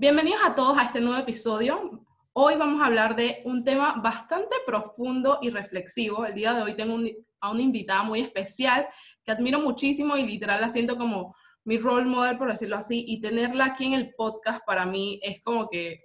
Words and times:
Bienvenidos 0.00 0.38
a 0.44 0.54
todos 0.54 0.78
a 0.78 0.84
este 0.84 1.00
nuevo 1.00 1.18
episodio. 1.18 2.06
Hoy 2.32 2.54
vamos 2.54 2.80
a 2.80 2.86
hablar 2.86 3.16
de 3.16 3.42
un 3.44 3.64
tema 3.64 3.96
bastante 4.00 4.54
profundo 4.64 5.40
y 5.42 5.50
reflexivo. 5.50 6.24
El 6.24 6.34
día 6.34 6.54
de 6.54 6.62
hoy 6.62 6.76
tengo 6.76 7.00
a 7.40 7.50
una 7.50 7.62
invitada 7.62 8.04
muy 8.04 8.20
especial 8.20 8.86
que 9.24 9.32
admiro 9.32 9.58
muchísimo 9.58 10.16
y 10.16 10.24
literal 10.24 10.60
la 10.60 10.68
siento 10.68 10.96
como 10.96 11.34
mi 11.64 11.78
role 11.78 12.04
model, 12.04 12.38
por 12.38 12.48
decirlo 12.48 12.76
así, 12.76 13.04
y 13.08 13.20
tenerla 13.20 13.64
aquí 13.64 13.86
en 13.86 13.94
el 13.94 14.14
podcast 14.14 14.64
para 14.64 14.86
mí 14.86 15.18
es 15.20 15.42
como 15.42 15.68
que 15.68 16.02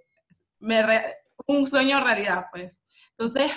me 0.57 0.83
un 1.45 1.67
sueño 1.67 2.03
realidad, 2.03 2.45
pues. 2.51 2.81
Entonces, 3.11 3.51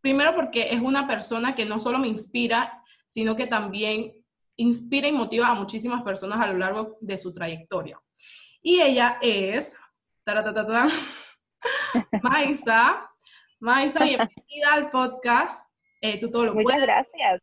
primero 0.00 0.34
porque 0.34 0.68
es 0.70 0.80
una 0.80 1.06
persona 1.06 1.54
que 1.54 1.66
no 1.66 1.78
solo 1.78 1.98
me 1.98 2.08
inspira, 2.08 2.82
sino 3.08 3.36
que 3.36 3.46
también 3.46 4.14
inspira 4.56 5.06
y 5.06 5.12
motiva 5.12 5.48
a 5.48 5.54
muchísimas 5.54 6.02
personas 6.02 6.40
a 6.40 6.46
lo 6.46 6.56
largo 6.56 6.96
de 7.02 7.18
su 7.18 7.34
trayectoria. 7.34 8.00
Y 8.62 8.80
ella 8.80 9.18
es 9.20 9.76
Maisa. 12.22 13.10
Maisa, 13.58 13.98
bienvenida 14.04 14.72
al 14.72 14.88
podcast. 14.88 15.68
Eh, 16.00 16.20
tú 16.20 16.30
todo 16.30 16.44
lo 16.44 16.54
Muchas 16.54 16.80
gracias. 16.80 17.42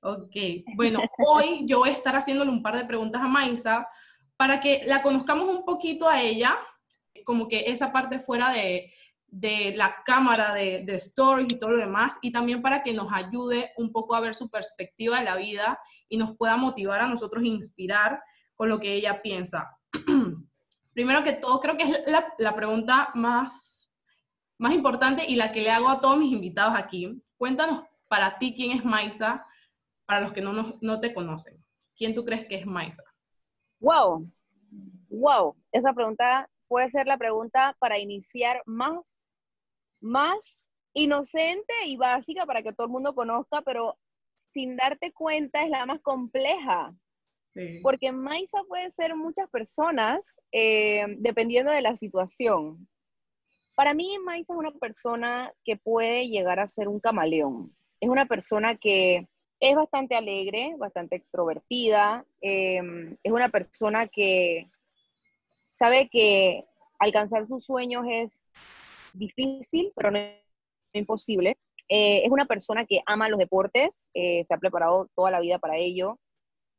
Ok, 0.00 0.36
bueno, 0.76 1.00
hoy 1.18 1.64
yo 1.66 1.80
voy 1.80 1.88
a 1.88 1.92
estar 1.92 2.14
haciéndole 2.14 2.52
un 2.52 2.62
par 2.62 2.76
de 2.76 2.84
preguntas 2.84 3.20
a 3.20 3.26
Maisa 3.26 3.88
para 4.36 4.60
que 4.60 4.82
la 4.84 5.02
conozcamos 5.02 5.48
un 5.48 5.64
poquito 5.64 6.08
a 6.08 6.22
ella, 6.22 6.56
como 7.24 7.48
que 7.48 7.64
esa 7.66 7.92
parte 7.92 8.20
fuera 8.20 8.52
de, 8.52 8.92
de 9.26 9.74
la 9.74 10.04
cámara 10.04 10.54
de, 10.54 10.84
de 10.84 10.94
stories 10.94 11.52
y 11.52 11.58
todo 11.58 11.72
lo 11.72 11.78
demás, 11.78 12.16
y 12.22 12.30
también 12.30 12.62
para 12.62 12.84
que 12.84 12.92
nos 12.92 13.12
ayude 13.12 13.72
un 13.76 13.90
poco 13.90 14.14
a 14.14 14.20
ver 14.20 14.36
su 14.36 14.48
perspectiva 14.48 15.18
de 15.18 15.24
la 15.24 15.34
vida 15.34 15.80
y 16.08 16.16
nos 16.16 16.36
pueda 16.36 16.56
motivar 16.56 17.00
a 17.00 17.08
nosotros, 17.08 17.44
inspirar 17.44 18.22
con 18.54 18.68
lo 18.68 18.78
que 18.78 18.92
ella 18.92 19.20
piensa. 19.20 19.68
Primero 20.96 21.22
que 21.22 21.34
todo, 21.34 21.60
creo 21.60 21.76
que 21.76 21.82
es 21.82 22.00
la, 22.38 22.54
pregunta 22.54 23.10
más, 23.12 23.92
más 24.56 24.72
importante 24.72 25.26
y 25.28 25.36
la 25.36 25.52
que 25.52 25.60
le 25.60 25.70
hago 25.70 25.90
a 25.90 26.00
todos 26.00 26.16
mis 26.16 26.32
invitados 26.32 26.74
aquí. 26.74 27.20
Cuéntanos 27.36 27.84
para 28.08 28.38
ti 28.38 28.54
quién 28.54 28.70
es 28.70 28.82
Maisa, 28.82 29.44
para 30.06 30.22
los 30.22 30.32
que 30.32 30.40
no, 30.40 30.54
no, 30.54 30.78
no 30.80 30.98
te 30.98 31.12
conocen. 31.12 31.52
¿Quién 31.98 32.14
tú 32.14 32.24
crees 32.24 32.46
que 32.46 32.54
es 32.54 32.64
Maisa? 32.64 33.02
Wow, 33.78 34.26
wow, 35.10 35.54
esa 35.70 35.92
pregunta 35.92 36.48
puede 36.66 36.88
ser 36.88 37.06
la 37.06 37.18
pregunta 37.18 37.76
para 37.78 37.98
iniciar 37.98 38.62
más, 38.64 39.20
más 40.00 40.70
inocente 40.94 41.74
y 41.84 41.98
básica 41.98 42.46
para 42.46 42.62
que 42.62 42.72
todo 42.72 42.86
el 42.86 42.92
mundo 42.94 43.14
conozca, 43.14 43.60
pero 43.60 43.98
sin 44.34 44.76
darte 44.76 45.12
cuenta 45.12 45.62
es 45.62 45.68
la 45.68 45.84
más 45.84 46.00
compleja. 46.00 46.94
Porque 47.82 48.12
Maisa 48.12 48.62
puede 48.68 48.90
ser 48.90 49.14
muchas 49.16 49.48
personas 49.50 50.36
eh, 50.52 51.04
dependiendo 51.18 51.72
de 51.72 51.82
la 51.82 51.96
situación. 51.96 52.88
Para 53.74 53.94
mí, 53.94 54.18
Maisa 54.24 54.52
es 54.52 54.58
una 54.58 54.72
persona 54.72 55.52
que 55.64 55.76
puede 55.76 56.28
llegar 56.28 56.60
a 56.60 56.68
ser 56.68 56.88
un 56.88 57.00
camaleón. 57.00 57.74
Es 58.00 58.08
una 58.08 58.26
persona 58.26 58.76
que 58.76 59.28
es 59.60 59.74
bastante 59.74 60.14
alegre, 60.14 60.74
bastante 60.78 61.16
extrovertida. 61.16 62.24
Eh, 62.40 62.80
es 63.22 63.32
una 63.32 63.48
persona 63.48 64.06
que 64.06 64.70
sabe 65.78 66.08
que 66.08 66.64
alcanzar 66.98 67.46
sus 67.46 67.64
sueños 67.64 68.04
es 68.10 68.44
difícil, 69.12 69.92
pero 69.94 70.10
no 70.10 70.18
imposible. 70.92 71.58
Eh, 71.88 72.24
es 72.24 72.30
una 72.30 72.46
persona 72.46 72.84
que 72.84 73.00
ama 73.06 73.28
los 73.28 73.38
deportes, 73.38 74.10
eh, 74.14 74.44
se 74.44 74.54
ha 74.54 74.58
preparado 74.58 75.08
toda 75.14 75.30
la 75.30 75.40
vida 75.40 75.58
para 75.58 75.76
ello. 75.76 76.18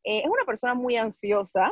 Eh, 0.10 0.20
es 0.20 0.30
una 0.30 0.46
persona 0.46 0.74
muy 0.74 0.96
ansiosa, 0.96 1.70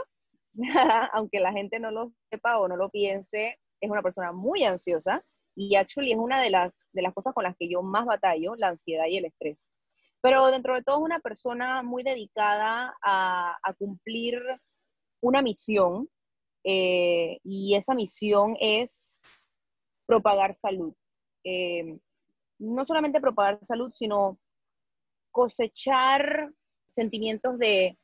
aunque 1.14 1.39
la 1.39 1.53
gente 1.53 1.80
no 1.80 1.89
lo 1.89 2.11
sepa 2.30 2.59
o 2.59 2.67
no 2.67 2.75
lo 2.75 2.89
piense, 2.89 3.58
es 3.80 3.89
una 3.89 4.02
persona 4.02 4.33
muy 4.33 4.66
ansiosa 4.66 5.23
y 5.55 5.75
actually 5.78 6.12
es 6.12 6.18
una 6.18 6.41
de 6.41 6.50
las, 6.50 6.90
de 6.91 7.01
las 7.01 7.13
cosas 7.13 7.34
con 7.34 7.46
las 7.46 7.56
que 7.57 7.69
yo 7.69 7.81
más 7.81 8.06
batallo, 8.06 8.56
la 8.57 8.68
ansiedad 8.68 9.06
y 9.09 9.18
el 9.18 9.25
estrés. 9.25 9.57
Pero 10.19 10.47
dentro 10.47 10.73
de 10.73 10.84
todo 10.84 10.97
es 10.97 11.03
una 11.03 11.19
persona 11.22 11.81
muy 11.81 12.03
dedicada 12.03 12.94
a, 13.01 13.56
cumplir 13.78 14.41
una 15.22 15.41
misión 15.41 16.09
eh, 16.66 17.40
y 17.41 17.75
esa 17.75 17.94
misión 17.94 18.57
es 18.59 19.17
propagar 20.06 20.53
salud. 20.53 20.94
Eh, 21.46 22.00
no 22.59 22.84
solamente 22.84 23.22
propagar 23.22 23.63
salud, 23.63 23.94
sino 23.96 24.38
cosechar 25.31 26.52
sentimientos 26.85 27.57
de, 27.59 27.97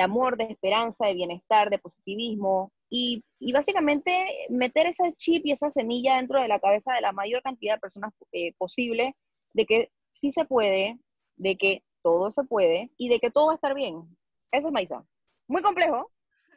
amor, 0.00 0.36
de 0.36 0.44
esperanza, 0.44 1.06
de 1.06 1.14
bienestar, 1.14 1.70
de 1.70 1.78
positivismo 1.78 2.72
y, 2.88 3.22
básicamente 3.52 4.46
meter 4.48 4.86
ese 4.86 5.12
chip 5.14 5.44
y 5.46 5.52
esa 5.52 5.70
semilla 5.70 6.16
dentro 6.16 6.40
de 6.40 6.48
la 6.48 6.60
cabeza 6.60 6.92
de 6.94 7.00
la 7.00 7.12
mayor 7.12 7.42
cantidad 7.42 7.74
de 7.74 7.80
personas 7.80 8.12
eh, 8.32 8.52
posible 8.58 9.14
de 9.52 9.66
que 9.66 9.90
sí 10.10 10.30
se 10.30 10.44
puede, 10.44 10.98
de 11.36 11.56
que 11.56 11.82
todo 12.02 12.30
se 12.30 12.44
puede 12.44 12.90
y 12.96 13.08
de 13.08 13.18
que 13.18 13.30
todo 13.30 13.46
va 13.46 13.52
a 13.52 13.56
estar 13.56 13.74
bien. 13.74 14.16
Eso 14.52 14.68
es 14.68 14.72
Maisa. 14.72 15.04
Muy 15.48 15.62
complejo. 15.62 16.10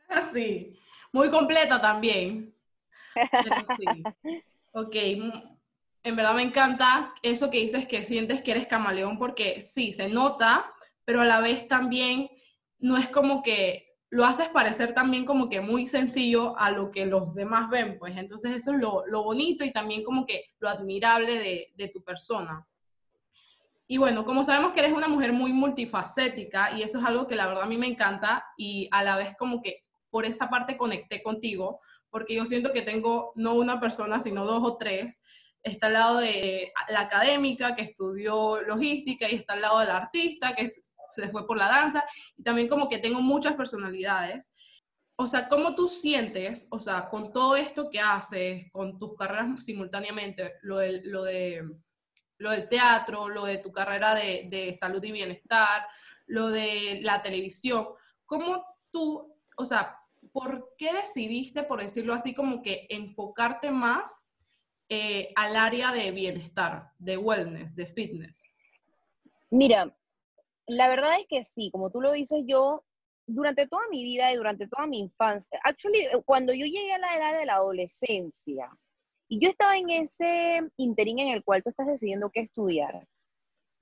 Sí. 0.33 0.75
Muy 1.11 1.29
completa 1.29 1.79
también. 1.81 2.53
Ok, 4.71 4.95
en 4.95 6.15
verdad 6.15 6.35
me 6.35 6.43
encanta 6.43 7.13
eso 7.23 7.49
que 7.49 7.57
dices 7.57 7.87
que 7.87 8.05
sientes 8.05 8.41
que 8.41 8.51
eres 8.51 8.67
camaleón 8.67 9.17
porque 9.17 9.63
sí, 9.63 9.91
se 9.91 10.09
nota, 10.09 10.71
pero 11.05 11.21
a 11.21 11.25
la 11.25 11.39
vez 11.41 11.67
también 11.67 12.29
no 12.79 12.97
es 12.97 13.09
como 13.09 13.43
que 13.43 13.89
lo 14.09 14.25
haces 14.25 14.49
parecer 14.49 14.93
también 14.93 15.23
como 15.23 15.49
que 15.49 15.61
muy 15.61 15.85
sencillo 15.85 16.57
a 16.57 16.71
lo 16.71 16.89
que 16.89 17.05
los 17.05 17.35
demás 17.35 17.69
ven, 17.69 17.99
pues 17.99 18.17
entonces 18.17 18.55
eso 18.55 18.71
es 18.73 18.81
lo, 18.81 19.05
lo 19.05 19.23
bonito 19.23 19.63
y 19.63 19.71
también 19.71 20.03
como 20.03 20.25
que 20.25 20.45
lo 20.59 20.69
admirable 20.69 21.37
de, 21.37 21.67
de 21.75 21.87
tu 21.89 22.03
persona. 22.03 22.65
Y 23.91 23.97
bueno, 23.97 24.23
como 24.23 24.43
sabemos 24.43 24.71
que 24.73 24.79
eres 24.81 24.93
una 24.93 25.07
mujer 25.07 25.33
muy 25.33 25.51
multifacética 25.51 26.77
y 26.77 26.83
eso 26.83 26.99
es 26.99 27.05
algo 27.05 27.27
que 27.27 27.35
la 27.35 27.47
verdad 27.47 27.63
a 27.63 27.67
mí 27.67 27.77
me 27.77 27.87
encanta 27.87 28.45
y 28.57 28.87
a 28.91 29.03
la 29.03 29.15
vez 29.15 29.35
como 29.37 29.61
que 29.61 29.81
por 30.09 30.25
esa 30.25 30.49
parte 30.49 30.77
conecté 30.77 31.21
contigo, 31.21 31.79
porque 32.09 32.35
yo 32.35 32.45
siento 32.45 32.71
que 32.71 32.81
tengo 32.81 33.31
no 33.35 33.53
una 33.53 33.79
persona, 33.79 34.19
sino 34.19 34.45
dos 34.45 34.63
o 34.63 34.77
tres. 34.77 35.21
Está 35.61 35.87
al 35.87 35.93
lado 35.93 36.19
de 36.19 36.71
la 36.89 37.01
académica 37.01 37.75
que 37.75 37.81
estudió 37.81 38.61
logística 38.61 39.29
y 39.29 39.35
está 39.35 39.53
al 39.53 39.61
lado 39.61 39.79
del 39.79 39.89
artista 39.89 40.53
que 40.53 40.69
se 41.11 41.29
fue 41.29 41.45
por 41.45 41.57
la 41.57 41.67
danza 41.67 42.03
y 42.37 42.43
también 42.43 42.67
como 42.67 42.89
que 42.89 42.97
tengo 42.97 43.21
muchas 43.21 43.55
personalidades. 43.55 44.53
O 45.15 45.27
sea, 45.27 45.47
¿cómo 45.49 45.75
tú 45.75 45.89
sientes, 45.89 46.67
o 46.71 46.79
sea, 46.79 47.09
con 47.09 47.33
todo 47.33 47.55
esto 47.55 47.89
que 47.89 47.99
haces, 47.99 48.71
con 48.71 48.97
tus 48.97 49.15
carreras 49.15 49.63
simultáneamente, 49.63 50.55
lo, 50.61 50.77
de, 50.77 51.01
lo, 51.03 51.23
de, 51.23 51.69
lo 52.37 52.51
del 52.51 52.69
teatro, 52.69 53.27
lo 53.27 53.45
de 53.45 53.57
tu 53.57 53.71
carrera 53.71 54.15
de, 54.15 54.47
de 54.49 54.73
salud 54.73 55.03
y 55.03 55.11
bienestar, 55.11 55.85
lo 56.27 56.49
de 56.49 56.99
la 57.01 57.21
televisión, 57.21 57.87
¿cómo 58.25 58.63
tú 58.91 59.35
o 59.59 59.65
sea, 59.65 59.97
¿por 60.31 60.73
qué 60.77 60.93
decidiste, 60.93 61.63
por 61.63 61.81
decirlo 61.81 62.13
así, 62.13 62.33
como 62.33 62.61
que 62.61 62.87
enfocarte 62.89 63.71
más 63.71 64.21
eh, 64.87 65.33
al 65.35 65.55
área 65.57 65.91
de 65.91 66.11
bienestar, 66.11 66.91
de 66.97 67.17
wellness, 67.17 67.75
de 67.75 67.85
fitness? 67.85 68.49
Mira, 69.49 69.93
la 70.69 70.87
verdad 70.87 71.19
es 71.19 71.25
que 71.27 71.43
sí, 71.43 71.71
como 71.71 71.89
tú 71.89 71.99
lo 71.99 72.11
dices, 72.11 72.43
yo 72.45 72.83
durante 73.25 73.67
toda 73.67 73.81
mi 73.89 74.03
vida 74.03 74.31
y 74.31 74.35
durante 74.35 74.67
toda 74.67 74.85
mi 74.85 74.99
infancia, 74.99 75.59
actually, 75.63 76.07
cuando 76.25 76.53
yo 76.53 76.65
llegué 76.65 76.93
a 76.93 76.99
la 76.99 77.15
edad 77.15 77.39
de 77.39 77.45
la 77.45 77.55
adolescencia, 77.55 78.69
y 79.27 79.39
yo 79.39 79.49
estaba 79.49 79.77
en 79.77 79.89
ese 79.89 80.61
interín 80.77 81.19
en 81.19 81.29
el 81.29 81.43
cual 81.43 81.63
tú 81.63 81.69
estás 81.69 81.87
decidiendo 81.87 82.29
qué 82.31 82.41
estudiar, 82.41 83.07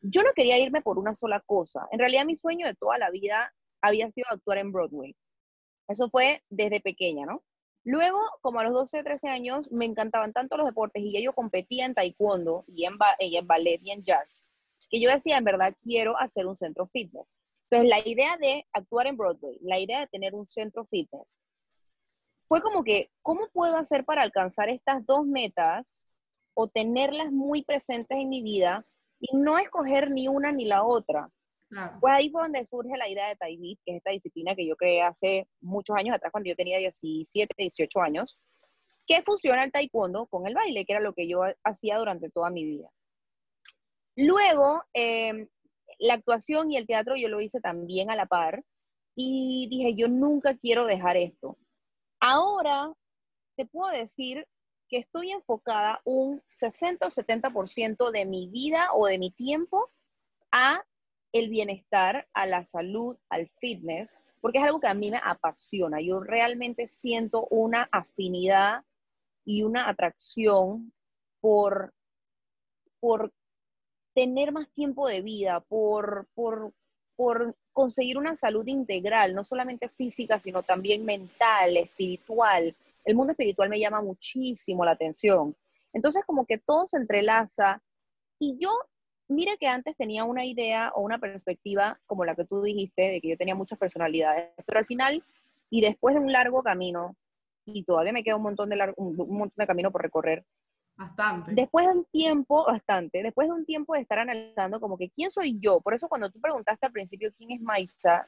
yo 0.01 0.23
no 0.23 0.31
quería 0.33 0.59
irme 0.59 0.81
por 0.81 0.97
una 0.97 1.15
sola 1.15 1.41
cosa. 1.45 1.87
En 1.91 1.99
realidad 1.99 2.25
mi 2.25 2.37
sueño 2.37 2.67
de 2.67 2.75
toda 2.75 2.97
la 2.97 3.09
vida 3.09 3.53
había 3.81 4.09
sido 4.11 4.27
actuar 4.29 4.57
en 4.57 4.71
Broadway. 4.71 5.15
Eso 5.89 6.09
fue 6.09 6.44
desde 6.50 6.81
pequeña, 6.81 7.25
¿no? 7.25 7.44
Luego, 7.83 8.19
como 8.41 8.59
a 8.59 8.63
los 8.63 8.73
12, 8.73 9.03
13 9.03 9.29
años, 9.29 9.71
me 9.71 9.85
encantaban 9.85 10.33
tanto 10.33 10.57
los 10.57 10.67
deportes 10.67 11.01
y 11.06 11.23
yo 11.23 11.33
competía 11.33 11.85
en 11.85 11.94
taekwondo 11.94 12.65
y 12.67 12.85
en, 12.85 12.97
en 13.19 13.47
ballet 13.47 13.79
y 13.81 13.91
en 13.91 14.03
jazz, 14.03 14.44
que 14.89 15.01
yo 15.01 15.10
decía, 15.10 15.38
en 15.38 15.44
verdad, 15.44 15.74
quiero 15.84 16.18
hacer 16.18 16.45
un 16.45 16.56
centro 16.56 16.88
fitness. 16.88 17.36
Entonces, 17.69 17.89
la 17.89 18.07
idea 18.07 18.38
de 18.38 18.66
actuar 18.72 19.07
en 19.07 19.18
Broadway, 19.18 19.57
la 19.62 19.80
idea 19.80 20.00
de 20.00 20.07
tener 20.07 20.34
un 20.34 20.45
centro 20.45 20.86
fitness, 20.86 21.39
fue 22.48 22.62
como 22.62 22.84
que, 22.84 23.12
¿cómo 23.22 23.50
puedo 23.51 23.75
hacer 23.78 24.06
para 24.06 24.22
alcanzar 24.22 24.69
estas 24.69 25.06
dos 25.06 25.25
metas 25.25 26.06
o 26.54 26.68
tenerlas 26.68 27.31
muy 27.31 27.63
presentes 27.63 28.18
en 28.18 28.30
mi 28.30 28.42
vida 28.42 28.86
y 29.19 29.36
no 29.36 29.57
escoger 29.60 30.12
ni 30.12 30.28
una 30.28 30.51
ni 30.51 30.66
la 30.66 30.84
otra? 30.84 31.30
Pues 32.00 32.13
ahí 32.13 32.30
fue 32.30 32.44
donde 32.44 32.66
surge 32.66 32.95
la 32.95 33.10
idea 33.10 33.28
de 33.28 33.36
Tai 33.36 33.57
que 33.57 33.92
es 33.92 33.98
esta 33.98 34.12
disciplina 34.12 34.56
que 34.56 34.66
yo 34.66 34.78
creé 34.78 35.01
hace 35.01 35.50
muchos 35.60 35.98
años 35.98 36.16
atrás, 36.16 36.31
cuando 36.31 36.48
yo 36.48 36.56
tenía 36.56 36.78
17, 36.78 37.54
18 37.57 38.00
años, 38.00 38.39
que 39.06 39.22
fusiona 39.24 39.66
el 39.66 39.72
taekwondo 39.72 40.28
con 40.28 40.48
el 40.48 40.54
baile, 40.54 40.86
que 40.86 40.94
era 40.94 41.01
lo 41.01 41.13
que 41.13 41.28
yo 41.28 41.42
hacía 41.63 41.98
durante 41.98 42.30
toda 42.30 42.50
mi 42.50 42.63
vida. 42.63 42.89
Luego, 44.17 44.83
em, 44.93 45.47
la 45.99 46.15
actuación 46.15 46.71
y 46.71 46.77
el 46.77 46.87
teatro 46.87 47.15
yo 47.15 47.29
lo 47.29 47.39
hice 47.39 47.61
también 47.61 48.09
a 48.09 48.15
la 48.15 48.25
par 48.25 48.63
y 49.15 49.67
dije, 49.69 49.93
yo 49.95 50.07
nunca 50.07 50.57
quiero 50.57 50.85
dejar 50.85 51.17
esto. 51.17 51.55
Ahora, 52.19 52.91
te 53.55 53.67
puedo 53.67 53.91
decir 53.91 54.47
que 54.89 54.97
estoy 54.97 55.31
enfocada 55.31 56.01
un 56.03 56.41
60 56.47 57.05
o 57.05 57.09
70% 57.11 58.09
de 58.11 58.25
mi 58.25 58.47
vida 58.47 58.89
o 58.93 59.05
de 59.05 59.19
mi 59.19 59.29
tiempo 59.31 59.91
a 60.51 60.83
el 61.31 61.49
bienestar, 61.49 62.27
a 62.33 62.47
la 62.47 62.65
salud, 62.65 63.17
al 63.29 63.47
fitness, 63.59 64.19
porque 64.41 64.57
es 64.57 64.63
algo 64.63 64.79
que 64.79 64.87
a 64.87 64.95
mí 64.95 65.11
me 65.11 65.21
apasiona. 65.23 66.01
Yo 66.01 66.21
realmente 66.21 66.87
siento 66.87 67.47
una 67.51 67.87
afinidad 67.91 68.83
y 69.45 69.61
una 69.61 69.89
atracción 69.89 70.91
por, 71.39 71.93
por 72.99 73.31
tener 74.17 74.51
más 74.51 74.67
tiempo 74.69 75.07
de 75.07 75.21
vida, 75.21 75.59
por, 75.59 76.25
por, 76.33 76.73
por 77.15 77.55
conseguir 77.71 78.17
una 78.17 78.35
salud 78.35 78.65
integral, 78.65 79.35
no 79.35 79.43
solamente 79.43 79.89
física, 79.89 80.39
sino 80.39 80.63
también 80.63 81.05
mental, 81.05 81.77
espiritual. 81.77 82.75
El 83.05 83.15
mundo 83.15 83.33
espiritual 83.33 83.69
me 83.69 83.79
llama 83.79 84.01
muchísimo 84.01 84.83
la 84.83 84.93
atención. 84.93 85.55
Entonces, 85.93 86.23
como 86.25 86.47
que 86.47 86.57
todo 86.57 86.87
se 86.87 86.97
entrelaza. 86.97 87.79
Y 88.39 88.57
yo, 88.59 88.71
mira 89.27 89.55
que 89.55 89.67
antes 89.67 89.95
tenía 89.95 90.23
una 90.23 90.45
idea 90.45 90.91
o 90.95 91.01
una 91.01 91.19
perspectiva 91.19 91.99
como 92.07 92.25
la 92.25 92.33
que 92.33 92.45
tú 92.45 92.63
dijiste, 92.63 93.11
de 93.11 93.21
que 93.21 93.29
yo 93.29 93.37
tenía 93.37 93.53
muchas 93.53 93.77
personalidades, 93.77 94.49
pero 94.65 94.79
al 94.79 94.85
final, 94.85 95.23
y 95.69 95.81
después 95.81 96.15
de 96.15 96.21
un 96.21 96.31
largo 96.31 96.63
camino, 96.63 97.15
y 97.65 97.83
todavía 97.83 98.13
me 98.13 98.23
queda 98.23 98.37
un 98.37 98.41
montón 98.41 98.69
de, 98.69 98.93
un 98.97 99.15
montón 99.15 99.53
de 99.57 99.67
camino 99.67 99.91
por 99.91 100.01
recorrer, 100.01 100.43
Bastante. 100.97 101.53
Después 101.53 101.85
de 101.85 101.91
un 101.91 102.05
tiempo, 102.05 102.65
bastante, 102.65 103.21
después 103.21 103.47
de 103.47 103.53
un 103.53 103.65
tiempo 103.65 103.94
de 103.94 104.01
estar 104.01 104.17
analizando 104.17 104.79
como 104.79 104.97
que 104.97 105.11
quién 105.11 105.29
soy 105.29 105.59
yo, 105.59 105.79
por 105.79 105.94
eso 105.94 106.09
cuando 106.09 106.31
tú 106.31 106.41
preguntaste 106.41 106.88
al 106.88 106.91
principio 106.91 107.31
quién 107.38 107.51
es 107.51 107.61
Maisa, 107.61 108.27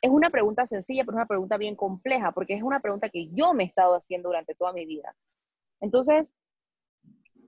es 0.00 0.10
una 0.10 0.30
pregunta 0.30 0.66
sencilla, 0.66 1.04
pero 1.04 1.12
es 1.12 1.20
una 1.20 1.26
pregunta 1.26 1.56
bien 1.56 1.76
compleja, 1.76 2.32
porque 2.32 2.54
es 2.54 2.62
una 2.62 2.80
pregunta 2.80 3.08
que 3.08 3.28
yo 3.32 3.54
me 3.54 3.62
he 3.62 3.66
estado 3.66 3.94
haciendo 3.94 4.28
durante 4.28 4.54
toda 4.56 4.72
mi 4.72 4.84
vida. 4.84 5.14
Entonces, 5.80 6.34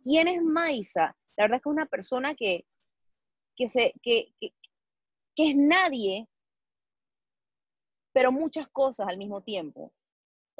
¿quién 0.02 0.28
es 0.28 0.40
Maisa? 0.40 1.16
La 1.36 1.44
verdad 1.44 1.56
es 1.56 1.62
que 1.62 1.68
es 1.68 1.74
una 1.74 1.86
persona 1.86 2.34
que, 2.36 2.64
que, 3.56 3.68
se, 3.68 3.92
que, 4.02 4.32
que, 4.40 4.52
que 5.34 5.50
es 5.50 5.56
nadie, 5.56 6.28
pero 8.12 8.30
muchas 8.30 8.68
cosas 8.68 9.08
al 9.08 9.18
mismo 9.18 9.42
tiempo. 9.42 9.92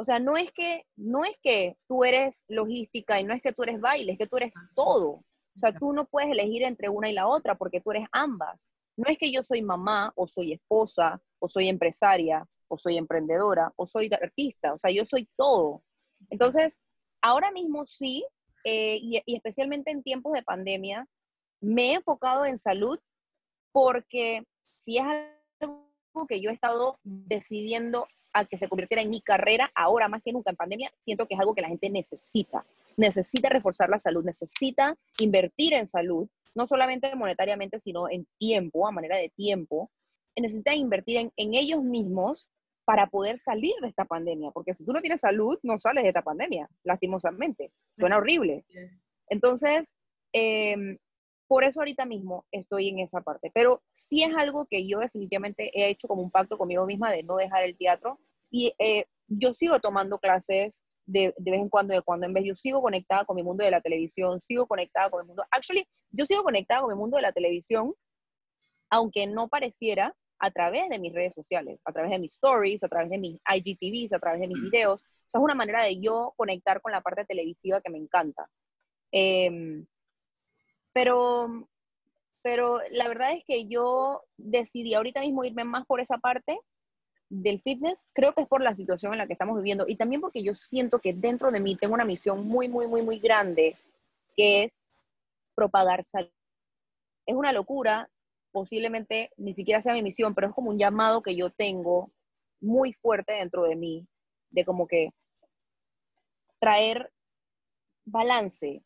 O 0.00 0.04
sea, 0.04 0.20
no 0.20 0.36
es 0.36 0.52
que, 0.52 0.86
no 0.96 1.24
es 1.24 1.34
que 1.42 1.76
tú 1.88 2.04
eres 2.04 2.44
logística 2.46 3.20
y 3.20 3.24
no 3.24 3.34
es 3.34 3.42
que 3.42 3.52
tú 3.52 3.64
eres 3.64 3.80
baile, 3.80 4.12
es 4.12 4.18
que 4.18 4.28
tú 4.28 4.36
eres 4.36 4.52
todo. 4.76 5.08
O 5.10 5.58
sea, 5.58 5.72
tú 5.72 5.92
no 5.92 6.06
puedes 6.06 6.30
elegir 6.30 6.62
entre 6.62 6.88
una 6.88 7.10
y 7.10 7.12
la 7.12 7.26
otra 7.26 7.56
porque 7.56 7.80
tú 7.80 7.90
eres 7.90 8.06
ambas. 8.12 8.60
No 8.96 9.10
es 9.10 9.18
que 9.18 9.32
yo 9.32 9.42
soy 9.42 9.60
mamá 9.60 10.12
o 10.14 10.28
soy 10.28 10.52
esposa 10.52 11.20
o 11.40 11.48
soy 11.48 11.68
empresaria 11.68 12.46
o 12.68 12.78
soy 12.78 12.96
emprendedora 12.96 13.72
o 13.74 13.86
soy 13.86 14.08
artista. 14.12 14.72
O 14.72 14.78
sea, 14.78 14.92
yo 14.92 15.04
soy 15.04 15.28
todo. 15.34 15.82
Entonces, 16.30 16.78
ahora 17.20 17.50
mismo 17.50 17.84
sí, 17.84 18.24
eh, 18.62 19.00
y, 19.02 19.20
y 19.26 19.34
especialmente 19.34 19.90
en 19.90 20.04
tiempos 20.04 20.32
de 20.32 20.44
pandemia, 20.44 21.08
me 21.60 21.90
he 21.90 21.94
enfocado 21.94 22.44
en 22.44 22.56
salud 22.56 23.00
porque 23.72 24.44
si 24.76 24.98
es 24.98 25.04
algo 25.60 25.88
que 26.28 26.40
yo 26.40 26.50
he 26.50 26.54
estado 26.54 27.00
decidiendo 27.02 28.06
a 28.38 28.44
que 28.44 28.58
se 28.58 28.68
convirtiera 28.68 29.02
en 29.02 29.10
mi 29.10 29.20
carrera, 29.20 29.70
ahora 29.74 30.08
más 30.08 30.22
que 30.22 30.32
nunca 30.32 30.50
en 30.50 30.56
pandemia, 30.56 30.92
siento 31.00 31.26
que 31.26 31.34
es 31.34 31.40
algo 31.40 31.54
que 31.54 31.62
la 31.62 31.68
gente 31.68 31.90
necesita. 31.90 32.64
Necesita 32.96 33.48
reforzar 33.48 33.88
la 33.88 33.98
salud, 33.98 34.24
necesita 34.24 34.96
invertir 35.18 35.74
en 35.74 35.86
salud, 35.86 36.28
no 36.54 36.66
solamente 36.66 37.14
monetariamente, 37.14 37.78
sino 37.78 38.08
en 38.08 38.26
tiempo, 38.38 38.86
a 38.86 38.92
manera 38.92 39.16
de 39.16 39.30
tiempo. 39.30 39.90
Necesita 40.36 40.74
invertir 40.74 41.16
en, 41.18 41.32
en 41.36 41.54
ellos 41.54 41.82
mismos 41.82 42.50
para 42.84 43.06
poder 43.08 43.38
salir 43.38 43.74
de 43.82 43.88
esta 43.88 44.06
pandemia, 44.06 44.50
porque 44.52 44.72
si 44.72 44.84
tú 44.84 44.92
no 44.92 45.00
tienes 45.00 45.20
salud, 45.20 45.58
no 45.62 45.78
sales 45.78 46.04
de 46.04 46.08
esta 46.08 46.22
pandemia, 46.22 46.70
lastimosamente. 46.84 47.70
Suena 47.98 48.16
horrible. 48.16 48.64
Entonces, 49.28 49.94
eh, 50.32 50.96
por 51.48 51.64
eso 51.64 51.80
ahorita 51.80 52.04
mismo 52.04 52.44
estoy 52.52 52.88
en 52.88 53.00
esa 53.00 53.22
parte. 53.22 53.50
Pero 53.52 53.82
sí 53.90 54.22
es 54.22 54.34
algo 54.36 54.66
que 54.66 54.86
yo 54.86 55.00
definitivamente 55.00 55.70
he 55.74 55.88
hecho 55.88 56.06
como 56.06 56.22
un 56.22 56.30
pacto 56.30 56.58
conmigo 56.58 56.86
misma 56.86 57.10
de 57.10 57.22
no 57.22 57.36
dejar 57.36 57.64
el 57.64 57.76
teatro. 57.76 58.20
Y 58.50 58.74
eh, 58.78 59.06
yo 59.26 59.52
sigo 59.52 59.80
tomando 59.80 60.18
clases 60.18 60.84
de, 61.06 61.34
de, 61.38 61.50
vez 61.50 61.60
en 61.60 61.68
cuando, 61.68 61.94
de 61.94 62.02
cuando 62.02 62.26
en 62.26 62.32
vez. 62.32 62.44
Yo 62.44 62.54
sigo 62.54 62.82
conectada 62.82 63.24
con 63.24 63.36
mi 63.36 63.42
mundo 63.42 63.64
de 63.64 63.70
la 63.70 63.80
televisión, 63.80 64.40
sigo 64.40 64.66
conectada 64.66 65.10
con 65.10 65.22
el 65.22 65.26
mundo. 65.26 65.44
Actually, 65.50 65.86
yo 66.10 66.24
sigo 66.24 66.42
conectada 66.42 66.82
con 66.82 66.90
el 66.90 66.96
mundo 66.96 67.16
de 67.16 67.22
la 67.22 67.32
televisión, 67.32 67.94
aunque 68.90 69.26
no 69.26 69.48
pareciera 69.48 70.14
a 70.38 70.50
través 70.50 70.88
de 70.88 70.98
mis 70.98 71.12
redes 71.12 71.34
sociales, 71.34 71.80
a 71.84 71.92
través 71.92 72.10
de 72.12 72.18
mis 72.18 72.32
stories, 72.32 72.84
a 72.84 72.88
través 72.88 73.10
de 73.10 73.18
mis 73.18 73.40
IGTVs, 73.44 74.12
a 74.12 74.18
través 74.18 74.40
de 74.40 74.48
mis 74.48 74.62
videos. 74.62 75.02
Esa 75.28 75.38
es 75.38 75.44
una 75.44 75.54
manera 75.54 75.84
de 75.84 76.00
yo 76.00 76.32
conectar 76.36 76.80
con 76.80 76.92
la 76.92 77.00
parte 77.00 77.24
televisiva 77.24 77.80
que 77.80 77.90
me 77.90 77.98
encanta. 77.98 78.48
Eh, 79.12 79.84
pero, 80.92 81.68
pero 82.42 82.80
la 82.90 83.08
verdad 83.08 83.32
es 83.32 83.44
que 83.44 83.66
yo 83.66 84.22
decidí 84.36 84.94
ahorita 84.94 85.20
mismo 85.20 85.44
irme 85.44 85.64
más 85.64 85.86
por 85.86 86.00
esa 86.00 86.18
parte 86.18 86.58
del 87.30 87.60
fitness, 87.60 88.08
creo 88.14 88.32
que 88.32 88.42
es 88.42 88.48
por 88.48 88.62
la 88.62 88.74
situación 88.74 89.12
en 89.12 89.18
la 89.18 89.26
que 89.26 89.34
estamos 89.34 89.56
viviendo 89.56 89.84
y 89.86 89.96
también 89.96 90.20
porque 90.20 90.42
yo 90.42 90.54
siento 90.54 90.98
que 90.98 91.12
dentro 91.12 91.50
de 91.50 91.60
mí 91.60 91.76
tengo 91.76 91.94
una 91.94 92.04
misión 92.04 92.46
muy, 92.46 92.68
muy, 92.68 92.86
muy, 92.86 93.02
muy 93.02 93.18
grande, 93.18 93.76
que 94.36 94.64
es 94.64 94.92
propagar 95.54 96.04
salud. 96.04 96.30
Es 97.26 97.36
una 97.36 97.52
locura, 97.52 98.08
posiblemente 98.50 99.30
ni 99.36 99.54
siquiera 99.54 99.82
sea 99.82 99.92
mi 99.92 100.02
misión, 100.02 100.34
pero 100.34 100.48
es 100.48 100.54
como 100.54 100.70
un 100.70 100.78
llamado 100.78 101.22
que 101.22 101.36
yo 101.36 101.50
tengo 101.50 102.10
muy 102.60 102.92
fuerte 102.94 103.34
dentro 103.34 103.64
de 103.64 103.76
mí, 103.76 104.06
de 104.50 104.64
como 104.64 104.86
que 104.86 105.10
traer 106.58 107.12
balance, 108.04 108.82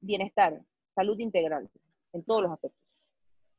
bienestar, 0.00 0.60
salud 0.94 1.18
integral 1.18 1.70
en 2.12 2.24
todos 2.24 2.42
los 2.42 2.52
aspectos. 2.52 3.02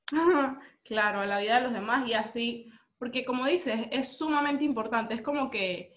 Claro, 0.83 1.21
a 1.21 1.25
la 1.25 1.39
vida 1.39 1.55
de 1.55 1.61
los 1.61 1.73
demás 1.73 2.07
y 2.07 2.13
así, 2.13 2.71
porque 3.05 3.23
como 3.23 3.45
dices, 3.45 3.81
es 3.91 4.17
sumamente 4.17 4.63
importante, 4.63 5.13
es 5.13 5.21
como 5.21 5.51
que 5.51 5.95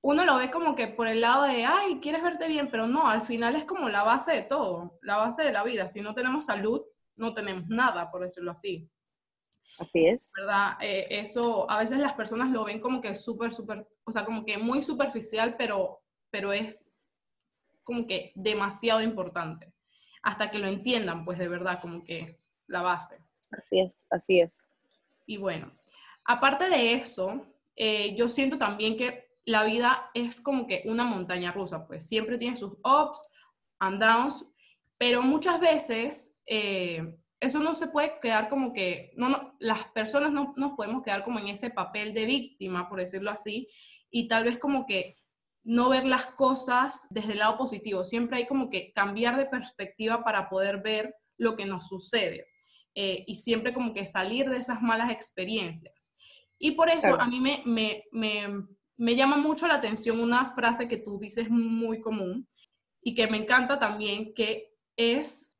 uno 0.00 0.24
lo 0.24 0.38
ve 0.38 0.50
como 0.50 0.74
que 0.74 0.86
por 0.86 1.06
el 1.06 1.20
lado 1.20 1.42
de, 1.42 1.66
ay, 1.66 2.00
quieres 2.00 2.22
verte 2.22 2.48
bien, 2.48 2.70
pero 2.70 2.86
no, 2.86 3.06
al 3.06 3.20
final 3.20 3.56
es 3.56 3.66
como 3.66 3.90
la 3.90 4.02
base 4.02 4.32
de 4.32 4.40
todo, 4.40 4.98
la 5.02 5.18
base 5.18 5.42
de 5.42 5.52
la 5.52 5.62
vida. 5.62 5.88
Si 5.88 6.00
no 6.00 6.14
tenemos 6.14 6.46
salud, 6.46 6.80
no 7.16 7.34
tenemos 7.34 7.68
nada, 7.68 8.10
por 8.10 8.22
decirlo 8.22 8.52
así. 8.52 8.88
Así 9.78 10.06
es. 10.06 10.32
¿Verdad? 10.34 10.78
Eh, 10.80 11.08
eso, 11.10 11.70
a 11.70 11.80
veces 11.80 11.98
las 11.98 12.14
personas 12.14 12.48
lo 12.48 12.64
ven 12.64 12.80
como 12.80 13.02
que 13.02 13.14
súper, 13.14 13.52
súper, 13.52 13.86
o 14.04 14.12
sea, 14.12 14.24
como 14.24 14.46
que 14.46 14.56
muy 14.56 14.82
superficial, 14.82 15.56
pero, 15.58 16.00
pero 16.30 16.54
es 16.54 16.90
como 17.84 18.06
que 18.06 18.32
demasiado 18.34 19.02
importante 19.02 19.74
hasta 20.22 20.50
que 20.50 20.58
lo 20.58 20.68
entiendan, 20.68 21.26
pues 21.26 21.36
de 21.36 21.48
verdad, 21.48 21.82
como 21.82 22.02
que 22.02 22.32
la 22.68 22.80
base. 22.80 23.18
Así 23.50 23.78
es, 23.78 24.06
así 24.08 24.40
es. 24.40 24.66
Y 25.26 25.36
bueno, 25.36 25.70
aparte 26.24 26.68
de 26.68 26.94
eso, 26.94 27.46
eh, 27.76 28.14
yo 28.16 28.28
siento 28.28 28.58
también 28.58 28.96
que 28.96 29.26
la 29.44 29.64
vida 29.64 30.10
es 30.14 30.40
como 30.40 30.66
que 30.66 30.82
una 30.86 31.04
montaña 31.04 31.52
rusa, 31.52 31.86
pues 31.86 32.06
siempre 32.06 32.38
tiene 32.38 32.56
sus 32.56 32.72
ups 32.84 33.28
and 33.78 34.00
downs, 34.00 34.44
pero 34.98 35.22
muchas 35.22 35.58
veces 35.60 36.38
eh, 36.46 37.18
eso 37.40 37.58
no 37.58 37.74
se 37.74 37.88
puede 37.88 38.20
quedar 38.20 38.48
como 38.48 38.72
que, 38.72 39.12
no, 39.16 39.56
las 39.58 39.84
personas 39.86 40.32
no 40.32 40.54
nos 40.56 40.72
podemos 40.72 41.02
quedar 41.02 41.24
como 41.24 41.40
en 41.40 41.48
ese 41.48 41.70
papel 41.70 42.14
de 42.14 42.24
víctima, 42.24 42.88
por 42.88 43.00
decirlo 43.00 43.30
así, 43.30 43.68
y 44.10 44.28
tal 44.28 44.44
vez 44.44 44.58
como 44.58 44.86
que 44.86 45.16
no 45.64 45.88
ver 45.88 46.04
las 46.04 46.26
cosas 46.34 47.06
desde 47.10 47.32
el 47.32 47.38
lado 47.38 47.56
positivo. 47.56 48.04
Siempre 48.04 48.38
hay 48.38 48.46
como 48.46 48.70
que 48.70 48.92
cambiar 48.92 49.36
de 49.36 49.46
perspectiva 49.46 50.22
para 50.24 50.48
poder 50.48 50.82
ver 50.82 51.14
lo 51.36 51.56
que 51.56 51.66
nos 51.66 51.88
sucede. 51.88 52.46
Eh, 52.94 53.24
y 53.26 53.36
siempre 53.36 53.72
como 53.72 53.94
que 53.94 54.06
salir 54.06 54.50
de 54.50 54.58
esas 54.58 54.82
malas 54.82 55.10
experiencias. 55.10 56.01
Y 56.64 56.70
por 56.70 56.88
eso 56.88 57.20
a 57.20 57.26
mí 57.26 57.40
me, 57.40 57.60
me, 57.64 58.04
me, 58.12 58.64
me, 58.96 59.16
llama 59.16 59.36
mucho 59.36 59.66
la 59.66 59.74
atención 59.74 60.20
una 60.20 60.54
frase 60.54 60.86
que 60.86 60.96
tú 60.96 61.18
dices 61.18 61.50
muy 61.50 62.00
común 62.00 62.46
y 63.02 63.16
que 63.16 63.26
me 63.26 63.36
encanta 63.36 63.80
también, 63.80 64.32
que 64.32 64.72
es, 64.96 65.52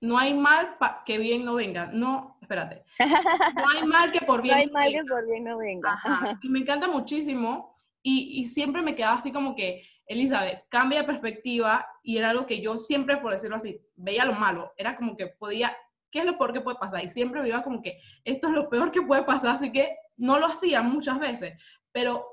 no 0.00 0.18
hay 0.18 0.34
mal 0.34 0.76
que 1.06 1.18
bien 1.18 1.44
no 1.44 1.54
venga. 1.54 1.86
No, 1.86 2.36
espérate. 2.42 2.82
No 3.54 3.68
hay 3.70 3.86
mal 3.86 4.10
que 4.10 4.22
por 4.22 4.42
bien 4.42 4.56
no 4.56 4.60
hay 4.60 4.70
mal 4.70 4.92
que 4.92 5.04
por 5.08 5.24
bien 5.24 5.44
no 5.44 5.58
venga. 5.58 6.02
Y 6.42 6.48
me 6.48 6.58
encanta 6.58 6.88
muchísimo 6.88 7.76
y, 8.02 8.44
siempre 8.48 8.82
me 8.82 8.96
quedaba 8.96 9.18
así 9.18 9.30
como 9.30 9.54
que, 9.54 9.86
Elizabeth, 10.06 10.64
cambia 10.68 11.02
de 11.02 11.06
perspectiva 11.06 11.86
y 12.02 12.18
era 12.18 12.30
algo 12.30 12.44
que 12.44 12.60
yo 12.60 12.76
siempre, 12.76 13.18
por 13.18 13.32
decirlo 13.32 13.54
así, 13.54 13.80
veía 13.94 14.24
lo 14.24 14.32
malo. 14.32 14.72
Era 14.76 14.96
como 14.96 15.16
que 15.16 15.28
podía, 15.28 15.76
¿qué 16.10 16.18
es 16.18 16.24
lo 16.24 16.36
peor 16.36 16.52
que 16.52 16.60
puede 16.60 16.76
pasar? 16.76 17.04
Y 17.04 17.08
siempre 17.08 17.40
me 17.40 17.48
iba 17.48 17.62
como 17.62 17.80
que 17.80 18.00
esto 18.24 18.48
es 18.48 18.52
lo 18.52 18.68
peor 18.68 18.90
que 18.90 19.00
puede 19.00 19.22
pasar, 19.22 19.54
así 19.54 19.70
que 19.70 19.96
no 20.16 20.38
lo 20.38 20.46
hacía 20.46 20.82
muchas 20.82 21.18
veces. 21.18 21.60
Pero 21.92 22.26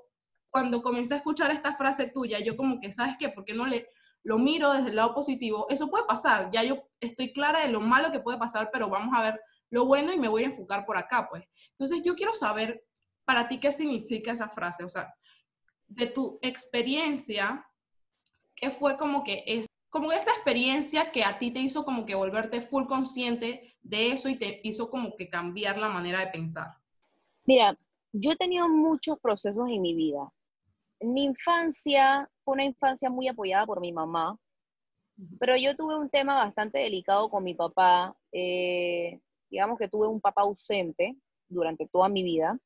cuando 0.49 0.81
comencé 0.81 1.13
a 1.13 1.17
escuchar 1.17 1.51
esta 1.51 1.75
frase 1.75 2.07
tuya, 2.07 2.39
yo 2.39 2.57
como 2.57 2.79
que, 2.79 2.91
¿sabes 2.91 3.15
qué? 3.17 3.29
¿Por 3.29 3.45
qué 3.45 3.53
no 3.53 3.65
le 3.65 3.87
lo 4.23 4.37
miro 4.37 4.71
desde 4.73 4.89
el 4.89 4.95
lado 4.95 5.15
positivo? 5.15 5.65
Eso 5.69 5.89
puede 5.89 6.05
pasar, 6.05 6.49
ya 6.51 6.63
yo 6.63 6.87
estoy 6.99 7.33
clara 7.33 7.61
de 7.61 7.69
lo 7.69 7.79
malo 7.79 8.11
que 8.11 8.19
puede 8.19 8.37
pasar, 8.37 8.69
pero 8.71 8.87
vamos 8.87 9.13
a 9.17 9.21
ver 9.21 9.41
lo 9.71 9.85
bueno 9.85 10.13
y 10.13 10.19
me 10.19 10.27
voy 10.27 10.43
a 10.43 10.47
enfocar 10.47 10.85
por 10.85 10.97
acá, 10.97 11.27
pues. 11.29 11.43
Entonces 11.71 12.03
yo 12.03 12.15
quiero 12.15 12.35
saber 12.35 12.83
para 13.25 13.47
ti 13.47 13.59
qué 13.59 13.71
significa 13.71 14.31
esa 14.31 14.49
frase, 14.49 14.83
o 14.83 14.89
sea, 14.89 15.13
de 15.87 16.07
tu 16.07 16.39
experiencia, 16.41 17.65
¿qué 18.55 18.71
fue 18.71 18.97
como 18.97 19.23
que 19.23 19.43
es 19.47 19.65
como 19.89 20.11
esa 20.11 20.31
experiencia 20.31 21.11
que 21.11 21.23
a 21.23 21.37
ti 21.37 21.51
te 21.51 21.59
hizo 21.59 21.83
como 21.83 22.05
que 22.05 22.15
volverte 22.15 22.61
full 22.61 22.85
consciente 22.85 23.75
de 23.81 24.11
eso 24.11 24.29
y 24.29 24.37
te 24.37 24.61
hizo 24.63 24.89
como 24.89 25.15
que 25.17 25.29
cambiar 25.29 25.77
la 25.77 25.89
manera 25.89 26.19
de 26.19 26.27
pensar? 26.27 26.80
Mira, 27.51 27.77
yo 28.13 28.31
he 28.31 28.37
tenido 28.37 28.69
muchos 28.69 29.19
procesos 29.19 29.69
en 29.69 29.81
mi 29.81 29.93
vida. 29.93 30.31
Mi 31.01 31.25
infancia 31.25 32.29
fue 32.45 32.53
una 32.53 32.63
infancia 32.63 33.09
muy 33.09 33.27
apoyada 33.27 33.65
por 33.65 33.81
mi 33.81 33.91
mamá, 33.91 34.39
pero 35.37 35.57
yo 35.57 35.75
tuve 35.75 35.97
un 35.97 36.09
tema 36.09 36.35
bastante 36.35 36.79
delicado 36.79 37.29
con 37.29 37.43
mi 37.43 37.53
papá. 37.53 38.15
Eh, 38.31 39.19
digamos 39.49 39.77
que 39.77 39.89
tuve 39.89 40.07
un 40.07 40.21
papá 40.21 40.43
ausente 40.43 41.17
durante 41.49 41.89
toda 41.91 42.07
mi 42.07 42.23
vida. 42.23 42.57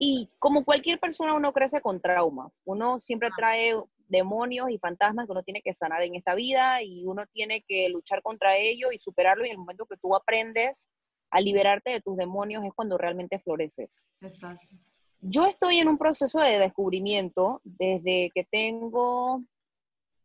Y 0.00 0.28
como 0.40 0.64
cualquier 0.64 0.98
persona, 0.98 1.34
uno 1.34 1.52
crece 1.52 1.80
con 1.80 2.00
traumas. 2.00 2.60
Uno 2.64 2.98
siempre 2.98 3.28
trae 3.36 3.80
demonios 4.08 4.68
y 4.68 4.78
fantasmas 4.78 5.26
que 5.26 5.32
uno 5.32 5.44
tiene 5.44 5.62
que 5.62 5.74
sanar 5.74 6.02
en 6.02 6.16
esta 6.16 6.34
vida 6.34 6.82
y 6.82 7.04
uno 7.06 7.24
tiene 7.32 7.62
que 7.68 7.88
luchar 7.88 8.20
contra 8.22 8.56
ello 8.56 8.90
y 8.90 8.98
superarlo. 8.98 9.44
Y 9.44 9.50
en 9.50 9.52
el 9.52 9.58
momento 9.58 9.86
que 9.86 9.96
tú 9.96 10.16
aprendes 10.16 10.88
a 11.30 11.40
liberarte 11.40 11.90
de 11.90 12.00
tus 12.00 12.16
demonios 12.16 12.64
es 12.64 12.72
cuando 12.74 12.98
realmente 12.98 13.38
floreces. 13.38 14.04
Exacto. 14.20 14.76
Yo 15.20 15.46
estoy 15.46 15.78
en 15.78 15.88
un 15.88 15.98
proceso 15.98 16.40
de 16.40 16.58
descubrimiento 16.58 17.60
desde 17.64 18.30
que 18.34 18.44
tengo 18.44 19.42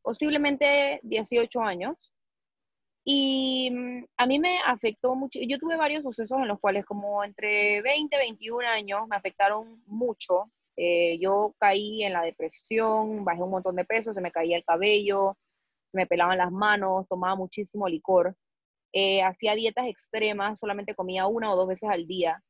posiblemente 0.02 1.00
18 1.04 1.62
años. 1.62 1.96
Y 3.06 3.70
mm, 3.72 4.06
a 4.18 4.28
mí 4.28 4.40
me 4.40 4.60
afectó 4.66 5.16
mucho, 5.16 5.40
yo 5.42 5.58
tuve 5.58 5.76
varios 5.76 6.04
sucesos 6.04 6.40
en 6.40 6.48
los 6.48 6.60
cuales 6.60 6.86
como 6.86 7.24
entre 7.24 7.82
20 7.82 8.16
y 8.16 8.20
21 8.20 8.68
años 8.68 9.08
me 9.10 9.16
afectaron 9.16 9.82
mucho. 9.88 10.52
Eh, 10.76 11.18
yo 11.20 11.54
caí 11.60 12.04
en 12.04 12.14
la 12.14 12.22
depresión, 12.22 13.26
bajé 13.26 13.42
un 13.42 13.52
montón 13.52 13.76
de 13.76 13.86
peso, 13.86 14.14
se 14.14 14.22
me 14.22 14.32
caía 14.32 14.58
el 14.58 14.64
cabello, 14.64 15.38
me 15.92 16.08
pelaban 16.08 16.38
las 16.38 16.52
manos, 16.52 17.08
tomaba 17.08 17.36
muchísimo 17.36 17.88
licor, 17.88 18.36
eh, 18.94 19.22
hacía 19.24 19.56
dietas 19.56 19.88
extremas, 19.88 20.60
solamente 20.60 20.96
comía 20.96 21.28
una 21.28 21.52
o 21.52 21.56
dos 21.56 21.68
veces 21.68 21.90
al 21.90 22.08
día 22.08 22.42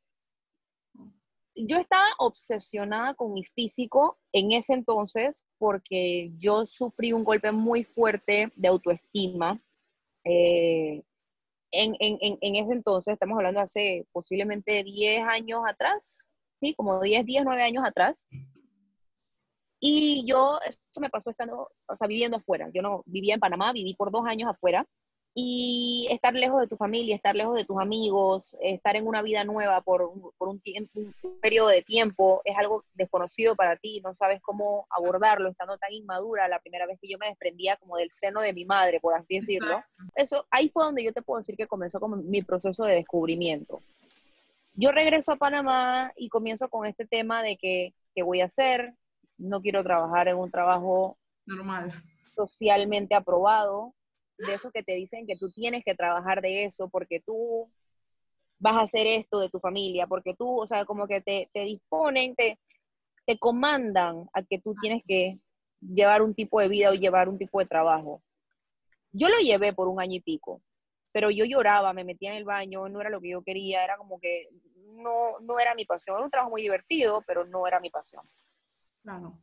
yo 1.55 1.77
estaba 1.77 2.07
obsesionada 2.17 3.13
con 3.13 3.33
mi 3.33 3.43
físico 3.43 4.17
en 4.31 4.51
ese 4.51 4.73
entonces 4.73 5.43
porque 5.57 6.31
yo 6.37 6.65
sufrí 6.65 7.13
un 7.13 7.23
golpe 7.23 7.51
muy 7.51 7.83
fuerte 7.83 8.51
de 8.55 8.67
autoestima. 8.67 9.61
Eh, 10.23 11.03
en, 11.71 11.95
ese 12.41 12.71
entonces, 12.71 13.13
estamos 13.13 13.37
hablando 13.37 13.59
hace 13.59 14.05
posiblemente 14.11 14.83
10 14.83 15.23
años 15.27 15.61
atrás, 15.67 16.29
sí, 16.59 16.75
como 16.75 17.01
10, 17.01 17.25
10, 17.25 17.43
9 17.45 17.63
años 17.63 17.83
atrás. 17.85 18.25
Y 19.79 20.23
yo, 20.27 20.59
eso 20.65 21.01
me 21.01 21.09
pasó 21.09 21.31
estando, 21.31 21.69
o 21.87 21.95
sea, 21.95 22.07
viviendo 22.07 22.37
afuera. 22.37 22.69
Yo 22.73 22.81
no 22.81 23.03
vivía 23.05 23.33
en 23.33 23.39
Panamá, 23.39 23.73
viví 23.73 23.95
por 23.95 24.11
dos 24.11 24.23
años 24.25 24.49
afuera 24.49 24.87
y 25.35 26.07
estar 26.11 26.33
lejos 26.35 26.61
de 26.61 26.67
tu 26.67 26.77
familia, 26.77 27.15
estar 27.15 27.35
lejos 27.35 27.57
de 27.57 27.65
tus 27.65 27.81
amigos, 27.81 28.55
estar 28.61 28.95
en 28.95 29.07
una 29.07 29.23
vida 29.23 29.43
nueva 29.43 29.81
por, 29.81 30.11
por 30.37 30.47
un, 30.47 30.59
tiempo, 30.59 30.91
un 30.99 31.39
periodo 31.41 31.69
de 31.69 31.81
tiempo 31.81 32.41
es 32.45 32.55
algo 32.55 32.83
desconocido 32.93 33.55
para 33.55 33.75
ti, 33.77 33.99
no 34.03 34.13
sabes 34.13 34.41
cómo 34.41 34.85
abordarlo, 34.91 35.49
estando 35.49 35.77
tan 35.77 35.91
inmadura 35.91 36.47
la 36.47 36.59
primera 36.59 36.85
vez 36.85 36.99
que 37.01 37.07
yo 37.07 37.17
me 37.17 37.27
desprendía 37.27 37.77
como 37.77 37.97
del 37.97 38.11
seno 38.11 38.41
de 38.41 38.53
mi 38.53 38.65
madre, 38.65 38.99
por 38.99 39.15
así 39.15 39.39
decirlo. 39.39 39.83
Eso, 40.15 40.45
ahí 40.51 40.69
fue 40.69 40.85
donde 40.85 41.03
yo 41.03 41.13
te 41.13 41.23
puedo 41.23 41.39
decir 41.39 41.55
que 41.57 41.67
comenzó 41.67 41.99
como 41.99 42.17
mi 42.17 42.43
proceso 42.43 42.85
de 42.85 42.95
descubrimiento. 42.95 43.81
Yo 44.75 44.91
regreso 44.91 45.31
a 45.31 45.37
Panamá 45.37 46.11
y 46.15 46.29
comienzo 46.29 46.69
con 46.69 46.85
este 46.85 47.05
tema 47.07 47.41
de 47.41 47.57
que, 47.57 47.93
¿qué 48.13 48.21
voy 48.21 48.41
a 48.41 48.45
hacer? 48.45 48.93
No 49.37 49.61
quiero 49.61 49.83
trabajar 49.83 50.27
en 50.27 50.37
un 50.37 50.51
trabajo 50.51 51.17
normal 51.45 51.91
socialmente 52.33 53.15
aprobado, 53.15 53.93
de 54.37 54.53
eso 54.53 54.71
que 54.71 54.83
te 54.83 54.95
dicen 54.95 55.27
que 55.27 55.37
tú 55.37 55.51
tienes 55.51 55.83
que 55.83 55.95
trabajar 55.95 56.41
de 56.41 56.65
eso 56.65 56.89
porque 56.89 57.19
tú 57.19 57.69
vas 58.59 58.75
a 58.75 58.81
hacer 58.81 59.07
esto 59.07 59.39
de 59.39 59.49
tu 59.49 59.59
familia, 59.59 60.07
porque 60.07 60.33
tú, 60.35 60.61
o 60.61 60.67
sea, 60.67 60.85
como 60.85 61.07
que 61.07 61.21
te, 61.21 61.47
te 61.53 61.61
disponen, 61.61 62.35
te, 62.35 62.59
te 63.25 63.37
comandan 63.37 64.29
a 64.33 64.43
que 64.43 64.59
tú 64.59 64.73
tienes 64.79 65.03
que 65.07 65.33
llevar 65.81 66.21
un 66.21 66.33
tipo 66.33 66.61
de 66.61 66.69
vida 66.69 66.89
o 66.89 66.93
llevar 66.93 67.27
un 67.27 67.37
tipo 67.37 67.59
de 67.59 67.65
trabajo. 67.65 68.21
Yo 69.11 69.27
lo 69.29 69.37
llevé 69.37 69.73
por 69.73 69.87
un 69.87 69.99
año 69.99 70.15
y 70.15 70.21
pico, 70.21 70.61
pero 71.11 71.29
yo 71.29 71.45
lloraba, 71.45 71.93
me 71.93 72.05
metía 72.05 72.31
en 72.31 72.37
el 72.37 72.45
baño, 72.45 72.87
no 72.89 73.01
era 73.01 73.09
lo 73.09 73.21
que 73.21 73.29
yo 73.29 73.43
quería, 73.43 73.83
era 73.83 73.97
como 73.97 74.19
que 74.19 74.47
no, 74.95 75.39
no 75.41 75.59
era 75.59 75.75
mi 75.75 75.85
pasión. 75.85 76.15
Era 76.15 76.25
un 76.25 76.31
trabajo 76.31 76.51
muy 76.51 76.61
divertido, 76.61 77.21
pero 77.27 77.45
no 77.45 77.67
era 77.67 77.79
mi 77.79 77.89
pasión. 77.89 78.23
Claro 79.01 79.37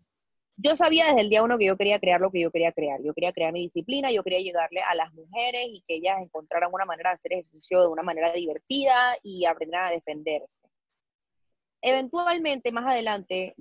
yo 0.62 0.76
sabía 0.76 1.06
desde 1.06 1.22
el 1.22 1.30
día 1.30 1.42
uno 1.42 1.56
que 1.56 1.66
yo 1.66 1.76
quería 1.76 1.98
crear 1.98 2.20
lo 2.20 2.30
que 2.30 2.40
yo 2.40 2.50
quería 2.50 2.72
crear. 2.72 3.00
Yo 3.02 3.14
quería 3.14 3.32
crear 3.32 3.52
mi 3.52 3.62
disciplina, 3.62 4.12
yo 4.12 4.22
quería 4.22 4.40
llegarle 4.40 4.82
a 4.82 4.94
las 4.94 5.12
mujeres 5.14 5.66
y 5.68 5.82
que 5.86 5.94
ellas 5.94 6.18
encontraran 6.20 6.70
una 6.72 6.84
manera 6.84 7.10
de 7.10 7.14
hacer 7.14 7.32
ejercicio 7.32 7.80
de 7.80 7.88
una 7.88 8.02
manera 8.02 8.32
divertida 8.32 9.16
y 9.22 9.46
aprendan 9.46 9.86
a 9.86 9.90
defenderse. 9.90 10.48
Eventualmente, 11.80 12.72
más 12.72 12.86
adelante, 12.86 13.54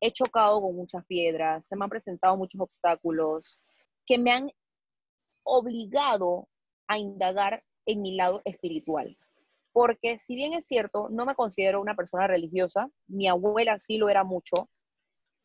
he 0.00 0.12
chocado 0.12 0.62
con 0.62 0.74
muchas 0.74 1.04
piedras, 1.04 1.66
se 1.66 1.76
me 1.76 1.84
han 1.84 1.90
presentado 1.90 2.36
muchos 2.36 2.60
obstáculos 2.60 3.60
que 4.06 4.18
me 4.18 4.30
han 4.30 4.50
obligado 5.42 6.48
a 6.86 6.98
indagar 6.98 7.62
en 7.84 8.00
mi 8.00 8.16
lado 8.16 8.40
espiritual. 8.46 9.18
Porque 9.72 10.18
si 10.18 10.34
bien 10.34 10.54
es 10.54 10.66
cierto, 10.66 11.08
no 11.10 11.26
me 11.26 11.34
considero 11.34 11.80
una 11.80 11.94
persona 11.94 12.26
religiosa, 12.26 12.88
mi 13.06 13.28
abuela 13.28 13.76
sí 13.76 13.98
lo 13.98 14.08
era 14.08 14.24
mucho, 14.24 14.70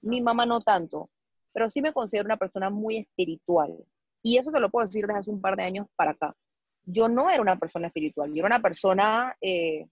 mi 0.07 0.21
mamá 0.21 0.45
no 0.45 0.61
tanto, 0.61 1.09
pero 1.53 1.69
sí 1.69 1.81
me 1.81 1.93
considero 1.93 2.25
una 2.25 2.37
persona 2.37 2.69
muy 2.69 2.97
espiritual. 2.97 3.75
Y 4.23 4.37
eso 4.37 4.51
te 4.51 4.59
lo 4.59 4.69
puedo 4.69 4.85
decir 4.85 5.05
desde 5.05 5.19
hace 5.19 5.29
un 5.29 5.41
par 5.41 5.55
de 5.55 5.63
años 5.63 5.87
para 5.95 6.11
acá. 6.11 6.35
Yo 6.83 7.07
no 7.07 7.29
era 7.29 7.41
una 7.41 7.57
persona 7.57 7.87
espiritual, 7.87 8.33
yo 8.33 8.39
era 8.39 8.47
una 8.47 8.61
persona, 8.61 9.35
eh, 9.41 9.87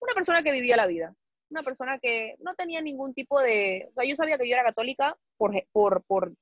una 0.00 0.14
persona 0.14 0.42
que 0.42 0.52
vivía 0.52 0.76
la 0.76 0.86
vida, 0.86 1.14
una 1.50 1.62
persona 1.62 1.98
que 1.98 2.36
no 2.40 2.54
tenía 2.54 2.80
ningún 2.80 3.14
tipo 3.14 3.40
de, 3.40 3.88
o 3.90 3.92
sea, 3.94 4.04
yo 4.04 4.16
sabía 4.16 4.38
que 4.38 4.48
yo 4.48 4.54
era 4.54 4.64
católica 4.64 5.16
por, 5.36 5.52
por, 5.72 6.02
por, 6.04 6.34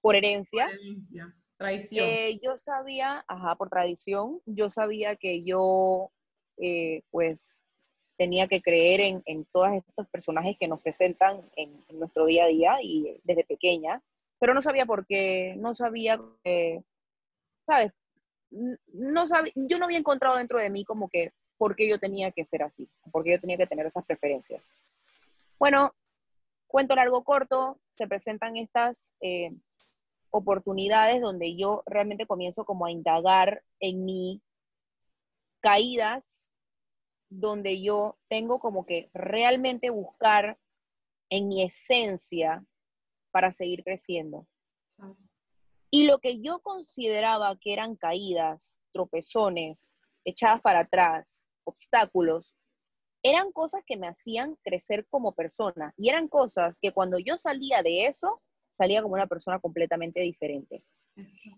por 0.00 0.16
herencia. 0.16 0.68
herencia. 0.68 1.34
Tradición. 1.56 2.08
Eh, 2.08 2.40
yo 2.42 2.56
sabía, 2.56 3.22
ajá, 3.28 3.54
por 3.56 3.68
tradición, 3.68 4.40
yo 4.46 4.70
sabía 4.70 5.16
que 5.16 5.42
yo, 5.42 6.10
eh, 6.56 7.02
pues, 7.10 7.59
tenía 8.20 8.48
que 8.48 8.60
creer 8.60 9.00
en, 9.00 9.22
en 9.24 9.46
todos 9.46 9.70
estos 9.72 10.06
personajes 10.08 10.54
que 10.60 10.68
nos 10.68 10.82
presentan 10.82 11.40
en, 11.56 11.82
nuestro 11.98 12.26
día 12.26 12.44
a 12.44 12.48
día 12.48 12.76
y 12.82 13.18
desde 13.24 13.44
pequeña, 13.44 14.02
pero 14.38 14.52
no 14.52 14.60
sabía 14.60 14.84
por 14.84 15.06
qué, 15.06 15.54
no 15.56 15.74
sabía, 15.74 16.20
¿sabes? 17.64 17.92
No 18.50 19.26
sabía, 19.26 19.54
yo 19.56 19.78
no 19.78 19.86
había 19.86 19.96
encontrado 19.96 20.36
dentro 20.36 20.60
de 20.60 20.68
mí 20.68 20.84
como 20.84 21.08
que 21.08 21.32
por 21.56 21.74
qué 21.74 21.88
yo 21.88 21.98
tenía 21.98 22.30
que 22.30 22.44
ser 22.44 22.62
así, 22.62 22.90
por 23.10 23.24
qué 23.24 23.30
yo 23.30 23.40
tenía 23.40 23.56
que 23.56 23.66
tener 23.66 23.86
esas 23.86 24.04
preferencias. 24.04 24.70
Bueno, 25.58 25.94
cuento 26.66 26.94
largo 26.94 27.24
corto, 27.24 27.80
se 27.88 28.06
presentan 28.06 28.58
estas 28.58 29.14
eh, 29.22 29.50
oportunidades 30.28 31.22
donde 31.22 31.56
yo 31.56 31.82
realmente 31.86 32.26
comienzo 32.26 32.66
como 32.66 32.84
a 32.84 32.90
indagar 32.90 33.62
en 33.78 34.04
mí 34.04 34.42
caídas 35.60 36.49
donde 37.30 37.80
yo 37.80 38.18
tengo 38.28 38.58
como 38.58 38.84
que 38.84 39.08
realmente 39.14 39.88
buscar 39.90 40.58
en 41.30 41.48
mi 41.48 41.62
esencia 41.62 42.64
para 43.30 43.52
seguir 43.52 43.84
creciendo. 43.84 44.46
Y 45.90 46.06
lo 46.06 46.18
que 46.18 46.40
yo 46.40 46.60
consideraba 46.60 47.56
que 47.58 47.72
eran 47.72 47.96
caídas, 47.96 48.78
tropezones, 48.92 49.98
echadas 50.24 50.60
para 50.60 50.80
atrás, 50.80 51.46
obstáculos, 51.64 52.54
eran 53.22 53.52
cosas 53.52 53.82
que 53.86 53.96
me 53.96 54.08
hacían 54.08 54.56
crecer 54.62 55.06
como 55.08 55.32
persona. 55.32 55.92
Y 55.96 56.08
eran 56.08 56.28
cosas 56.28 56.78
que 56.80 56.92
cuando 56.92 57.18
yo 57.18 57.38
salía 57.38 57.82
de 57.82 58.06
eso, 58.06 58.42
salía 58.70 59.02
como 59.02 59.14
una 59.14 59.26
persona 59.26 59.58
completamente 59.58 60.20
diferente. 60.20 60.84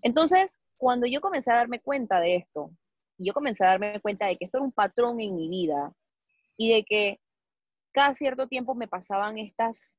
Entonces, 0.03 0.61
cuando 0.77 1.07
yo 1.07 1.21
comencé 1.21 1.53
a 1.53 1.57
darme 1.57 1.81
cuenta 1.81 2.21
de 2.21 2.37
esto, 2.37 2.73
y 3.23 3.27
yo 3.27 3.35
comencé 3.35 3.65
a 3.65 3.69
darme 3.69 4.01
cuenta 4.01 4.27
de 4.27 4.37
que 4.37 4.45
esto 4.45 4.59
era 4.59 4.65
un 4.65 4.73
patrón 4.73 5.21
en 5.21 5.37
mi 5.37 5.49
vida 5.49 5.93
y 6.57 6.75
de 6.75 6.85
que 6.85 7.21
cada 7.93 8.15
cierto 8.15 8.49
tiempo 8.49 8.75
me 8.75 8.89
pasaban 8.89 9.39
estas, 9.39 9.97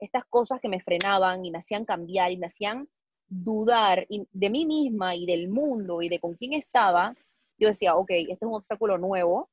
estas 0.00 0.24
cosas 0.28 0.60
que 0.60 0.68
me 0.68 0.80
frenaban 0.80 1.44
y 1.44 1.52
me 1.52 1.58
hacían 1.58 1.84
cambiar 1.84 2.32
y 2.32 2.36
me 2.36 2.46
hacían 2.46 2.88
dudar 3.28 4.06
de 4.08 4.50
mí 4.50 4.66
misma 4.66 5.14
y 5.14 5.24
del 5.24 5.48
mundo 5.48 6.02
y 6.02 6.08
de 6.08 6.18
con 6.18 6.34
quién 6.34 6.54
estaba, 6.54 7.14
yo 7.58 7.68
decía, 7.68 7.94
ok, 7.94 8.10
este 8.10 8.32
es 8.32 8.42
un 8.42 8.54
obstáculo 8.54 8.98
nuevo. 8.98 9.48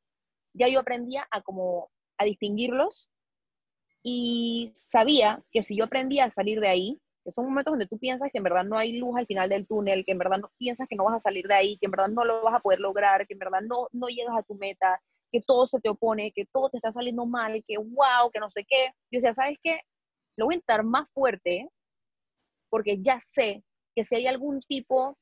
Ya 0.54 0.68
yo 0.68 0.80
aprendía 0.80 1.28
a 1.30 1.42
como 1.42 1.92
a 2.18 2.26
distinguirlos 2.26 3.10
y 4.02 4.72
sabía 4.74 5.44
que 5.52 5.62
si 5.62 5.78
yo 5.78 5.86
aprendía 5.86 6.26
a 6.26 6.30
salir 6.32 6.60
de 6.60 6.70
ahí, 6.70 7.02
que 7.25 7.32
son 7.32 7.46
momentos 7.46 7.72
donde 7.72 7.88
tú 7.88 7.98
piensas 7.98 8.29
que 8.32 8.38
en 8.38 8.44
verdad 8.44 8.63
no 8.63 8.77
hay 8.77 8.94
luz 8.94 9.17
al 9.17 9.25
final 9.25 9.50
del 9.50 9.65
túnel, 9.65 10.05
que 10.05 10.12
en 10.12 10.20
verdad 10.20 10.38
no 10.38 10.51
piensas 10.58 10.88
que 10.88 10.96
no 10.96 11.05
vas 11.05 11.15
a 11.15 11.20
salir 11.20 11.48
de 11.48 11.55
ahí, 11.55 11.77
que 11.77 11.88
en 11.88 11.91
verdad 11.91 12.08
no 12.08 12.24
lo 12.24 12.44
vas 12.44 12.53
a 12.53 12.60
poder 12.60 12.79
lograr, 12.79 13.25
que 13.25 13.34
en 13.34 13.39
verdad 13.39 13.62
no, 13.62 13.88
no 13.91 14.08
llegas 14.08 14.38
a 14.38 14.44
tu 14.44 14.53
meta, 14.53 15.01
que 15.32 15.41
todo 15.41 15.65
se 15.65 15.79
te 15.79 15.89
opone, 15.89 16.32
que 16.32 16.46
todo 16.46 16.70
te 16.70 16.77
está 16.77 16.91
saliendo 16.91 17.25
mal, 17.25 17.63
que 17.67 17.77
wow, 17.77 18.29
que 18.32 18.39
no 18.39 18.50
sé 18.50 18.63
qué. 18.63 18.86
Yo 19.12 19.17
decía, 19.17 19.34
¿sabes 19.34 19.58
qué? 19.63 19.79
lo 20.38 20.46
voy 20.46 20.55
a 20.55 20.58
intentar 20.58 20.84
más 20.84 21.10
fuerte 21.13 21.70
porque 22.70 23.01
ya 23.01 23.20
sé 23.22 23.63
que 23.96 24.03
si 24.03 24.15
hay 24.15 24.27
algún 24.27 24.60
tipo 24.62 25.17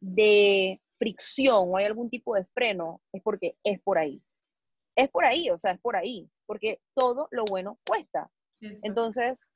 de 0.00 0.80
fricción 0.98 1.68
o 1.68 1.76
hay 1.76 1.86
algún 1.86 2.10
tipo 2.10 2.34
de 2.34 2.44
freno, 2.44 3.00
es 3.12 3.22
porque 3.22 3.56
es 3.64 3.80
por 3.80 3.98
ahí. 3.98 4.22
Es 4.96 5.08
por 5.08 5.24
ahí, 5.24 5.48
o 5.50 5.56
sea, 5.56 5.72
es 5.72 5.80
por 5.80 5.96
ahí, 5.96 6.28
porque 6.46 6.80
todo 6.94 7.28
lo 7.30 7.44
bueno 7.46 7.78
cuesta. 7.86 8.30
Entonces, 8.60 9.50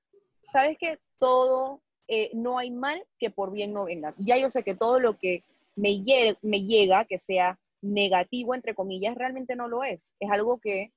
¿sabes 0.54 0.78
que 0.78 1.00
Todo, 1.18 1.80
eh, 2.06 2.30
no 2.32 2.58
hay 2.58 2.70
mal 2.70 3.02
que 3.18 3.30
por 3.30 3.50
bien 3.50 3.72
no 3.72 3.84
venga. 3.84 4.14
Ya 4.18 4.36
yo 4.36 4.50
sé 4.50 4.62
que 4.62 4.74
todo 4.74 5.00
lo 5.00 5.18
que 5.18 5.42
me, 5.74 6.04
me 6.42 6.62
llega, 6.62 7.04
que 7.06 7.18
sea 7.18 7.58
negativo, 7.82 8.54
entre 8.54 8.74
comillas, 8.74 9.16
realmente 9.16 9.56
no 9.56 9.68
lo 9.68 9.82
es. 9.84 10.12
Es 10.20 10.30
algo 10.30 10.58
que 10.58 10.92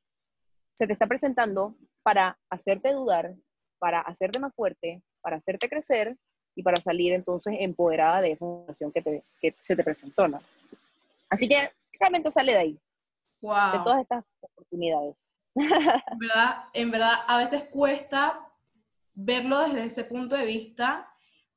se 0.76 0.86
te 0.86 0.94
está 0.94 1.08
presentando 1.08 1.76
para 2.04 2.38
hacerte 2.50 2.94
dudar, 2.94 3.34
para 3.80 4.02
hacerte 4.02 4.40
más 4.40 4.54
fuerte, 4.54 5.02
para 5.22 5.38
hacerte 5.38 5.70
crecer 5.70 6.16
y 6.56 6.62
para 6.62 6.80
salir 6.82 7.14
entonces 7.14 7.56
empoderada 7.60 8.22
de 8.22 8.34
esa 8.34 8.46
situación 8.60 8.92
que, 8.92 9.54
se 9.60 9.76
te 9.76 9.84
presentó, 9.84 10.28
¿no? 10.28 10.40
Así 11.30 11.48
que 11.48 11.72
realmente 12.00 12.32
sale 12.32 12.52
de 12.52 12.60
ahí. 12.60 12.80
Wow. 13.42 13.72
De 13.72 13.80
todas 13.80 14.02
estas 14.02 14.26
oportunidades. 14.42 15.30
En 16.12 16.20
verdad, 16.20 16.64
en 16.74 16.92
verdad, 16.92 17.14
a 17.28 17.38
veces 17.38 17.64
cuesta 17.64 18.47
verlo 19.18 19.60
desde 19.62 19.86
ese 19.86 20.04
punto 20.04 20.36
de 20.36 20.46
vista, 20.46 21.12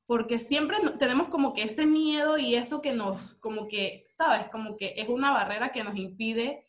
porque 0.07 0.39
siempre 0.39 0.77
tenemos 0.97 1.29
como 1.29 1.53
que 1.53 1.61
ese 1.61 1.85
miedo 1.85 2.37
y 2.37 2.55
eso 2.55 2.81
que 2.81 2.91
nos, 2.91 3.35
como 3.35 3.67
que, 3.67 4.05
¿sabes? 4.09 4.49
Como 4.49 4.75
que 4.75 4.95
es 4.97 5.07
una 5.07 5.31
barrera 5.31 5.71
que 5.71 5.83
nos 5.83 5.95
impide 5.95 6.65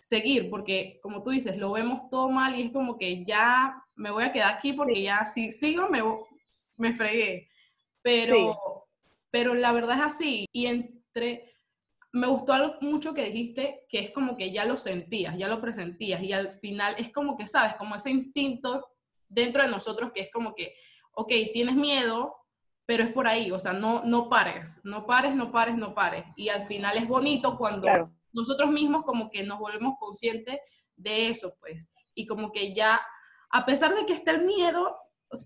seguir, 0.00 0.48
porque 0.48 1.00
como 1.02 1.24
tú 1.24 1.30
dices, 1.30 1.58
lo 1.58 1.72
vemos 1.72 2.08
todo 2.08 2.30
mal 2.30 2.54
y 2.54 2.62
es 2.62 2.72
como 2.72 2.96
que 2.96 3.24
ya 3.24 3.82
me 3.96 4.12
voy 4.12 4.22
a 4.22 4.32
quedar 4.32 4.54
aquí 4.54 4.72
porque 4.72 5.02
ya 5.02 5.26
si 5.26 5.50
sigo 5.50 5.88
me, 5.88 6.00
me 6.78 6.94
fregué. 6.94 7.48
Pero, 8.00 8.56
pero 9.30 9.54
la 9.54 9.72
verdad 9.72 9.98
es 9.98 10.04
así. 10.14 10.46
Y 10.52 10.66
entre, 10.66 11.54
me 12.12 12.28
gustó 12.28 12.52
algo 12.52 12.76
mucho 12.82 13.14
que 13.14 13.24
dijiste, 13.24 13.84
que 13.88 13.98
es 13.98 14.10
como 14.12 14.36
que 14.36 14.52
ya 14.52 14.64
lo 14.64 14.76
sentías, 14.76 15.36
ya 15.36 15.48
lo 15.48 15.60
presentías 15.60 16.22
y 16.22 16.32
al 16.32 16.52
final 16.52 16.94
es 16.98 17.12
como 17.12 17.36
que, 17.36 17.48
¿sabes? 17.48 17.74
Como 17.74 17.96
ese 17.96 18.10
instinto 18.10 18.86
dentro 19.28 19.62
de 19.62 19.68
nosotros 19.68 20.12
que 20.12 20.20
es 20.20 20.30
como 20.30 20.54
que, 20.54 20.74
ok, 21.12 21.32
tienes 21.52 21.76
miedo, 21.76 22.36
pero 22.86 23.02
es 23.02 23.12
por 23.12 23.26
ahí, 23.26 23.50
o 23.50 23.58
sea, 23.58 23.72
no, 23.72 24.02
no 24.04 24.28
pares, 24.28 24.80
no 24.84 25.06
pares, 25.06 25.34
no 25.34 25.50
pares, 25.50 25.76
no 25.76 25.94
pares. 25.94 26.24
Y 26.36 26.48
al 26.48 26.66
final 26.66 26.96
es 26.96 27.08
bonito 27.08 27.56
cuando 27.56 27.88
nosotros 28.32 28.70
mismos 28.70 29.04
como 29.04 29.30
que 29.30 29.42
nos 29.42 29.58
volvemos 29.58 29.94
conscientes 29.98 30.58
de 30.94 31.28
eso, 31.28 31.56
pues. 31.58 31.88
Y 32.14 32.26
como 32.26 32.52
que 32.52 32.74
ya, 32.74 33.00
a 33.50 33.66
pesar 33.66 33.94
de 33.94 34.06
que 34.06 34.12
esté 34.12 34.30
el 34.30 34.44
miedo, 34.44 34.96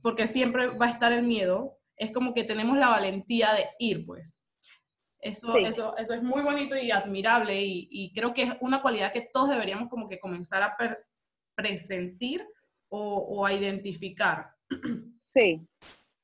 porque 0.02 0.26
siempre 0.26 0.66
va 0.68 0.87
a 0.87 0.90
estar 0.90 1.12
el 1.12 1.22
miedo, 1.22 1.78
es 1.96 2.12
como 2.12 2.34
que 2.34 2.44
tenemos 2.44 2.76
la 2.76 2.88
valentía 2.88 3.52
de 3.54 3.68
ir, 3.78 4.04
pues. 4.04 4.38
Eso, 5.20 5.56
eso, 5.56 5.96
eso 5.99 6.14
es 6.14 6.22
muy 6.22 6.40
bonito 6.42 6.76
y 6.78 6.90
admirable 6.90 7.60
y, 7.62 8.10
creo 8.14 8.32
que 8.32 8.42
es 8.42 8.52
una 8.60 8.80
cualidad 8.80 9.12
que 9.12 9.28
todos 9.30 9.50
deberíamos 9.50 9.90
como 9.90 10.08
que 10.08 10.18
comenzar 10.18 10.62
a 10.62 10.76
presentir 11.54 12.46
o, 12.90 13.16
o 13.16 13.47
a 13.47 13.52
identificar. 13.52 14.54
Sí, 15.32 15.64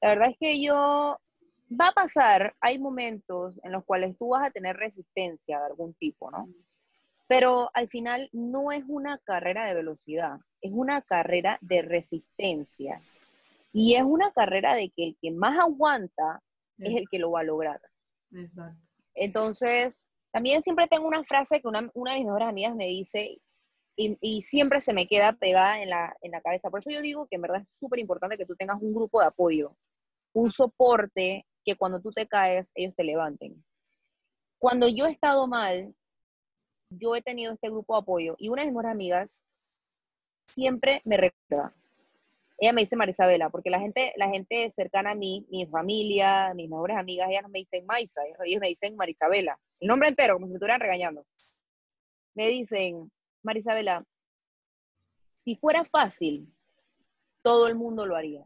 la 0.01 0.09
verdad 0.09 0.31
es 0.31 0.37
que 0.41 0.61
yo, 0.61 1.17
va 1.71 1.89
a 1.89 1.93
pasar, 1.93 2.55
hay 2.61 2.79
momentos 2.79 3.59
en 3.63 3.73
los 3.73 3.85
cuales 3.85 4.17
tú 4.19 4.29
vas 4.29 4.49
a 4.49 4.51
tener 4.51 4.77
resistencia 4.77 5.59
de 5.59 5.67
algún 5.67 5.95
tipo, 5.95 6.31
¿no? 6.31 6.49
Pero 7.29 7.71
al 7.75 7.89
final 7.89 8.29
no 8.33 8.71
es 8.71 8.85
una 8.87 9.19
carrera 9.19 9.67
de 9.67 9.75
velocidad, 9.75 10.39
es 10.61 10.73
una 10.73 11.03
carrera 11.03 11.59
de 11.61 11.83
resistencia. 11.83 13.01
Y 13.73 13.95
es 13.95 14.05
una 14.05 14.31
carrera 14.33 14.75
de 14.77 14.91
que 14.91 15.05
el 15.05 15.17
que 15.21 15.33
más 15.33 15.59
aguanta 15.59 16.41
es 16.79 16.95
el 16.95 17.09
que 17.09 17.19
lo 17.19 17.33
va 17.33 17.41
a 17.41 17.45
lograr. 17.45 17.81
Exacto. 18.33 18.81
Entonces, 19.15 20.09
también 20.31 20.63
siempre 20.63 20.87
tengo 20.87 21.07
una 21.07 21.25
frase 21.25 21.61
que 21.61 21.69
una, 21.69 21.83
de 21.83 21.91
mis 21.95 22.25
mejores 22.25 22.49
amigas 22.49 22.77
me 22.77 22.87
dice 22.87 23.39
y, 23.97 24.43
siempre 24.43 24.81
se 24.81 24.93
me 24.93 25.07
queda 25.07 25.33
pegada 25.33 25.83
en 25.83 25.91
la, 25.91 26.17
en 26.21 26.31
la 26.31 26.41
cabeza. 26.41 26.71
Por 26.71 26.81
eso 26.81 26.91
yo 26.91 27.01
digo 27.01 27.27
que 27.27 27.37
en 27.37 27.43
verdad 27.43 27.63
es 27.63 27.75
súper 27.75 27.99
importante 27.99 28.37
que 28.37 28.47
tú 28.47 28.55
tengas 28.55 28.81
un 28.81 28.95
grupo 28.95 29.21
de 29.21 29.27
apoyo, 29.27 29.77
un 30.35 30.51
soporte 30.51 31.47
que 31.65 31.77
cuando 31.77 32.01
tú 32.01 32.13
te 32.13 32.27
caes, 32.27 32.71
ellos 32.75 32.95
te 32.95 33.05
levanten. 33.05 33.65
Cuando 34.59 34.89
yo 34.89 35.07
he 35.07 35.13
estado 35.13 35.47
mal, 35.49 35.95
yo 36.91 37.17
he 37.17 37.23
tenido 37.23 37.53
este 37.53 37.69
grupo 37.69 37.95
de 37.95 38.01
apoyo 38.01 38.37
y 38.39 38.49
una 38.49 38.65
de 38.65 38.71
mis 38.71 38.85
amigas 38.85 39.43
siempre 40.47 41.03
me 41.05 41.17
recuerda. 41.17 41.75
Ella 42.59 42.73
me 42.73 42.83
dice 42.83 42.97
Marisabela, 42.97 43.51
porque 43.51 43.69
la 43.69 43.81
gente, 43.81 44.15
la 44.17 44.31
gente 44.31 44.71
cercana 44.71 45.11
a 45.11 45.15
mí, 45.15 45.47
mi 45.51 45.67
familia, 45.67 46.55
mis 46.55 46.71
mejores 46.71 46.97
amigas, 46.97 47.29
ellas 47.29 47.43
no 47.43 47.51
me 47.51 47.59
dicen 47.59 47.85
Maisa, 47.85 48.23
ellos 48.45 48.61
me 48.61 48.69
dicen 48.69 48.97
Marisabela. 48.97 49.59
El 49.79 49.89
nombre 49.89 50.09
entero, 50.09 50.35
como 50.35 50.47
si 50.47 50.53
me 50.53 50.57
estuvieran 50.57 50.81
regañando. 50.81 51.27
Me 52.35 52.49
dicen, 52.49 53.11
Marisabela, 53.47 54.05
si 55.35 55.57
fuera 55.57 55.85
fácil, 55.85 56.53
todo 57.43 57.69
el 57.69 57.77
mundo 57.77 58.07
lo 58.07 58.17
haría. 58.17 58.45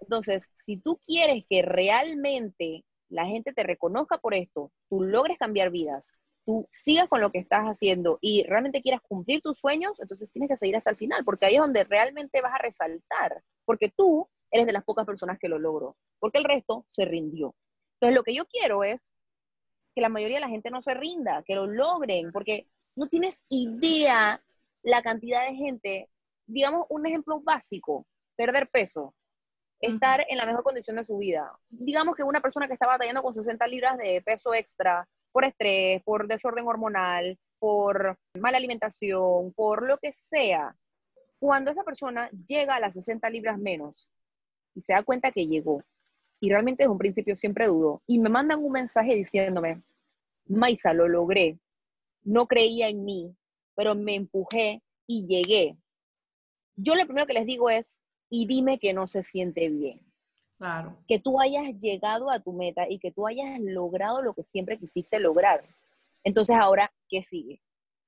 Entonces, 0.00 0.52
si 0.54 0.76
tú 0.76 0.98
quieres 1.04 1.44
que 1.50 1.62
realmente 1.62 2.84
la 3.08 3.26
gente 3.26 3.52
te 3.52 3.64
reconozca 3.64 4.18
por 4.18 4.34
esto, 4.34 4.70
tú 4.88 5.02
logres 5.02 5.36
cambiar 5.36 5.70
vidas, 5.70 6.12
tú 6.46 6.68
sigas 6.70 7.08
con 7.08 7.20
lo 7.20 7.32
que 7.32 7.40
estás 7.40 7.64
haciendo 7.64 8.18
y 8.20 8.44
realmente 8.44 8.82
quieras 8.82 9.00
cumplir 9.02 9.42
tus 9.42 9.58
sueños, 9.58 9.98
entonces 9.98 10.30
tienes 10.30 10.48
que 10.48 10.56
seguir 10.56 10.76
hasta 10.76 10.90
el 10.90 10.96
final, 10.96 11.24
porque 11.24 11.46
ahí 11.46 11.56
es 11.56 11.60
donde 11.60 11.84
realmente 11.84 12.40
vas 12.40 12.54
a 12.54 12.62
resaltar, 12.62 13.42
porque 13.64 13.90
tú 13.94 14.28
eres 14.50 14.66
de 14.66 14.72
las 14.72 14.84
pocas 14.84 15.04
personas 15.04 15.38
que 15.38 15.48
lo 15.48 15.58
logró, 15.58 15.96
porque 16.20 16.38
el 16.38 16.44
resto 16.44 16.86
se 16.92 17.04
rindió. 17.04 17.54
Entonces, 17.94 18.16
lo 18.16 18.22
que 18.22 18.34
yo 18.34 18.46
quiero 18.46 18.84
es 18.84 19.12
que 19.94 20.00
la 20.00 20.08
mayoría 20.08 20.36
de 20.36 20.42
la 20.42 20.48
gente 20.48 20.70
no 20.70 20.80
se 20.80 20.94
rinda, 20.94 21.42
que 21.42 21.56
lo 21.56 21.66
logren, 21.66 22.30
porque 22.30 22.68
no 22.98 23.06
tienes 23.06 23.42
idea 23.48 24.42
la 24.82 25.02
cantidad 25.02 25.46
de 25.46 25.54
gente, 25.54 26.10
digamos 26.46 26.86
un 26.88 27.06
ejemplo 27.06 27.40
básico, 27.40 28.04
perder 28.36 28.68
peso 28.68 29.14
estar 29.80 30.26
en 30.28 30.36
la 30.36 30.46
mejor 30.46 30.64
condición 30.64 30.96
de 30.96 31.04
su 31.04 31.16
vida. 31.18 31.56
Digamos 31.68 32.16
que 32.16 32.24
una 32.24 32.40
persona 32.40 32.66
que 32.66 32.72
está 32.72 32.88
batallando 32.88 33.22
con 33.22 33.32
60 33.32 33.64
libras 33.68 33.96
de 33.98 34.20
peso 34.22 34.52
extra 34.52 35.08
por 35.30 35.44
estrés, 35.44 36.02
por 36.02 36.26
desorden 36.26 36.66
hormonal, 36.66 37.38
por 37.60 38.18
mala 38.34 38.58
alimentación, 38.58 39.52
por 39.52 39.86
lo 39.86 39.98
que 39.98 40.12
sea, 40.12 40.74
cuando 41.38 41.70
esa 41.70 41.84
persona 41.84 42.28
llega 42.48 42.74
a 42.74 42.80
las 42.80 42.94
60 42.94 43.30
libras 43.30 43.58
menos 43.58 44.08
y 44.74 44.82
se 44.82 44.92
da 44.92 45.04
cuenta 45.04 45.30
que 45.30 45.46
llegó, 45.46 45.84
y 46.40 46.50
realmente 46.50 46.82
desde 46.82 46.92
un 46.92 46.98
principio 46.98 47.36
siempre 47.36 47.68
dudó, 47.68 48.02
y 48.08 48.18
me 48.18 48.28
mandan 48.28 48.64
un 48.64 48.72
mensaje 48.72 49.14
diciéndome, 49.14 49.82
Maisa, 50.46 50.92
lo 50.92 51.06
logré, 51.06 51.58
no 52.22 52.46
creía 52.46 52.88
en 52.88 53.04
mí, 53.04 53.34
pero 53.74 53.94
me 53.94 54.14
empujé 54.14 54.82
y 55.06 55.26
llegué. 55.26 55.76
Yo 56.76 56.94
lo 56.94 57.04
primero 57.04 57.26
que 57.26 57.34
les 57.34 57.46
digo 57.46 57.70
es, 57.70 58.00
y 58.30 58.46
dime 58.46 58.78
que 58.78 58.92
no 58.92 59.08
se 59.08 59.22
siente 59.22 59.68
bien. 59.68 60.00
Claro. 60.58 60.98
Que 61.06 61.18
tú 61.18 61.40
hayas 61.40 61.78
llegado 61.78 62.30
a 62.30 62.40
tu 62.40 62.52
meta 62.52 62.88
y 62.88 62.98
que 62.98 63.12
tú 63.12 63.26
hayas 63.26 63.60
logrado 63.60 64.22
lo 64.22 64.34
que 64.34 64.42
siempre 64.42 64.78
quisiste 64.78 65.20
lograr. 65.20 65.60
Entonces, 66.24 66.56
ahora, 66.60 66.92
¿qué 67.08 67.22
sigue? 67.22 67.62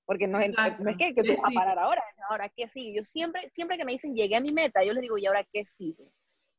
Porque 0.04 0.26
no, 0.26 0.40
es, 0.40 0.50
no 0.50 0.90
es 0.90 0.96
que, 0.96 1.14
tú 1.14 1.28
vas 1.28 1.50
a 1.50 1.54
parar 1.54 1.78
ahora, 1.78 2.02
ahora, 2.28 2.48
¿qué 2.48 2.66
sigue? 2.68 2.96
Yo 2.96 3.04
siempre, 3.04 3.48
siempre 3.52 3.78
que 3.78 3.84
me 3.84 3.92
dicen, 3.92 4.14
llegué 4.14 4.34
a 4.34 4.40
mi 4.40 4.50
meta, 4.50 4.82
yo 4.82 4.92
les 4.92 5.02
digo, 5.02 5.16
¿y 5.16 5.26
ahora 5.26 5.46
qué 5.52 5.64
sigue? 5.64 6.10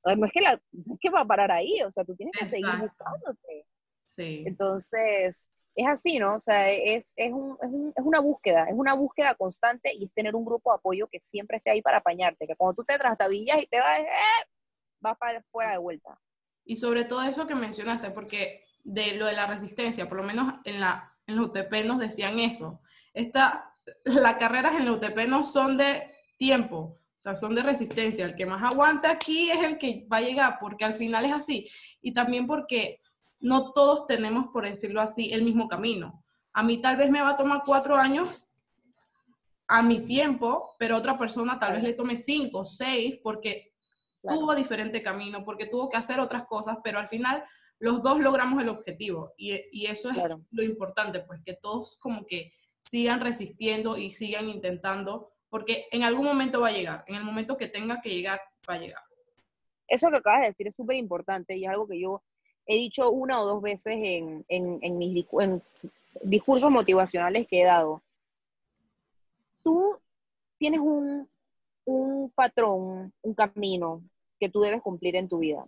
No 0.06 0.26
es 0.26 0.32
que, 0.32 0.42
la, 0.42 0.60
no 0.72 0.94
es 0.94 1.00
que 1.00 1.10
va 1.10 1.22
a 1.22 1.28
parar 1.28 1.52
ahí, 1.52 1.82
o 1.84 1.92
sea, 1.92 2.06
tú 2.06 2.16
tienes 2.16 2.34
que 2.40 2.46
seguir 2.46 2.72
buscándote. 2.80 3.68
Sí. 4.16 4.44
Entonces, 4.48 5.50
es 5.76 5.88
así, 5.88 6.20
¿no? 6.20 6.36
O 6.36 6.40
sea, 6.40 6.70
es, 6.72 7.14
es, 7.16 7.32
un, 7.32 7.58
es, 7.62 7.70
un, 7.70 7.94
es, 7.96 8.04
una 8.04 8.20
búsqueda, 8.20 8.66
es 8.66 8.76
una 8.76 8.94
búsqueda 8.94 9.36
constante 9.36 9.94
y 9.94 10.06
es 10.06 10.14
tener 10.14 10.36
un 10.36 10.46
grupo 10.46 10.72
de 10.72 10.76
apoyo 10.78 11.08
que 11.08 11.20
siempre 11.20 11.58
esté 11.58 11.72
ahí 11.72 11.82
para 11.82 11.98
apañarte, 11.98 12.48
que 12.48 12.56
cuando 12.56 12.76
tú 12.76 12.84
te 12.84 12.98
trastabillas 12.98 13.62
y 13.62 13.68
te 13.68 13.80
vas, 13.80 14.00
eh, 14.00 14.48
vas 15.00 15.18
para 15.18 15.42
fuera 15.52 15.72
de 15.72 15.78
vuelta. 15.78 16.20
Y 16.66 16.78
sobre 16.78 17.06
todo 17.06 17.24
eso 17.24 17.48
que 17.48 17.56
mencionaste, 17.56 18.12
porque 18.12 18.62
de 18.84 19.14
lo 19.14 19.26
de 19.26 19.34
la 19.34 19.48
resistencia, 19.48 20.08
por 20.08 20.18
lo 20.18 20.24
menos 20.24 20.56
en 20.66 20.80
la, 20.80 21.12
en 21.28 21.36
la 21.36 21.42
UTP 21.44 21.86
nos 21.86 22.00
decían 22.00 22.40
eso. 22.40 22.82
Esta, 23.14 23.74
las 24.06 24.36
carreras 24.36 24.76
en 24.76 24.86
la 24.86 24.94
UTP 24.94 25.28
no 25.28 25.44
son 25.44 25.78
de 25.78 26.08
tiempo, 26.38 26.78
o 26.78 27.20
sea, 27.20 27.36
son 27.36 27.56
de 27.56 27.64
resistencia. 27.64 28.26
El 28.26 28.36
que 28.36 28.46
más 28.46 28.64
aguanta 28.64 29.12
aquí 29.12 29.52
es 29.52 29.60
el 29.60 29.78
que 29.78 30.08
va 30.12 30.18
a 30.18 30.22
llegar, 30.22 30.58
porque 30.60 30.86
al 30.86 30.96
final 30.96 31.26
es 31.26 31.34
así. 31.34 31.70
Y 32.02 32.14
también 32.14 32.48
porque 32.48 33.01
no 33.42 33.72
todos 33.72 34.08
tenemos, 34.08 34.48
por 34.48 34.66
decirlo 34.66 35.02
así, 35.02 35.32
el 35.34 35.44
mismo 35.44 35.68
camino. 35.68 36.22
A 36.54 36.64
mí 36.64 36.80
tal 36.80 36.98
vez 36.98 37.10
me 37.10 37.22
va 37.22 37.30
a 37.30 37.36
tomar 37.36 37.64
cuatro 37.66 37.96
años 37.96 38.50
a 39.68 39.82
mi 39.82 40.02
tiempo, 40.02 40.76
pero 40.78 40.96
a 40.96 40.98
otra 41.00 41.18
persona 41.18 41.60
tal 41.60 41.74
vez 41.74 41.84
le 41.84 41.94
tome 41.94 42.18
cinco, 42.18 42.66
seis, 42.66 43.20
porque 43.24 43.74
tuvo 44.22 44.54
diferente 44.54 45.02
camino, 45.02 45.44
porque 45.44 45.66
tuvo 45.66 45.90
que 45.90 45.98
hacer 45.98 46.20
otras 46.20 46.46
cosas, 46.46 46.78
pero 46.84 47.00
al 47.00 47.10
final 47.10 47.44
los 47.80 48.04
dos 48.04 48.20
logramos 48.20 48.62
el 48.62 48.70
objetivo 48.70 49.34
y, 49.38 49.86
eso 49.86 50.12
es 50.12 50.18
lo 50.52 50.64
importante, 50.64 51.22
pues 51.22 51.42
que 51.44 51.54
todos 51.54 51.98
como 51.98 52.26
que 52.28 52.54
sigan 52.80 53.22
resistiendo 53.22 53.98
y 53.98 54.12
sigan 54.12 54.50
intentando 54.50 55.32
porque 55.50 55.88
en 55.92 56.04
algún 56.04 56.26
momento 56.26 56.62
va 56.62 56.70
a 56.70 56.74
llegar, 56.74 57.04
en 57.08 57.16
el 57.16 57.24
momento 57.24 57.58
que 57.58 57.68
tenga 57.68 58.02
que 58.02 58.10
llegar, 58.10 58.40
va 58.70 58.76
a 58.76 58.80
llegar. 58.80 59.02
Eso 59.88 60.10
que 60.10 60.18
acabas 60.18 60.42
de 60.42 60.48
decir 60.48 60.68
es 60.68 60.76
súper 60.76 60.96
importante 60.96 61.58
y 61.58 61.66
es 61.66 61.70
algo 61.70 61.88
que 61.88 62.00
yo 62.00 62.24
he 62.66 62.76
dicho 62.76 63.12
una 63.12 63.42
o 63.42 63.46
dos 63.46 63.62
veces 63.62 63.96
en, 63.98 64.46
en, 64.48 64.98
mis 64.98 65.26
en 65.40 65.62
discursos 66.24 66.72
motivacionales 66.72 67.48
que 67.48 67.62
he 67.62 67.66
dado. 67.66 68.02
Tú 69.64 69.98
tienes 70.58 70.80
un, 70.80 71.28
un 71.86 72.30
patrón, 72.32 73.14
un 73.22 73.34
camino 73.34 74.02
que 74.40 74.50
tú 74.50 74.62
debes 74.62 74.82
cumplir 74.82 75.16
en 75.16 75.28
tu 75.28 75.40
vida. 75.40 75.66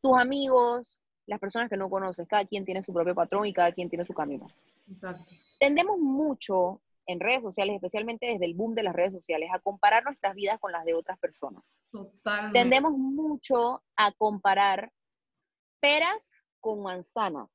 Tus 0.00 0.16
amigos, 0.18 0.98
las 1.26 1.38
personas 1.38 1.68
que 1.68 1.76
no 1.76 1.90
conoces, 1.90 2.26
cada 2.26 2.44
quien 2.44 2.64
tiene 2.64 2.82
su 2.82 2.92
propio 2.92 3.14
patrón 3.14 3.44
y 3.46 3.52
cada 3.52 3.72
quien 3.72 3.88
tiene 3.88 4.06
su 4.06 4.14
camino. 4.14 4.46
Tendemos 5.58 5.98
mucho 5.98 6.80
en 7.06 7.20
redes 7.20 7.42
sociales, 7.42 7.74
especialmente 7.74 8.26
desde 8.26 8.46
el 8.46 8.54
boom 8.54 8.74
de 8.74 8.84
las 8.84 8.94
redes 8.94 9.12
sociales, 9.12 9.50
a 9.52 9.58
comparar 9.58 10.04
nuestras 10.04 10.34
vidas 10.34 10.58
con 10.60 10.72
las 10.72 10.84
de 10.84 10.94
otras 10.94 11.18
personas. 11.18 11.80
Totalmente. 11.90 12.58
Tendemos 12.58 12.92
mucho 12.92 13.82
a 13.96 14.12
comparar 14.12 14.92
peras 15.80 16.44
con 16.60 16.82
manzanas, 16.82 17.48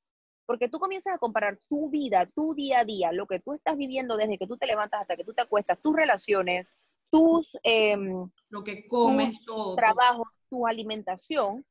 porque 0.45 0.69
tú 0.69 0.79
comienzas 0.79 1.15
a 1.15 1.17
comparar 1.17 1.57
tu 1.69 1.89
vida, 1.89 2.27
tu 2.35 2.53
día 2.53 2.79
a 2.79 2.85
día, 2.85 3.11
lo 3.11 3.27
que 3.27 3.39
tú 3.39 3.53
estás 3.53 3.77
viviendo 3.77 4.17
desde 4.17 4.37
que 4.37 4.47
tú 4.47 4.57
te 4.57 4.67
levantas 4.67 5.01
hasta 5.01 5.15
que 5.15 5.23
tú 5.23 5.33
te 5.33 5.41
acuestas, 5.41 5.79
tus 5.81 5.95
relaciones, 5.95 6.75
tus... 7.11 7.57
Em, 7.63 8.29
lo 8.49 8.63
que 8.63 8.87
comes, 8.87 9.43
todo. 9.45 9.75
Trabajo, 9.75 10.23
tu 10.49 10.67
alimentación, 10.67 11.65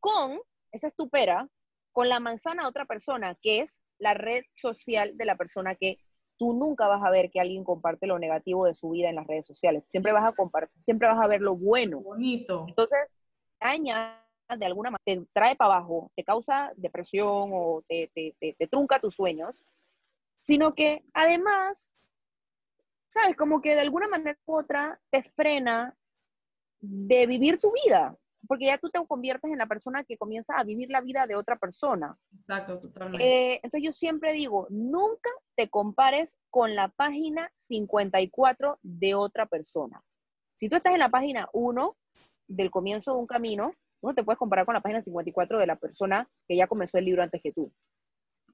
con, 0.00 0.38
esa 0.72 0.88
es 0.88 0.94
tu 0.94 1.08
pera, 1.08 1.48
con 1.92 2.08
la 2.08 2.20
manzana 2.20 2.62
de 2.62 2.68
otra 2.68 2.86
persona, 2.86 3.36
que 3.40 3.60
es 3.60 3.80
la 3.98 4.14
red 4.14 4.42
social 4.54 5.16
de 5.16 5.24
la 5.24 5.36
persona 5.36 5.74
que 5.74 5.98
tú 6.38 6.54
nunca 6.54 6.88
vas 6.88 7.02
a 7.04 7.10
ver 7.10 7.30
que 7.30 7.40
alguien 7.40 7.64
comparte 7.64 8.06
lo 8.06 8.18
negativo 8.18 8.64
de 8.64 8.74
su 8.74 8.90
vida 8.90 9.10
en 9.10 9.16
las 9.16 9.26
redes 9.26 9.46
sociales. 9.46 9.84
Siempre 9.90 10.12
vas 10.12 10.24
a 10.24 10.32
compartir, 10.32 10.82
siempre 10.82 11.06
vas 11.06 11.22
a 11.22 11.26
ver 11.26 11.42
lo 11.42 11.54
bueno. 11.54 12.00
Bonito. 12.00 12.64
Entonces, 12.66 13.20
daña 13.60 14.24
de 14.56 14.66
alguna 14.66 14.90
manera, 14.90 15.04
te 15.04 15.26
trae 15.32 15.56
para 15.56 15.74
abajo, 15.74 16.10
te 16.14 16.24
causa 16.24 16.72
depresión 16.76 17.50
o 17.52 17.82
te, 17.88 18.10
te, 18.14 18.34
te, 18.38 18.66
trunca 18.66 19.00
tus 19.00 19.14
sueños, 19.14 19.64
sino 20.40 20.74
que 20.74 21.04
además, 21.12 21.94
sabes, 23.08 23.36
como 23.36 23.60
que 23.60 23.74
de 23.74 23.80
alguna 23.80 24.08
manera 24.08 24.38
u 24.46 24.56
otra 24.56 25.00
te 25.10 25.22
frena 25.22 25.94
de 26.80 27.26
vivir 27.26 27.58
tu 27.58 27.72
vida 27.84 28.16
porque 28.48 28.66
ya 28.66 28.78
tú 28.78 28.88
te 28.90 29.04
conviertes 29.06 29.50
en 29.50 29.58
la 29.58 29.66
persona 29.66 30.04
que 30.04 30.16
comienza 30.16 30.56
a 30.56 30.64
vivir 30.64 30.90
la 30.90 31.00
vida 31.00 31.26
de 31.26 31.36
otra 31.36 31.56
persona. 31.56 32.16
Exacto, 32.40 32.80
totalmente. 32.80 33.24
Eh, 33.24 33.60
entonces 33.62 33.82
yo 33.84 33.92
siempre 33.92 34.32
digo, 34.32 34.66
nunca 34.70 35.30
te 35.56 35.68
compares 35.68 36.38
con 36.50 36.74
la 36.74 36.88
página 36.88 37.50
54 37.54 38.78
de 38.82 39.14
otra 39.14 39.46
persona. 39.46 40.02
Si 40.54 40.68
tú 40.68 40.76
estás 40.76 40.92
en 40.92 41.00
la 41.00 41.10
página 41.10 41.48
1 41.52 41.96
del 42.48 42.70
comienzo 42.70 43.14
de 43.14 43.20
un 43.20 43.26
camino, 43.26 43.72
no 44.02 44.14
te 44.14 44.24
puedes 44.24 44.38
comparar 44.38 44.66
con 44.66 44.74
la 44.74 44.80
página 44.80 45.02
54 45.02 45.58
de 45.58 45.66
la 45.66 45.76
persona 45.76 46.28
que 46.48 46.56
ya 46.56 46.66
comenzó 46.66 46.98
el 46.98 47.04
libro 47.04 47.22
antes 47.22 47.40
que 47.42 47.52
tú. 47.52 47.72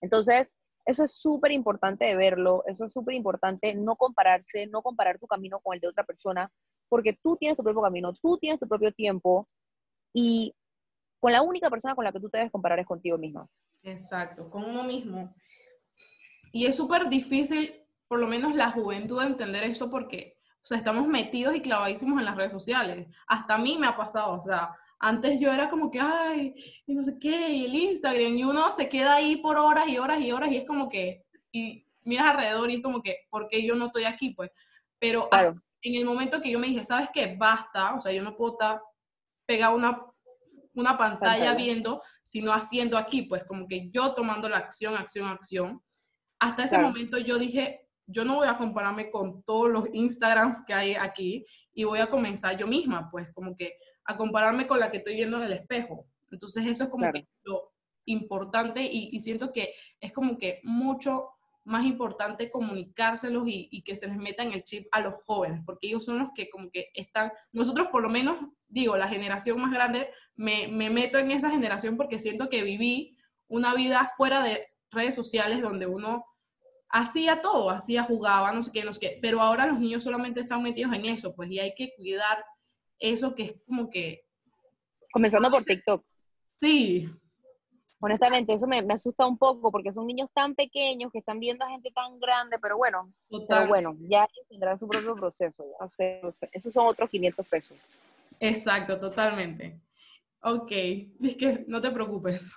Entonces, 0.01 0.57
eso 0.85 1.05
es 1.05 1.19
súper 1.19 1.53
importante 1.53 2.05
de 2.05 2.17
verlo, 2.17 2.63
eso 2.67 2.85
es 2.85 2.93
súper 2.93 3.15
importante 3.15 3.75
no 3.75 3.97
compararse, 3.97 4.67
no 4.67 4.83
comparar 4.83 5.19
tu 5.19 5.27
camino 5.27 5.61
con 5.61 5.75
el 5.75 5.81
de 5.81 5.89
otra 5.89 6.05
persona, 6.05 6.51
porque 6.89 7.19
tú 7.23 7.37
tienes 7.37 7.57
tu 7.57 7.65
propio 7.65 7.83
camino, 7.83 8.13
tú 8.15 8.39
tienes 8.39 8.61
tu 8.61 8.69
propio 8.69 8.93
tiempo, 8.93 9.49
y 10.13 10.55
con 11.21 11.33
la 11.33 11.43
única 11.43 11.69
persona 11.69 11.95
con 11.95 12.05
la 12.05 12.13
que 12.13 12.21
tú 12.21 12.31
te 12.31 12.39
debes 12.39 12.53
comparar 12.53 12.79
es 12.79 12.87
contigo 12.87 13.19
mismo. 13.19 13.51
Exacto, 13.83 14.49
con 14.49 14.65
uno 14.65 14.83
mismo. 14.83 15.35
Y 16.53 16.67
es 16.67 16.77
súper 16.77 17.09
difícil, 17.09 17.85
por 18.09 18.19
lo 18.19 18.27
menos 18.27 18.55
la 18.55 18.71
juventud, 18.71 19.23
entender 19.23 19.65
eso 19.65 19.91
porque, 19.91 20.39
o 20.63 20.67
sea, 20.67 20.79
estamos 20.79 21.07
metidos 21.09 21.55
y 21.55 21.61
clavadísimos 21.61 22.19
en 22.19 22.25
las 22.25 22.37
redes 22.37 22.53
sociales. 22.53 23.09
Hasta 23.27 23.57
a 23.57 23.59
mí 23.59 23.77
me 23.77 23.89
ha 23.89 23.97
pasado, 23.97 24.39
o 24.39 24.43
sea, 24.43 24.71
antes 24.99 25.39
yo 25.39 25.53
era 25.53 25.69
como 25.69 25.91
que, 25.91 26.01
ay, 26.01 26.55
y 26.87 26.95
no 26.95 27.05
sé 27.05 27.19
qué, 27.19 27.51
y 27.51 27.65
el 27.67 27.75
Instagram, 27.75 28.37
y 28.37 28.45
uno 28.45 28.73
se 28.73 28.89
queda 28.89 29.15
ahí 29.15 29.37
por 29.37 29.59
horas 29.59 29.89
y 29.89 29.99
horas 29.99 30.21
y 30.21 30.33
horas, 30.33 30.51
y 30.51 30.57
es 30.57 30.67
como 30.67 30.89
que, 30.89 31.25
y 31.53 31.87
miras 32.07 32.35
alrededor 32.35 32.71
y 32.71 32.77
es 32.77 32.83
como 32.83 33.03
que, 33.03 33.27
¿por 33.29 33.49
qué 33.49 33.67
yo 33.67 33.75
no 33.75 33.87
estoy 33.87 34.05
aquí? 34.05 34.31
Pues, 34.31 34.51
pero 34.99 35.29
en 35.83 35.95
el 35.95 36.05
momento 36.05 36.41
que 36.41 36.51
yo 36.51 36.59
me 36.59 36.69
dije, 36.69 36.85
¿sabes 36.85 37.11
qué? 37.13 37.35
Basta, 37.37 37.95
o 37.95 38.01
sea, 38.01 38.13
yo 38.13 38.23
no 38.23 38.37
puedo 38.37 38.53
estar 38.53 38.81
pegado 39.45 39.77
una, 39.77 40.01
una 40.75 40.97
pantalla, 40.97 41.55
viendo, 41.55 42.03
sino 42.25 42.53
haciendo 42.53 42.97
aquí, 42.97 43.23
pues 43.23 43.45
como 43.45 43.67
que 43.67 43.91
yo 43.91 44.15
tomando 44.15 44.49
la 44.49 44.59
acción, 44.59 44.97
acción, 44.97 45.29
acción. 45.29 45.83
Hasta 46.39 46.65
ese 46.65 46.79
momento 46.79 47.19
yo 47.19 47.39
dije, 47.39 47.86
yo 48.07 48.25
no 48.25 48.37
voy 48.37 48.49
a 48.49 48.57
compararme 48.57 49.11
con 49.11 49.43
todos 49.43 49.71
los 49.71 49.89
Instagrams 49.93 50.65
que 50.65 50.75
hay 50.75 50.95
aquí 50.95 51.45
y 51.75 51.85
voy 51.85 51.99
a 51.99 52.09
comenzar 52.09 52.57
yo 52.57 52.67
misma, 52.67 53.11
pues 53.11 53.31
como 53.33 53.57
que 53.57 53.75
a 54.05 54.17
compararme 54.17 54.67
con 54.67 54.79
la 54.79 54.91
que 54.91 54.99
estoy 54.99 55.15
viendo 55.15 55.39
en 55.39 55.45
el 55.45 55.53
espejo. 55.53 56.07
Entonces 56.31 56.67
eso 56.67 56.85
es 56.85 56.91
como 56.91 57.11
que 57.13 57.27
lo 57.43 57.73
importante 58.05 58.83
y, 58.83 59.11
y, 59.13 59.21
siento 59.21 59.53
que 59.53 59.75
es 60.01 60.13
como 60.13 60.39
que 60.39 60.61
mucho 60.63 61.31
más 61.67 61.85
importante 61.85 62.49
comunicárselos 62.49 63.43
y, 63.47 63.83
que 63.83 63.97
se 63.97 64.07
les 64.07 64.17
meta 64.17 64.45
en 64.45 64.53
el 64.53 64.63
chip 64.63 64.87
a 64.93 65.01
los 65.01 65.15
jóvenes, 65.25 65.63
porque 65.67 65.89
ellos 65.89 66.05
son 66.05 66.21
los 66.21 66.29
que 66.33 66.49
como 66.49 66.71
que 66.71 66.91
están, 66.95 67.33
nosotros 67.53 67.89
por 67.89 68.03
lo 68.03 68.09
menos, 68.09 68.39
digo, 68.69 68.97
la 68.97 69.09
generación 69.09 69.61
más 69.61 69.73
grande, 69.73 70.09
me, 70.37 70.69
me 70.69 70.91
meto 70.91 71.19
en 71.19 71.33
esa 71.33 71.51
generación 71.51 71.97
porque 71.97 72.21
siento 72.21 72.49
que 72.49 72.63
viví 72.63 73.17
una 73.49 73.75
vida 73.75 74.09
fuera 74.17 74.45
de 74.45 74.69
redes 74.93 75.17
sociales 75.17 75.61
donde 75.61 75.87
uno 75.87 76.25
hacía 76.89 77.41
todo, 77.41 77.71
hacía, 77.71 78.05
jugaba, 78.05 78.53
no 78.53 78.63
sé 78.63 78.71
qué, 78.73 78.85
no 78.85 78.93
sé 78.93 79.01
qué, 79.01 79.19
pero 79.21 79.41
ahora 79.41 79.67
los 79.67 79.81
niños 79.81 80.05
solamente 80.05 80.41
están 80.41 80.63
metidos 80.63 80.93
en 80.95 81.07
eso, 81.07 81.35
pues, 81.35 81.51
y 81.51 81.59
hay 81.59 81.75
que 81.75 81.95
cuidar 81.97 82.45
eso 82.99 83.35
que 83.35 83.45
es 83.45 83.55
como 83.67 83.91
que... 83.91 84.25
Comenzando 85.13 85.51
por 85.51 85.65
TikTok. 85.65 86.05
Sí, 86.59 87.09
Honestamente, 88.01 88.53
eso 88.53 88.67
me, 88.67 88.79
asusta 88.79 89.27
un 89.27 89.39
poco 89.39 89.73
porque 89.73 89.93
son 89.93 90.07
niños 90.07 90.29
tan 90.35 90.55
pequeños 90.55 91.11
que 91.11 91.19
están 91.19 91.41
viendo 91.41 91.65
a 91.65 91.71
gente 91.71 91.91
tan 91.93 92.19
grande, 92.21 92.59
pero 92.61 92.77
bueno, 92.77 93.11
pero 93.49 93.67
bueno, 93.67 93.97
ya 94.01 94.27
tendrán 94.51 94.79
su 94.79 94.87
propio 94.87 95.15
proceso. 95.15 95.65
esos 96.53 96.75
son 96.75 96.87
otros 96.87 97.09
500 97.09 97.49
pesos. 97.49 97.95
Exacto, 98.39 99.01
totalmente. 99.01 99.81
Ok, 100.43 100.71
es 101.23 101.37
que 101.37 101.65
no 101.67 101.81
te 101.81 101.91
preocupes. 101.91 102.55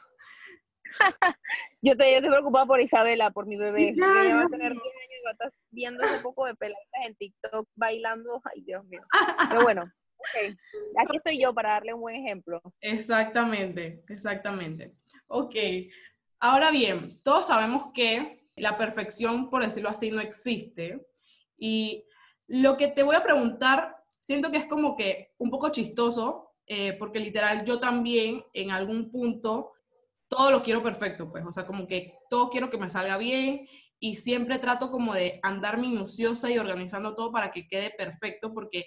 yo, 1.81 1.93
estoy, 1.93 2.07
estoy 2.09 2.29
preocupada 2.29 2.65
por 2.65 2.79
Isabela, 2.79 3.31
por 3.31 3.45
mi 3.45 3.57
bebé. 3.57 3.89
Ella 3.89 4.35
va 4.35 4.43
a 4.43 4.49
tener 4.49 4.71
10 4.71 4.83
años 4.83 5.19
y 5.19 5.25
va 5.25 5.29
a 5.29 5.33
estar 5.33 5.49
viendo 5.71 6.03
ese 6.03 6.19
poco 6.19 6.45
de 6.45 6.55
peladitas 6.55 7.07
en 7.07 7.15
TikTok 7.15 7.67
bailando. 7.75 8.41
Ay, 8.45 8.61
Dios 8.61 8.85
mío. 8.85 9.01
Pero 9.49 9.63
bueno, 9.63 9.91
aquí 10.97 11.17
estoy 11.17 11.39
yo 11.39 11.53
para 11.53 11.71
darle 11.71 11.93
un 11.93 12.01
buen 12.01 12.15
ejemplo. 12.15 12.61
Exactamente, 12.81 14.03
exactamente. 14.09 14.95
Ok, 15.27 15.55
ahora 16.39 16.71
bien, 16.71 17.21
todos 17.23 17.47
sabemos 17.47 17.91
que 17.93 18.37
la 18.55 18.77
perfección, 18.77 19.49
por 19.49 19.63
decirlo 19.63 19.89
así, 19.89 20.11
no 20.11 20.21
existe. 20.21 21.07
Y 21.57 22.05
lo 22.47 22.77
que 22.77 22.87
te 22.87 23.03
voy 23.03 23.15
a 23.15 23.23
preguntar, 23.23 23.95
siento 24.19 24.51
que 24.51 24.57
es 24.57 24.65
como 24.65 24.95
que 24.95 25.33
un 25.37 25.49
poco 25.49 25.69
chistoso, 25.69 26.53
eh, 26.65 26.93
porque 26.93 27.19
literal 27.19 27.65
yo 27.65 27.79
también 27.79 28.43
en 28.53 28.71
algún 28.71 29.11
punto 29.11 29.73
todo 30.29 30.51
lo 30.51 30.63
quiero 30.63 30.81
perfecto, 30.81 31.29
pues, 31.29 31.45
o 31.45 31.51
sea, 31.51 31.65
como 31.65 31.87
que 31.87 32.13
todo 32.29 32.49
quiero 32.49 32.69
que 32.69 32.77
me 32.77 32.89
salga 32.89 33.17
bien 33.17 33.67
y 33.99 34.15
siempre 34.15 34.59
trato 34.59 34.91
como 34.91 35.13
de 35.13 35.39
andar 35.43 35.77
minuciosa 35.77 36.49
y 36.49 36.57
organizando 36.57 37.15
todo 37.15 37.31
para 37.31 37.51
que 37.51 37.67
quede 37.67 37.91
perfecto, 37.97 38.53
porque 38.53 38.85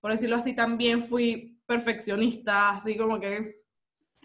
por 0.00 0.12
decirlo 0.12 0.36
así, 0.36 0.54
también 0.54 1.02
fui 1.02 1.60
perfeccionista, 1.66 2.70
así 2.70 2.96
como 2.96 3.20
que... 3.20 3.52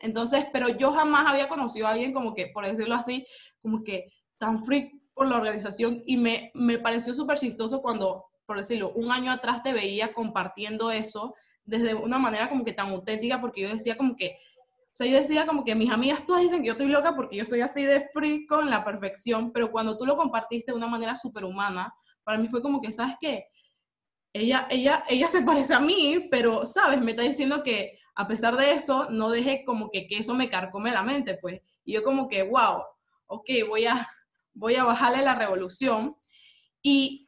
Entonces, 0.02 0.46
pero 0.52 0.70
yo 0.70 0.92
jamás 0.92 1.28
había 1.28 1.48
conocido 1.48 1.88
a 1.88 1.92
alguien 1.92 2.14
como 2.14 2.34
que, 2.34 2.48
por 2.48 2.66
decirlo 2.66 2.96
así, 2.96 3.26
como 3.62 3.84
que 3.84 4.12
tan 4.38 4.64
freak 4.64 4.94
por 5.14 5.28
la 5.28 5.38
organización 5.38 6.04
y 6.06 6.18
me, 6.18 6.52
me 6.54 6.80
pareció 6.80 7.14
súper 7.14 7.38
chistoso 7.38 7.82
cuando, 7.82 8.26
por 8.46 8.58
decirlo, 8.58 8.92
un 8.92 9.12
año 9.12 9.32
atrás 9.32 9.64
te 9.64 9.74
veía 9.74 10.14
compartiendo 10.14 10.92
eso 10.92 11.36
desde 11.64 11.94
una 11.94 12.20
manera 12.20 12.50
como 12.50 12.64
que 12.64 12.74
tan 12.74 12.90
auténtica 12.90 13.40
porque 13.42 13.62
yo 13.62 13.70
decía 13.70 13.98
como 13.98 14.16
que, 14.16 14.38
sea, 14.98 15.08
yo 15.08 15.18
decía 15.18 15.46
como 15.46 15.64
que 15.64 15.76
mis 15.76 15.92
amigas 15.92 16.26
todas 16.26 16.42
dicen 16.42 16.62
que 16.62 16.68
yo 16.68 16.74
estoy 16.74 16.88
loca 16.88 17.16
porque 17.16 17.38
yo 17.38 17.46
soy 17.46 17.62
así 17.62 17.84
de 17.84 18.08
freak 18.14 18.48
con 18.48 18.70
la 18.70 18.84
perfección, 18.84 19.52
pero 19.52 19.72
cuando 19.72 19.98
tú 19.98 20.06
lo 20.06 20.16
compartiste 20.16 20.72
de 20.72 20.78
una 20.78 20.88
manera 20.88 21.16
súper 21.16 21.44
humana, 21.44 21.94
para 22.24 22.38
mí 22.38 22.48
fue 22.48 22.62
como 22.62 22.82
que, 22.82 22.92
¿sabes 22.94 23.16
qué? 23.20 23.48
ella, 24.36 24.68
ella, 24.70 25.02
ella 25.08 25.30
se 25.30 25.42
parece 25.44 25.74
a 25.74 25.80
mí, 25.80 26.28
pero, 26.30 26.66
¿sabes? 26.66 27.00
Me 27.00 27.12
está 27.12 27.24
diciendo 27.24 27.64
que 27.64 27.98
a 28.16 28.28
pesar 28.28 28.58
de 28.58 28.74
eso, 28.74 29.10
no 29.10 29.30
deje 29.30 29.64
como 29.64 29.90
que, 29.90 30.08
que 30.08 30.18
eso 30.18 30.34
me 30.34 30.50
carcome 30.50 30.92
la 30.92 31.04
mente, 31.04 31.38
pues. 31.42 31.62
Y 31.86 31.94
yo 31.94 32.04
como 32.04 32.28
que, 32.28 32.44
wow, 32.44 32.84
ok, 33.28 33.50
voy 33.70 33.86
a, 33.86 34.06
voy 34.54 34.76
a 34.76 34.84
bajarle 34.84 35.24
la 35.24 35.36
revolución. 35.36 36.18
Y 36.82 37.25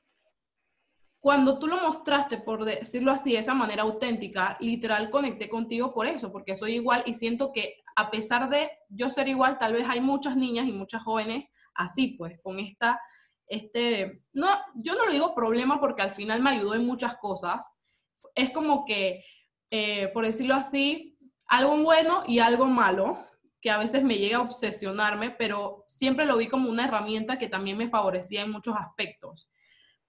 cuando 1.27 1.59
tú 1.59 1.67
lo 1.67 1.75
mostraste, 1.75 2.37
por 2.37 2.63
decirlo 2.63 3.11
así, 3.11 3.33
de 3.33 3.39
esa 3.39 3.53
manera 3.53 3.83
auténtica, 3.83 4.55
literal 4.61 5.09
conecté 5.09 5.49
contigo 5.49 5.93
por 5.93 6.07
eso, 6.07 6.31
porque 6.31 6.55
soy 6.55 6.75
igual 6.75 7.03
y 7.05 7.15
siento 7.15 7.51
que 7.51 7.83
a 7.97 8.09
pesar 8.09 8.47
de 8.47 8.71
yo 8.87 9.09
ser 9.11 9.27
igual, 9.27 9.59
tal 9.59 9.73
vez 9.73 9.85
hay 9.89 9.99
muchas 9.99 10.37
niñas 10.37 10.69
y 10.69 10.71
muchas 10.71 11.03
jóvenes 11.03 11.43
así, 11.75 12.15
pues, 12.17 12.39
con 12.41 12.59
esta 12.59 13.01
este, 13.45 14.21
no, 14.31 14.47
yo 14.75 14.95
no 14.95 15.05
lo 15.05 15.11
digo 15.11 15.35
problema 15.35 15.81
porque 15.81 16.01
al 16.01 16.11
final 16.11 16.41
me 16.41 16.51
ayudó 16.51 16.75
en 16.75 16.85
muchas 16.85 17.17
cosas. 17.17 17.75
Es 18.33 18.51
como 18.51 18.85
que, 18.85 19.25
eh, 19.69 20.07
por 20.13 20.25
decirlo 20.25 20.55
así, 20.55 21.17
algo 21.49 21.75
bueno 21.77 22.23
y 22.25 22.39
algo 22.39 22.67
malo, 22.67 23.17
que 23.61 23.69
a 23.69 23.77
veces 23.77 24.01
me 24.01 24.17
llega 24.17 24.37
a 24.37 24.43
obsesionarme, 24.43 25.31
pero 25.31 25.83
siempre 25.87 26.25
lo 26.25 26.37
vi 26.37 26.47
como 26.47 26.69
una 26.69 26.85
herramienta 26.85 27.37
que 27.37 27.49
también 27.49 27.77
me 27.77 27.89
favorecía 27.89 28.43
en 28.43 28.51
muchos 28.51 28.77
aspectos. 28.77 29.49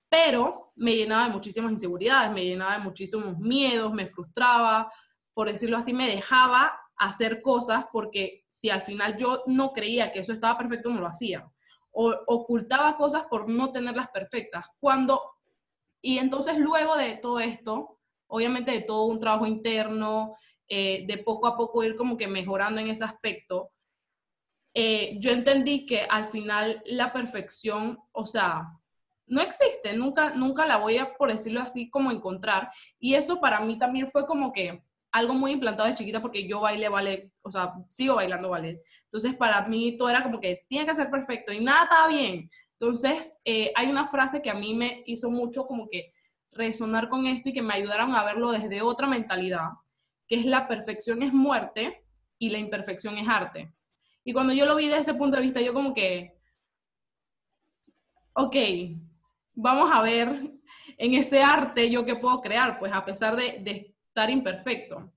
Pero 0.08 0.72
me 0.76 0.94
llenaba 0.94 1.24
de 1.24 1.32
muchísimas 1.32 1.72
inseguridades, 1.72 2.32
me 2.32 2.44
llenaba 2.44 2.74
de 2.74 2.84
muchísimos 2.84 3.38
miedos, 3.38 3.92
me 3.92 4.06
frustraba, 4.06 4.90
por 5.34 5.50
decirlo 5.50 5.76
así, 5.76 5.92
me 5.92 6.08
dejaba 6.08 6.80
hacer 6.96 7.42
cosas 7.42 7.86
porque 7.92 8.44
si 8.48 8.70
al 8.70 8.82
final 8.82 9.16
yo 9.16 9.42
no 9.46 9.72
creía 9.72 10.10
que 10.10 10.20
eso 10.20 10.32
estaba 10.32 10.58
perfecto, 10.58 10.90
no 10.90 11.00
lo 11.00 11.06
hacía. 11.06 11.48
O 11.90 12.14
ocultaba 12.26 12.96
cosas 12.96 13.24
por 13.30 13.48
no 13.48 13.70
tenerlas 13.70 14.08
perfectas. 14.08 14.66
Cuando, 14.80 15.20
y 16.02 16.18
entonces 16.18 16.58
luego 16.58 16.96
de 16.96 17.16
todo 17.16 17.40
esto, 17.40 17.98
obviamente 18.26 18.72
de 18.72 18.82
todo 18.82 19.04
un 19.04 19.20
trabajo 19.20 19.46
interno, 19.46 20.36
eh, 20.68 21.04
de 21.06 21.18
poco 21.18 21.46
a 21.46 21.56
poco 21.56 21.82
ir 21.82 21.96
como 21.96 22.16
que 22.16 22.28
mejorando 22.28 22.80
en 22.80 22.88
ese 22.88 23.04
aspecto, 23.04 23.70
eh, 24.74 25.16
yo 25.18 25.30
entendí 25.30 25.86
que 25.86 26.02
al 26.02 26.26
final 26.26 26.82
la 26.86 27.12
perfección, 27.12 27.98
o 28.12 28.26
sea, 28.26 28.77
no 29.28 29.40
existe, 29.40 29.94
nunca, 29.94 30.30
nunca 30.30 30.66
la 30.66 30.78
voy 30.78 30.98
a, 30.98 31.16
por 31.16 31.32
decirlo 31.32 31.60
así, 31.60 31.90
como 31.90 32.10
encontrar. 32.10 32.70
Y 32.98 33.14
eso 33.14 33.40
para 33.40 33.60
mí 33.60 33.78
también 33.78 34.10
fue 34.10 34.26
como 34.26 34.52
que 34.52 34.82
algo 35.10 35.34
muy 35.34 35.52
implantado 35.52 35.88
de 35.88 35.94
chiquita 35.94 36.20
porque 36.20 36.46
yo 36.46 36.60
bailé 36.60 36.88
ballet, 36.88 37.32
o 37.42 37.50
sea, 37.50 37.74
sigo 37.88 38.16
bailando 38.16 38.50
ballet. 38.50 38.82
Entonces, 39.04 39.34
para 39.34 39.66
mí 39.66 39.96
todo 39.96 40.10
era 40.10 40.22
como 40.22 40.40
que 40.40 40.64
tiene 40.68 40.86
que 40.86 40.94
ser 40.94 41.10
perfecto 41.10 41.52
y 41.52 41.60
nada 41.60 41.84
estaba 41.84 42.08
bien. 42.08 42.50
Entonces, 42.80 43.36
eh, 43.44 43.72
hay 43.74 43.90
una 43.90 44.06
frase 44.06 44.40
que 44.42 44.50
a 44.50 44.54
mí 44.54 44.74
me 44.74 45.02
hizo 45.06 45.30
mucho 45.30 45.66
como 45.66 45.88
que 45.88 46.12
resonar 46.52 47.08
con 47.08 47.26
esto 47.26 47.48
y 47.48 47.52
que 47.52 47.62
me 47.62 47.74
ayudaron 47.74 48.14
a 48.14 48.24
verlo 48.24 48.52
desde 48.52 48.82
otra 48.82 49.06
mentalidad, 49.06 49.70
que 50.26 50.36
es 50.36 50.46
la 50.46 50.68
perfección 50.68 51.22
es 51.22 51.32
muerte 51.32 52.04
y 52.38 52.50
la 52.50 52.58
imperfección 52.58 53.18
es 53.18 53.28
arte. 53.28 53.72
Y 54.24 54.32
cuando 54.32 54.52
yo 54.52 54.66
lo 54.66 54.76
vi 54.76 54.86
desde 54.86 55.00
ese 55.00 55.14
punto 55.14 55.36
de 55.36 55.42
vista, 55.42 55.60
yo 55.60 55.72
como 55.72 55.94
que, 55.94 56.36
ok, 58.34 58.56
vamos 59.60 59.90
a 59.92 60.00
ver 60.02 60.52
en 60.96 61.14
ese 61.14 61.42
arte 61.42 61.90
yo 61.90 62.04
qué 62.04 62.14
puedo 62.14 62.40
crear, 62.40 62.78
pues 62.78 62.92
a 62.92 63.04
pesar 63.04 63.36
de, 63.36 63.60
de 63.62 63.94
imperfecto. 64.30 65.12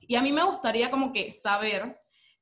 Y 0.00 0.14
a 0.16 0.22
mí 0.22 0.32
me 0.32 0.44
gustaría 0.44 0.90
como 0.90 1.12
que 1.12 1.32
saber 1.32 1.98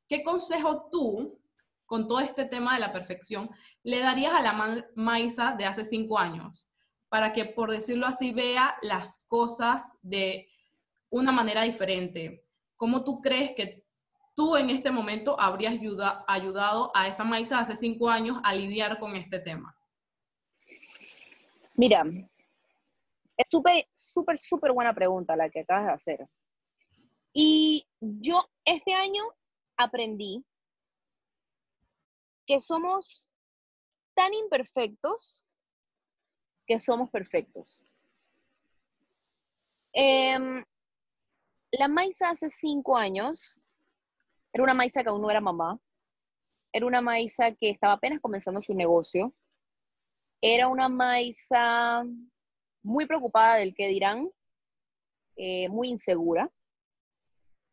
qué 0.09 0.23
consejo 0.25 0.89
tú, 0.91 1.41
con 1.87 2.07
todo 2.07 2.21
este 2.21 2.45
tema 2.45 2.75
de 2.75 2.81
la 2.81 2.93
perfección, 2.93 3.51
le 3.83 4.01
darías 4.01 4.33
a 4.33 4.43
la 4.43 4.87
Maisa 4.95 5.55
de 5.57 5.67
hace 5.67 5.85
cinco 5.85 6.19
años, 6.19 6.69
para 7.09 7.33
que, 7.33 7.45
por 7.45 7.71
decirlo 7.71 8.07
así, 8.07 8.33
vea 8.33 8.77
las 8.83 9.25
cosas 9.29 9.99
de 10.03 10.49
una 11.11 11.33
manera 11.33 11.63
diferente. 11.63 12.45
¿Cómo 12.77 13.05
tú 13.05 13.21
crees 13.21 13.53
que 13.57 13.85
tú 14.37 14.57
en 14.57 14.71
este 14.71 14.91
momento 14.91 15.39
habrías 15.39 15.75
ayudado 16.29 16.93
a 16.95 17.09
esa 17.09 17.25
Maisa 17.25 17.59
hace 17.59 17.77
cinco 17.77 18.09
años 18.09 18.39
a 18.45 18.55
lidiar 18.55 18.99
con 18.99 19.17
este 19.17 19.41
tema? 19.41 19.77
Mira, 21.81 22.05
es 23.39 23.47
súper, 23.51 23.89
súper, 23.97 24.39
súper 24.39 24.73
buena 24.73 24.93
pregunta 24.93 25.35
la 25.35 25.49
que 25.49 25.61
acabas 25.61 25.87
de 25.87 25.93
hacer. 25.93 26.29
Y 27.33 27.89
yo 28.01 28.51
este 28.67 28.93
año 28.93 29.23
aprendí 29.79 30.45
que 32.47 32.61
somos 32.61 33.27
tan 34.13 34.35
imperfectos 34.35 35.43
que 36.67 36.79
somos 36.79 37.09
perfectos. 37.09 37.81
Em, 39.95 40.63
la 41.71 41.89
Maisa 41.89 42.29
hace 42.29 42.51
cinco 42.51 42.95
años 42.95 43.57
era 44.53 44.65
una 44.65 44.75
Maisa 44.75 45.03
que 45.03 45.09
aún 45.09 45.23
no 45.23 45.31
era 45.31 45.41
mamá, 45.41 45.73
era 46.75 46.85
una 46.85 47.01
Maisa 47.01 47.55
que 47.55 47.71
estaba 47.71 47.95
apenas 47.95 48.21
comenzando 48.21 48.61
su 48.61 48.75
negocio, 48.75 49.35
era 50.41 50.69
una 50.69 50.89
Maisa 50.89 52.05
muy 52.83 53.07
preocupada 53.07 53.57
del 53.57 53.75
qué 53.75 53.89
dirán, 53.89 54.31
eh, 55.37 55.69
muy 55.69 55.89
insegura, 55.89 56.51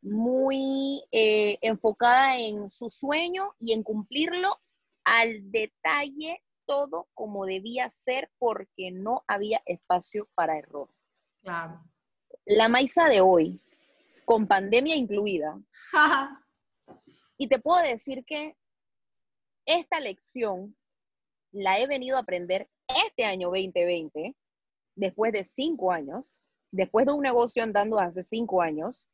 muy 0.02 1.04
eh, 1.12 1.58
enfocada 1.62 2.38
en 2.38 2.70
su 2.70 2.90
sueño 2.90 3.52
y 3.60 3.74
en 3.74 3.84
cumplirlo 3.84 4.60
al 5.04 5.52
detalle 5.52 6.44
todo 6.66 7.08
como 7.14 7.46
debía 7.46 7.90
ser 7.90 8.30
porque 8.38 8.92
no 8.92 9.24
había 9.28 9.62
espacio 9.66 10.30
para 10.36 10.58
error. 10.58 10.90
Claro. 11.42 11.84
La 12.46 12.70
Maisa 12.70 13.10
de 13.10 13.22
hoy, 13.22 13.62
con 14.26 14.48
pandemia 14.48 14.96
incluida, 14.96 15.60
y 17.38 17.48
te 17.48 17.60
puedo 17.60 17.82
decir 17.82 18.24
que 18.26 18.58
esta 19.66 20.00
lección 20.00 20.77
la 21.58 21.80
he 21.80 21.88
venido 21.88 22.18
a 22.18 22.22
aprender 22.22 22.70
este 23.06 23.26
año 23.26 23.48
2020 23.48 24.36
después 24.96 25.32
de 25.34 25.44
cinco 25.44 25.92
años, 25.92 26.42
después 26.72 27.06
de 27.06 27.14
un 27.14 27.22
negocio 27.22 27.64
andando 27.64 28.00
hace 28.00 28.22
cinco 28.22 28.62
años, 28.62 29.08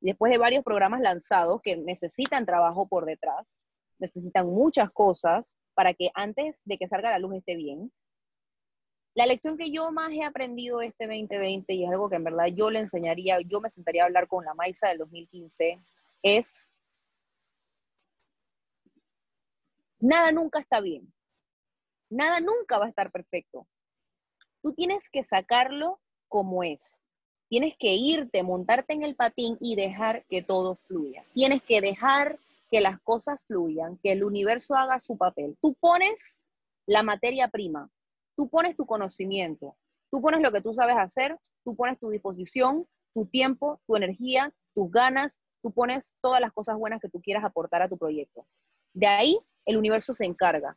después 0.00 0.30
de 0.30 0.38
varios 0.38 0.62
programas 0.62 1.00
lanzados 1.00 1.60
que 1.62 1.76
necesitan 1.76 2.44
trabajo 2.44 2.86
por 2.86 3.06
detrás, 3.06 3.64
necesitan 3.98 4.46
muchas 4.46 4.90
cosas 4.90 5.56
para 5.74 5.94
que 5.94 6.10
antes 6.14 6.60
de 6.64 6.76
que 6.76 6.88
salga 6.88 7.10
la 7.10 7.18
luz 7.18 7.36
esté 7.36 7.56
bien. 7.56 7.90
La 9.14 9.24
lección 9.24 9.56
que 9.56 9.70
yo 9.70 9.90
más 9.90 10.10
he 10.12 10.22
aprendido 10.22 10.82
este 10.82 11.06
2020, 11.06 11.72
y 11.74 11.84
es 11.84 11.90
algo 11.90 12.10
que 12.10 12.16
en 12.16 12.24
verdad 12.24 12.46
yo 12.48 12.70
le 12.70 12.80
enseñaría, 12.80 13.38
yo 13.40 13.62
me 13.62 13.70
sentaría 13.70 14.02
a 14.02 14.06
hablar 14.06 14.28
con 14.28 14.44
la 14.44 14.52
Maisa 14.52 14.88
del 14.88 14.98
2015, 14.98 15.78
es, 16.22 16.68
nada 19.98 20.32
nunca 20.32 20.60
está 20.60 20.82
bien. 20.82 21.10
Nada 22.10 22.40
nunca 22.40 22.78
va 22.78 22.86
a 22.86 22.88
estar 22.88 23.10
perfecto. 23.10 23.66
Tú 24.62 24.72
tienes 24.72 25.10
que 25.10 25.24
sacarlo 25.24 26.00
como 26.28 26.62
es. 26.62 27.02
Tienes 27.48 27.76
que 27.78 27.94
irte, 27.94 28.42
montarte 28.42 28.94
en 28.94 29.02
el 29.02 29.14
patín 29.14 29.56
y 29.60 29.76
dejar 29.76 30.24
que 30.26 30.42
todo 30.42 30.76
fluya. 30.86 31.24
Tienes 31.34 31.62
que 31.62 31.80
dejar 31.80 32.38
que 32.70 32.80
las 32.80 33.00
cosas 33.00 33.38
fluyan, 33.46 33.98
que 33.98 34.12
el 34.12 34.24
universo 34.24 34.74
haga 34.74 34.98
su 34.98 35.16
papel. 35.16 35.56
Tú 35.60 35.74
pones 35.74 36.44
la 36.86 37.02
materia 37.02 37.48
prima, 37.48 37.88
tú 38.36 38.48
pones 38.48 38.76
tu 38.76 38.86
conocimiento, 38.86 39.76
tú 40.10 40.20
pones 40.20 40.40
lo 40.40 40.52
que 40.52 40.60
tú 40.60 40.74
sabes 40.74 40.96
hacer, 40.96 41.38
tú 41.64 41.76
pones 41.76 41.98
tu 41.98 42.10
disposición, 42.10 42.86
tu 43.14 43.26
tiempo, 43.26 43.80
tu 43.86 43.96
energía, 43.96 44.52
tus 44.74 44.90
ganas, 44.90 45.40
tú 45.62 45.72
pones 45.72 46.12
todas 46.20 46.40
las 46.40 46.52
cosas 46.52 46.76
buenas 46.76 47.00
que 47.00 47.08
tú 47.08 47.20
quieras 47.20 47.44
aportar 47.44 47.82
a 47.82 47.88
tu 47.88 47.96
proyecto. 47.96 48.46
De 48.92 49.06
ahí 49.06 49.38
el 49.64 49.76
universo 49.76 50.14
se 50.14 50.24
encarga 50.24 50.76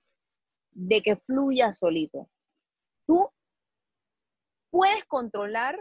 de 0.72 1.02
que 1.02 1.16
fluya 1.18 1.74
solito. 1.74 2.30
Tú 3.06 3.30
puedes 4.70 5.04
controlar 5.06 5.78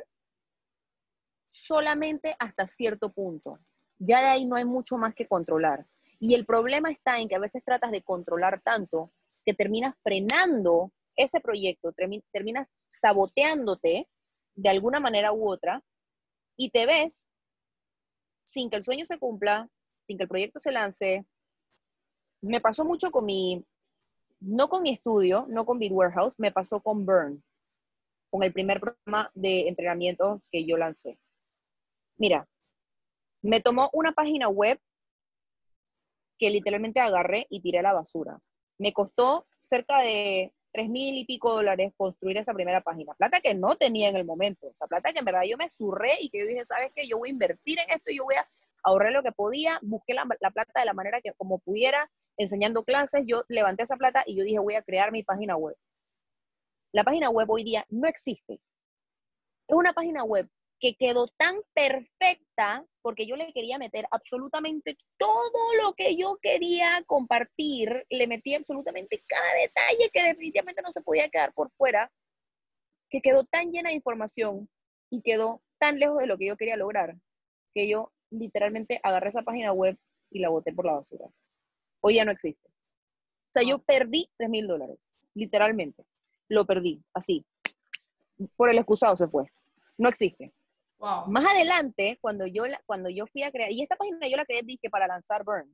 solamente 1.46 2.36
hasta 2.38 2.68
cierto 2.68 3.12
punto. 3.12 3.58
Ya 3.98 4.20
de 4.20 4.26
ahí 4.26 4.46
no 4.46 4.56
hay 4.56 4.64
mucho 4.64 4.96
más 4.96 5.14
que 5.14 5.26
controlar. 5.26 5.86
Y 6.20 6.34
el 6.34 6.46
problema 6.46 6.90
está 6.90 7.18
en 7.18 7.28
que 7.28 7.36
a 7.36 7.40
veces 7.40 7.64
tratas 7.64 7.90
de 7.90 8.02
controlar 8.02 8.60
tanto 8.62 9.12
que 9.44 9.54
terminas 9.54 9.94
frenando 10.02 10.92
ese 11.16 11.40
proyecto, 11.40 11.92
terminas 12.32 12.68
saboteándote 12.88 14.08
de 14.54 14.68
alguna 14.68 15.00
manera 15.00 15.32
u 15.32 15.50
otra 15.50 15.82
y 16.56 16.70
te 16.70 16.86
ves 16.86 17.32
sin 18.40 18.70
que 18.70 18.76
el 18.76 18.84
sueño 18.84 19.04
se 19.04 19.18
cumpla, 19.18 19.68
sin 20.06 20.16
que 20.16 20.24
el 20.24 20.28
proyecto 20.28 20.58
se 20.58 20.72
lance. 20.72 21.26
Me 22.40 22.60
pasó 22.60 22.84
mucho 22.84 23.10
con 23.10 23.24
mi, 23.24 23.64
no 24.40 24.68
con 24.68 24.82
mi 24.82 24.90
estudio, 24.90 25.46
no 25.48 25.66
con 25.66 25.78
Big 25.78 25.92
Warehouse, 25.92 26.34
me 26.38 26.52
pasó 26.52 26.80
con 26.80 27.04
Burn 27.04 27.42
con 28.30 28.42
el 28.42 28.52
primer 28.52 28.80
programa 28.80 29.30
de 29.34 29.68
entrenamiento 29.68 30.40
que 30.50 30.64
yo 30.64 30.76
lancé. 30.76 31.18
Mira, 32.16 32.46
me 33.42 33.60
tomó 33.60 33.90
una 33.92 34.12
página 34.12 34.48
web 34.48 34.78
que 36.38 36.50
literalmente 36.50 37.00
agarré 37.00 37.46
y 37.50 37.60
tiré 37.60 37.78
a 37.78 37.82
la 37.82 37.92
basura. 37.92 38.38
Me 38.78 38.92
costó 38.92 39.46
cerca 39.58 40.00
de 40.02 40.52
tres 40.72 40.88
mil 40.88 41.16
y 41.16 41.24
pico 41.24 41.52
dólares 41.52 41.92
construir 41.96 42.36
esa 42.36 42.54
primera 42.54 42.80
página. 42.82 43.14
Plata 43.14 43.40
que 43.40 43.54
no 43.54 43.76
tenía 43.76 44.08
en 44.08 44.16
el 44.16 44.24
momento. 44.24 44.72
O 44.78 44.88
plata 44.88 45.12
que 45.12 45.20
en 45.20 45.24
verdad 45.24 45.42
yo 45.48 45.56
me 45.56 45.70
surré 45.70 46.10
y 46.20 46.30
que 46.30 46.40
yo 46.40 46.46
dije, 46.46 46.64
¿sabes 46.66 46.92
qué? 46.94 47.06
Yo 47.08 47.18
voy 47.18 47.30
a 47.30 47.32
invertir 47.32 47.78
en 47.78 47.90
esto 47.90 48.12
yo 48.12 48.24
voy 48.24 48.36
a 48.36 48.48
ahorrar 48.84 49.12
lo 49.12 49.22
que 49.22 49.32
podía. 49.32 49.78
Busqué 49.82 50.14
la, 50.14 50.26
la 50.40 50.50
plata 50.50 50.80
de 50.80 50.86
la 50.86 50.92
manera 50.92 51.20
que 51.20 51.32
como 51.32 51.58
pudiera, 51.58 52.10
enseñando 52.38 52.84
clases. 52.84 53.24
Yo 53.26 53.44
levanté 53.48 53.82
esa 53.82 53.96
plata 53.96 54.22
y 54.26 54.36
yo 54.36 54.44
dije, 54.44 54.58
voy 54.58 54.76
a 54.76 54.82
crear 54.82 55.12
mi 55.12 55.22
página 55.22 55.56
web. 55.56 55.76
La 56.92 57.04
página 57.04 57.28
web 57.28 57.50
hoy 57.50 57.64
día 57.64 57.84
no 57.90 58.08
existe. 58.08 58.54
Es 58.54 59.76
una 59.76 59.92
página 59.92 60.24
web 60.24 60.48
que 60.80 60.94
quedó 60.94 61.26
tan 61.36 61.60
perfecta 61.74 62.86
porque 63.02 63.26
yo 63.26 63.36
le 63.36 63.52
quería 63.52 63.78
meter 63.78 64.06
absolutamente 64.10 64.96
todo 65.16 65.74
lo 65.82 65.94
que 65.94 66.16
yo 66.16 66.38
quería 66.40 67.02
compartir, 67.06 68.06
le 68.08 68.26
metí 68.26 68.54
absolutamente 68.54 69.22
cada 69.26 69.54
detalle 69.54 70.10
que 70.12 70.22
definitivamente 70.22 70.82
no 70.82 70.92
se 70.92 71.02
podía 71.02 71.28
quedar 71.28 71.52
por 71.52 71.70
fuera, 71.72 72.10
que 73.10 73.20
quedó 73.20 73.44
tan 73.44 73.72
llena 73.72 73.90
de 73.90 73.96
información 73.96 74.68
y 75.10 75.22
quedó 75.22 75.62
tan 75.78 75.98
lejos 75.98 76.18
de 76.18 76.26
lo 76.26 76.38
que 76.38 76.46
yo 76.46 76.56
quería 76.56 76.76
lograr, 76.76 77.16
que 77.74 77.88
yo 77.88 78.12
literalmente 78.30 79.00
agarré 79.02 79.30
esa 79.30 79.42
página 79.42 79.72
web 79.72 79.96
y 80.30 80.40
la 80.40 80.50
boté 80.50 80.72
por 80.72 80.84
la 80.84 80.92
basura. 80.92 81.26
Hoy 82.00 82.14
ya 82.14 82.24
no 82.24 82.32
existe. 82.32 82.68
O 82.68 83.52
sea, 83.52 83.62
yo 83.62 83.78
perdí 83.78 84.30
3 84.36 84.50
mil 84.50 84.66
dólares, 84.66 84.98
literalmente. 85.34 86.04
Lo 86.48 86.66
perdí, 86.66 87.02
así. 87.14 87.44
Por 88.56 88.70
el 88.70 88.78
excusado 88.78 89.16
se 89.16 89.28
fue. 89.28 89.50
No 89.96 90.08
existe. 90.08 90.52
Más 91.00 91.44
adelante, 91.46 92.18
cuando 92.20 92.46
yo, 92.46 92.64
cuando 92.84 93.08
yo 93.08 93.26
fui 93.26 93.42
a 93.42 93.52
crear, 93.52 93.70
y 93.70 93.82
esta 93.82 93.96
página 93.96 94.26
yo 94.28 94.36
la 94.36 94.44
creé 94.44 94.62
dije, 94.62 94.90
para 94.90 95.06
lanzar 95.06 95.44
Burn. 95.44 95.72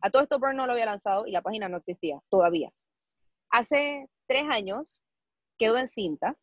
A 0.00 0.10
todo 0.10 0.22
esto 0.22 0.38
Burn 0.38 0.56
no 0.56 0.66
lo 0.66 0.72
había 0.72 0.86
lanzado 0.86 1.26
y 1.26 1.32
la 1.32 1.42
página 1.42 1.68
no 1.68 1.78
existía 1.78 2.20
todavía. 2.28 2.70
Hace 3.50 4.08
tres 4.26 4.44
años 4.50 5.00
quedó 5.56 5.78
en 5.78 5.88
cinta. 5.88 6.36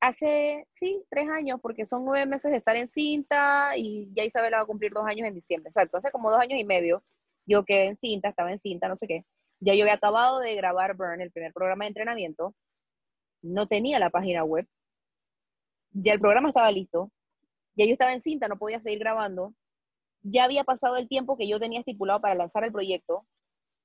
Hace, 0.00 0.66
sí, 0.68 1.02
tres 1.08 1.28
años, 1.30 1.58
porque 1.62 1.86
son 1.86 2.04
nueve 2.04 2.26
meses 2.26 2.52
de 2.52 2.58
estar 2.58 2.76
en 2.76 2.86
cinta 2.86 3.72
y 3.76 4.12
ya 4.14 4.24
Isabela 4.24 4.58
va 4.58 4.64
a 4.64 4.66
cumplir 4.66 4.92
dos 4.92 5.06
años 5.06 5.26
en 5.26 5.34
diciembre. 5.34 5.70
Exacto, 5.70 5.96
hace 5.96 6.10
como 6.10 6.30
dos 6.30 6.38
años 6.38 6.60
y 6.60 6.64
medio 6.64 7.02
yo 7.46 7.64
quedé 7.64 7.86
en 7.86 7.96
cinta, 7.96 8.28
estaba 8.28 8.52
en 8.52 8.58
cinta, 8.58 8.88
no 8.88 8.96
sé 8.96 9.06
qué. 9.06 9.24
Ya 9.60 9.74
yo 9.74 9.82
había 9.82 9.94
acabado 9.94 10.40
de 10.40 10.54
grabar 10.54 10.96
Burn, 10.96 11.20
el 11.20 11.32
primer 11.32 11.52
programa 11.52 11.84
de 11.84 11.88
entrenamiento. 11.88 12.54
No 13.42 13.66
tenía 13.66 13.98
la 13.98 14.10
página 14.10 14.44
web 14.44 14.66
ya 15.98 16.12
el 16.12 16.20
programa 16.20 16.48
estaba 16.48 16.70
listo, 16.70 17.10
ya 17.74 17.86
yo 17.86 17.92
estaba 17.92 18.12
en 18.12 18.22
cinta, 18.22 18.48
no 18.48 18.58
podía 18.58 18.80
seguir 18.80 18.98
grabando, 18.98 19.54
ya 20.22 20.44
había 20.44 20.64
pasado 20.64 20.96
el 20.96 21.08
tiempo 21.08 21.36
que 21.36 21.48
yo 21.48 21.58
tenía 21.58 21.80
estipulado 21.80 22.20
para 22.20 22.34
lanzar 22.34 22.64
el 22.64 22.72
proyecto, 22.72 23.26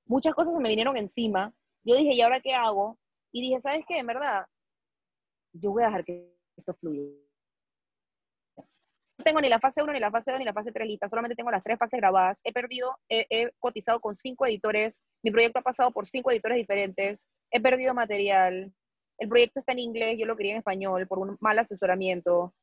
muchas 0.06 0.34
cosas 0.34 0.54
me 0.56 0.70
vinieron 0.70 0.98
encima, 0.98 1.54
yo 1.84 1.96
dije, 1.96 2.16
¿y 2.16 2.22
ahora 2.22 2.42
qué 2.42 2.54
hago? 2.54 2.98
Y 3.32 3.42
dije, 3.42 3.60
¿sabes 3.60 3.86
qué? 3.88 4.00
En 4.00 4.08
verdad, 4.08 4.46
yo 5.54 5.72
voy 5.72 5.84
a 5.84 5.88
dejar 5.88 6.04
que 6.04 6.36
esto 6.58 6.74
fluya. 6.76 7.02
Tengo 9.24 9.42
ni 9.42 9.50
la 9.50 9.60
fase 9.60 9.82
1, 9.82 9.94
ni 9.94 10.00
la 10.00 10.12
fase 10.12 10.32
2, 10.32 10.40
ni 10.40 10.46
la 10.46 10.54
fase 10.54 10.72
3 10.72 10.88
lista, 10.88 11.10
solamente 11.10 11.36
tengo 11.36 11.52
las 11.52 11.64
tres 11.64 11.78
fases 11.78 12.00
grabadas. 12.00 12.42
He 12.44 12.52
perdido, 12.52 12.98
he 13.10 13.52
cotizado 13.60 14.00
con 14.00 14.16
cinco 14.16 14.46
editores, 14.46 15.02
mi 15.24 15.32
proyecto 15.32 15.60
ha 15.60 15.64
pasado 15.64 15.92
por 15.92 16.08
cinco 16.08 16.32
editores 16.32 16.58
diferentes, 16.58 17.28
he 17.52 17.62
perdido 17.62 17.94
material, 17.94 18.74
el 19.22 19.30
proyecto 19.30 19.60
está 19.60 19.74
en 19.74 19.80
inglés, 19.80 20.18
yo 20.18 20.26
lo 20.26 20.36
quería 20.36 20.54
en 20.54 20.58
español 20.58 21.08
por 21.08 21.20
un 21.20 21.38
mal 21.40 21.60
asesoramiento. 21.60 22.56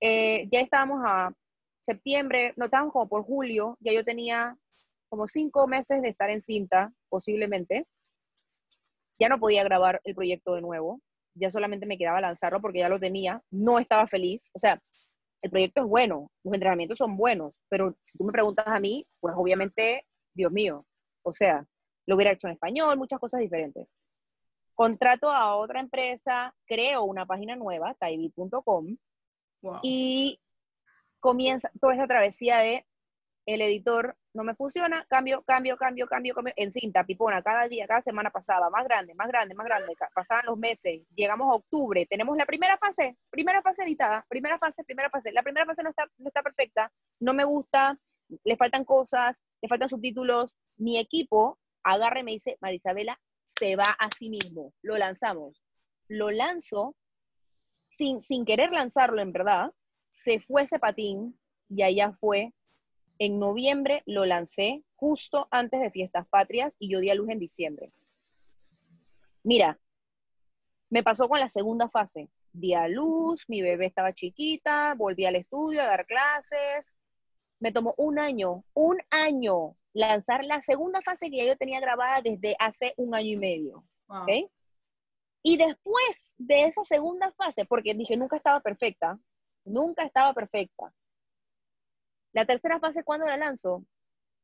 Eh, 0.00 0.46
ya 0.52 0.60
estábamos 0.60 1.00
a 1.02 1.32
septiembre, 1.80 2.52
no 2.56 2.66
estábamos 2.66 2.92
como 2.92 3.08
por 3.08 3.24
julio, 3.24 3.78
ya 3.80 3.90
yo 3.90 4.04
tenía 4.04 4.54
como 5.08 5.26
cinco 5.26 5.66
meses 5.66 6.02
de 6.02 6.10
estar 6.10 6.28
en 6.28 6.42
cinta, 6.42 6.92
posiblemente. 7.08 7.86
Ya 9.18 9.30
no 9.30 9.38
podía 9.38 9.64
grabar 9.64 10.02
el 10.04 10.14
proyecto 10.14 10.54
de 10.56 10.60
nuevo, 10.60 11.00
ya 11.34 11.48
solamente 11.48 11.86
me 11.86 11.96
quedaba 11.96 12.20
lanzarlo 12.20 12.60
porque 12.60 12.80
ya 12.80 12.90
lo 12.90 13.00
tenía, 13.00 13.40
no 13.50 13.78
estaba 13.78 14.06
feliz, 14.06 14.50
o 14.52 14.58
sea, 14.58 14.82
el 15.44 15.50
proyecto 15.50 15.82
es 15.82 15.86
bueno, 15.86 16.30
los 16.42 16.54
entrenamientos 16.54 16.96
son 16.96 17.18
buenos, 17.18 17.60
pero 17.68 17.94
si 18.04 18.16
tú 18.16 18.24
me 18.24 18.32
preguntas 18.32 18.64
a 18.66 18.80
mí, 18.80 19.06
pues 19.20 19.34
obviamente, 19.36 20.06
Dios 20.32 20.50
mío, 20.50 20.86
o 21.22 21.34
sea, 21.34 21.66
lo 22.06 22.16
hubiera 22.16 22.32
hecho 22.32 22.46
en 22.46 22.54
español, 22.54 22.96
muchas 22.96 23.20
cosas 23.20 23.40
diferentes. 23.40 23.86
Contrato 24.74 25.30
a 25.30 25.56
otra 25.56 25.80
empresa, 25.80 26.54
creo 26.64 27.04
una 27.04 27.26
página 27.26 27.56
nueva, 27.56 27.92
taibi.com, 27.92 28.96
y 29.82 30.40
comienza 31.20 31.70
toda 31.78 31.94
esa 31.94 32.06
travesía 32.06 32.60
de 32.60 32.86
el 33.44 33.60
editor 33.60 34.16
no 34.34 34.44
me 34.44 34.54
funciona, 34.54 35.06
cambio, 35.08 35.42
cambio, 35.42 35.76
cambio, 35.76 36.06
cambio, 36.06 36.34
cambio, 36.34 36.52
en 36.56 36.72
cinta, 36.72 37.04
pipona, 37.04 37.40
cada 37.42 37.66
día, 37.68 37.86
cada 37.86 38.02
semana 38.02 38.30
pasada, 38.30 38.68
más 38.68 38.84
grande, 38.84 39.14
más 39.14 39.28
grande, 39.28 39.54
más 39.54 39.64
grande, 39.64 39.94
pasaban 40.14 40.46
los 40.46 40.58
meses, 40.58 41.02
llegamos 41.14 41.50
a 41.50 41.56
octubre, 41.56 42.06
tenemos 42.06 42.36
la 42.36 42.44
primera 42.44 42.76
fase, 42.76 43.16
primera 43.30 43.62
fase 43.62 43.84
editada, 43.84 44.26
primera 44.28 44.58
fase, 44.58 44.84
primera 44.84 45.08
fase, 45.08 45.32
la 45.32 45.42
primera 45.42 45.64
fase 45.64 45.82
no 45.82 45.90
está, 45.90 46.04
no 46.18 46.28
está 46.28 46.42
perfecta, 46.42 46.92
no 47.20 47.32
me 47.32 47.44
gusta, 47.44 47.98
le 48.44 48.56
faltan 48.56 48.84
cosas, 48.84 49.40
le 49.62 49.68
faltan 49.68 49.88
subtítulos, 49.88 50.54
mi 50.76 50.98
equipo 50.98 51.58
agarra 51.84 52.20
y 52.20 52.24
me 52.24 52.32
dice, 52.32 52.56
Marisabela, 52.60 53.18
se 53.44 53.76
va 53.76 53.96
a 53.98 54.08
sí 54.16 54.30
mismo. 54.30 54.72
Lo 54.82 54.98
lanzamos. 54.98 55.62
Lo 56.08 56.30
lanzo 56.30 56.94
sin, 57.88 58.20
sin 58.20 58.44
querer 58.44 58.72
lanzarlo 58.72 59.20
en 59.22 59.32
verdad. 59.32 59.72
Se 60.10 60.40
fue 60.40 60.62
ese 60.62 60.78
patín 60.78 61.38
y 61.68 61.82
allá 61.82 62.12
fue. 62.18 62.52
En 63.18 63.38
noviembre 63.38 64.02
lo 64.06 64.24
lancé 64.24 64.82
justo 64.96 65.46
antes 65.50 65.80
de 65.80 65.90
Fiestas 65.90 66.26
Patrias 66.28 66.74
y 66.78 66.90
yo 66.90 67.00
di 67.00 67.10
a 67.10 67.14
luz 67.14 67.28
en 67.30 67.38
diciembre. 67.38 67.92
Mira, 69.42 69.78
me 70.90 71.02
pasó 71.02 71.28
con 71.28 71.38
la 71.38 71.48
segunda 71.48 71.88
fase. 71.88 72.28
Di 72.52 72.74
a 72.74 72.88
luz, 72.88 73.44
mi 73.48 73.62
bebé 73.62 73.86
estaba 73.86 74.12
chiquita, 74.12 74.94
volví 74.96 75.26
al 75.26 75.36
estudio 75.36 75.82
a 75.82 75.86
dar 75.86 76.06
clases, 76.06 76.94
me 77.60 77.72
tomó 77.72 77.94
un 77.96 78.18
año, 78.18 78.62
un 78.74 78.98
año 79.10 79.74
lanzar 79.92 80.44
la 80.44 80.60
segunda 80.60 81.00
fase 81.02 81.30
que 81.30 81.38
ya 81.38 81.46
yo 81.46 81.56
tenía 81.56 81.80
grabada 81.80 82.20
desde 82.22 82.56
hace 82.58 82.94
un 82.96 83.14
año 83.14 83.30
y 83.30 83.36
medio. 83.36 83.84
Y 85.42 85.56
después 85.56 86.34
de 86.38 86.64
esa 86.64 86.84
segunda 86.84 87.32
fase, 87.32 87.64
porque 87.64 87.94
dije, 87.94 88.16
nunca 88.16 88.36
estaba 88.36 88.60
perfecta, 88.60 89.18
nunca 89.64 90.04
estaba 90.04 90.32
perfecta. 90.32 90.92
La 92.34 92.44
tercera 92.44 92.80
fase, 92.80 93.04
¿cuándo 93.04 93.26
la 93.26 93.36
lanzo? 93.36 93.84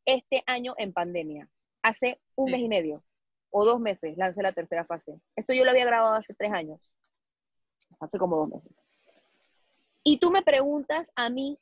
Este 0.04 0.42
año 0.46 0.74
en 0.78 0.92
pandemia. 0.92 1.48
Hace 1.82 2.20
un 2.36 2.52
mes 2.52 2.60
y 2.60 2.68
medio 2.68 3.02
o 3.50 3.64
dos 3.64 3.80
meses 3.80 4.16
lancé 4.16 4.42
la 4.42 4.52
tercera 4.52 4.84
fase. 4.84 5.20
Esto 5.34 5.52
yo 5.52 5.64
lo 5.64 5.72
había 5.72 5.84
grabado 5.84 6.14
hace 6.14 6.32
tres 6.32 6.52
años. 6.52 6.80
Hace 7.98 8.16
como 8.16 8.36
dos 8.36 8.48
meses. 8.48 8.72
Y 10.04 10.18
tú 10.18 10.30
me 10.30 10.42
preguntas 10.42 11.10
a 11.16 11.30
mí 11.30 11.58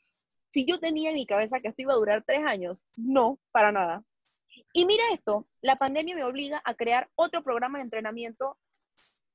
si 0.48 0.66
yo 0.66 0.78
tenía 0.78 1.10
en 1.10 1.16
mi 1.16 1.26
cabeza 1.26 1.60
que 1.60 1.68
esto 1.68 1.82
iba 1.82 1.94
a 1.94 1.96
durar 1.96 2.24
tres 2.26 2.40
años, 2.46 2.84
no, 2.94 3.38
para 3.50 3.72
nada. 3.72 4.04
Y 4.74 4.84
mira 4.84 5.04
esto, 5.12 5.46
la 5.62 5.76
pandemia 5.76 6.14
me 6.14 6.24
obliga 6.24 6.60
a 6.64 6.74
crear 6.74 7.08
otro 7.14 7.42
programa 7.42 7.78
de 7.78 7.84
entrenamiento 7.84 8.58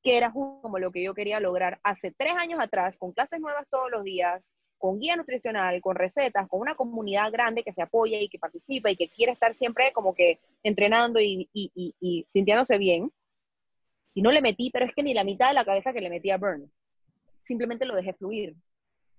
que 0.03 0.17
era 0.17 0.31
como 0.31 0.77
lo 0.77 0.91
que 0.91 1.03
yo 1.03 1.15
quería 1.15 1.39
lograr 1.39 1.79
hace 1.81 2.11
tres 2.11 2.35
años 2.35 2.59
atrás, 2.59 2.97
con 2.97 3.13
clases 3.13 3.39
nuevas 3.39 3.67
todos 3.69 3.89
los 3.89 4.03
días, 4.03 4.53
con 4.83 4.99
guía 4.99 5.15
nutricional, 5.15 5.79
con 5.79 5.95
recetas, 5.95 6.45
con 6.49 6.59
una 6.59 6.75
comunidad 6.75 7.31
grande 7.31 7.63
que 7.63 7.71
se 7.71 7.81
apoya 7.81 8.19
y 8.19 8.27
que 8.27 8.37
participa 8.37 8.91
y 8.91 8.97
que 8.97 9.07
quiere 9.07 9.31
estar 9.31 9.53
siempre 9.53 9.93
como 9.93 10.13
que 10.13 10.41
entrenando 10.61 11.21
y, 11.21 11.47
y 11.53 12.25
sintiéndose 12.27 12.77
bien. 12.77 13.09
Y 14.13 14.21
no 14.21 14.29
le 14.29 14.41
metí, 14.41 14.71
pero 14.71 14.83
es 14.83 14.93
que 14.93 15.01
ni 15.01 15.13
la 15.13 15.23
mitad 15.23 15.47
de 15.47 15.53
la 15.53 15.63
cabeza 15.63 15.93
que 15.93 16.01
le 16.01 16.09
metí 16.09 16.31
a 16.31 16.37
Burn. 16.37 16.69
Simplemente 17.39 17.85
lo 17.85 17.95
dejé 17.95 18.11
fluir 18.11 18.57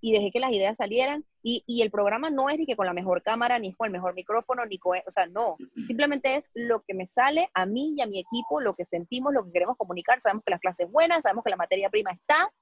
y 0.03 0.13
dejé 0.13 0.31
que 0.31 0.39
las 0.39 0.53
ideas 0.53 0.77
salieran. 0.77 1.25
Y, 1.43 1.65
y, 1.67 1.81
el 1.81 1.91
programa 1.91 2.29
no 2.29 2.51
es 2.51 2.59
ni 2.59 2.67
que 2.67 2.77
con 2.77 2.85
la 2.85 2.93
mejor 2.93 3.23
cámara, 3.23 3.59
ni 3.59 3.73
con 3.73 3.87
el 3.87 3.93
mejor 3.93 4.13
micrófono, 4.13 4.67
ni 4.67 4.77
con, 4.77 4.99
o 4.99 5.11
sea, 5.11 5.25
no. 5.29 5.57
Simplemente 5.87 6.37
es 6.37 6.51
lo 6.53 6.83
que 6.83 6.93
me 6.93 7.07
sale 7.07 7.49
a 7.55 7.65
mí 7.65 7.95
y 7.97 8.03
a 8.03 8.07
mi 8.07 8.19
equipo, 8.19 8.61
lo 8.61 8.75
que 8.75 8.85
sentimos, 8.85 9.33
lo 9.33 9.47
que 9.47 9.53
queremos 9.53 9.79
comunicar. 9.79 10.21
Sabemos 10.21 10.45
que 10.45 10.51
las 10.51 10.61
clases 10.61 10.93
buenas, 10.93 11.23
sabemos 11.23 11.43
que 11.43 11.51
la 11.51 11.57
materia 11.57 11.89
prima 11.89 12.13
está, 12.13 12.53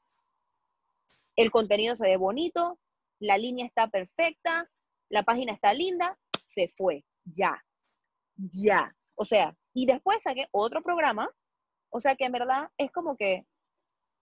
el 1.37 1.51
contenido 1.51 1.97
se 1.97 2.07
ve 2.07 2.17
bonito, 2.17 2.79
la 3.23 3.39
línea 3.39 3.65
está 3.65 3.87
perfecta, 3.89 4.69
la 5.09 5.23
página 5.23 5.53
está 5.53 5.73
linda, 5.73 6.19
se 6.41 6.69
fue, 6.69 7.05
ya, 7.25 7.63
ya. 8.37 8.95
O 9.15 9.25
sea, 9.25 9.57
y 9.73 9.87
después 9.87 10.23
saqué 10.23 10.49
otro 10.51 10.83
programa, 10.83 11.31
o 11.91 12.01
sea 12.01 12.17
que 12.17 12.25
en 12.25 12.33
verdad 12.33 12.71
es 12.77 12.91
como 12.91 13.17
que 13.17 13.47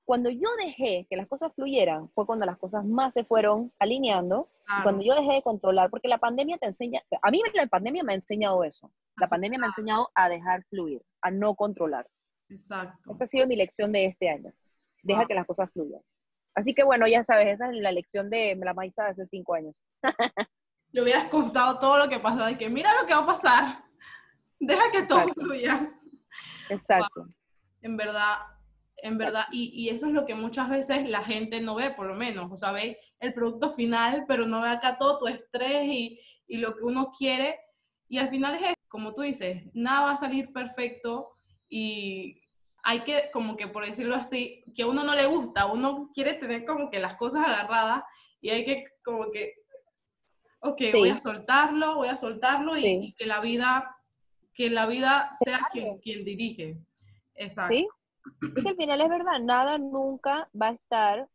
cuando 0.04 0.28
yo 0.28 0.48
dejé 0.58 1.06
que 1.08 1.16
las 1.16 1.28
cosas 1.28 1.52
fluyeran, 1.54 2.10
fue 2.10 2.26
cuando 2.26 2.44
las 2.44 2.58
cosas 2.58 2.86
más 2.86 3.14
se 3.14 3.24
fueron 3.24 3.72
alineando, 3.78 4.48
cuando 4.82 5.02
yo 5.02 5.14
dejé 5.14 5.34
de 5.34 5.42
controlar, 5.42 5.88
porque 5.88 6.08
la 6.08 6.18
pandemia 6.18 6.58
te 6.58 6.66
enseña, 6.66 7.00
a 7.22 7.30
mí 7.30 7.40
la 7.54 7.66
pandemia 7.66 8.02
me 8.02 8.12
ha 8.12 8.16
enseñado 8.16 8.64
eso, 8.64 8.92
la 9.16 9.28
pandemia 9.28 9.58
me 9.58 9.66
ha 9.66 9.68
enseñado 9.68 10.10
a 10.14 10.28
dejar 10.28 10.64
fluir, 10.64 11.02
a 11.22 11.30
no 11.30 11.54
controlar. 11.54 12.06
Exacto. 12.48 13.12
Esa 13.12 13.24
ha 13.24 13.26
sido 13.26 13.46
mi 13.46 13.56
lección 13.56 13.92
de 13.92 14.06
este 14.06 14.28
año, 14.28 14.52
deja 15.02 15.26
que 15.26 15.34
las 15.34 15.46
cosas 15.46 15.70
fluyan. 15.70 16.02
Así 16.54 16.74
que 16.74 16.84
bueno, 16.84 17.06
ya 17.06 17.24
sabes, 17.24 17.48
esa 17.48 17.70
es 17.70 17.76
la 17.76 17.92
lección 17.92 18.30
de 18.30 18.56
la 18.56 18.74
maíza 18.74 19.04
de 19.04 19.10
hace 19.10 19.26
cinco 19.26 19.54
años. 19.54 19.76
Le 20.92 21.02
hubieras 21.02 21.26
contado 21.26 21.78
todo 21.78 21.98
lo 21.98 22.08
que 22.08 22.18
pasó, 22.18 22.44
de 22.44 22.58
que 22.58 22.68
mira 22.68 23.00
lo 23.00 23.06
que 23.06 23.14
va 23.14 23.20
a 23.20 23.26
pasar, 23.26 23.84
deja 24.58 24.90
que 24.90 25.04
todo 25.04 25.26
fluya. 25.28 25.92
Exacto. 26.68 27.26
En 27.82 27.96
verdad, 27.96 28.38
en 28.96 29.16
verdad, 29.16 29.44
y, 29.52 29.88
eso 29.88 30.06
es 30.06 30.12
lo 30.12 30.26
que 30.26 30.34
muchas 30.34 30.68
veces 30.68 31.08
la 31.08 31.22
gente 31.22 31.60
no 31.60 31.76
ve, 31.76 31.90
por 31.90 32.06
lo 32.06 32.14
menos, 32.16 32.50
o 32.50 32.56
sea, 32.56 32.72
ve 32.72 32.98
el 33.20 33.32
producto 33.32 33.70
final, 33.70 34.24
pero 34.26 34.46
no 34.46 34.60
ve 34.60 34.68
acá 34.68 34.98
todo 34.98 35.18
tu 35.18 35.28
estrés 35.28 35.84
y, 35.86 36.20
y 36.48 36.58
lo 36.58 36.76
que 36.76 36.84
uno 36.84 37.12
quiere, 37.16 37.58
y 38.08 38.18
al 38.18 38.28
final 38.28 38.56
es 38.56 38.74
como 38.90 39.14
tú 39.14 39.22
dices, 39.22 39.62
nada 39.72 40.06
va 40.06 40.12
a 40.12 40.16
salir 40.16 40.52
perfecto 40.52 41.30
y 41.68 42.42
hay 42.82 43.00
que, 43.00 43.30
como 43.32 43.56
que 43.56 43.68
por 43.68 43.84
decirlo 43.84 44.16
así, 44.16 44.64
que 44.74 44.82
a 44.82 44.86
uno 44.86 45.04
no 45.04 45.14
le 45.14 45.26
gusta, 45.26 45.66
uno 45.66 46.10
quiere 46.14 46.34
tener 46.34 46.64
como 46.64 46.90
que 46.90 46.98
las 46.98 47.16
cosas 47.16 47.46
agarradas 47.46 48.02
y 48.40 48.50
hay 48.50 48.64
que 48.64 48.84
como 49.04 49.30
que, 49.30 49.54
ok, 50.60 50.80
voy 50.94 51.08
a 51.08 51.18
soltarlo, 51.18 51.96
voy 51.96 52.08
a 52.08 52.16
soltarlo 52.16 52.76
y, 52.76 53.14
que 53.16 53.26
la 53.26 53.40
vida, 53.40 53.96
que 54.54 54.70
la 54.70 54.86
vida 54.86 55.30
sea 55.44 55.60
quien, 55.70 55.98
quien 55.98 56.24
dirige. 56.24 56.78
Exacto. 57.34 57.74
Sí, 57.74 57.88
es 58.56 58.62
que 58.62 58.68
al 58.68 58.76
final 58.76 59.00
es 59.00 59.08
verdad, 59.08 59.40
nada 59.40 59.78
nunca 59.78 60.48
va 60.60 60.68
a 60.68 60.72
estar 60.72 61.28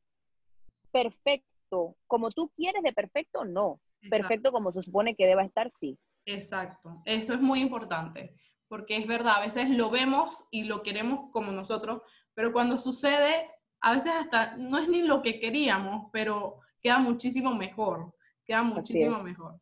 perfecto. 0.91 1.95
Como 2.07 2.31
tú 2.31 2.51
quieres 2.55 2.81
de 2.83 2.93
perfecto, 2.93 3.43
no. 3.43 3.79
Perfecto 4.09 4.51
como 4.51 4.71
se 4.71 4.83
supone 4.83 5.15
que 5.15 5.25
deba 5.25 5.43
estar, 5.43 5.71
sí. 5.71 5.97
Exacto, 6.25 7.01
eso 7.05 7.33
es 7.33 7.41
muy 7.41 7.61
importante, 7.61 8.35
porque 8.75 8.97
es 8.97 9.07
verdad, 9.07 9.37
a 9.37 9.45
veces 9.45 9.69
lo 9.69 9.89
vemos 9.89 10.43
y 10.51 10.65
lo 10.65 10.83
queremos 10.83 11.31
como 11.31 11.53
nosotros, 11.53 12.01
pero 12.33 12.51
cuando 12.51 12.77
sucede, 12.77 13.49
a 13.79 13.93
veces 13.93 14.11
hasta 14.11 14.57
no 14.57 14.77
es 14.77 14.89
ni 14.89 15.01
lo 15.01 15.21
que 15.21 15.39
queríamos, 15.39 16.09
pero 16.11 16.59
queda 16.81 16.97
muchísimo 16.97 17.55
mejor, 17.55 18.13
queda 18.43 18.63
muchísimo 18.63 19.23
mejor. 19.23 19.61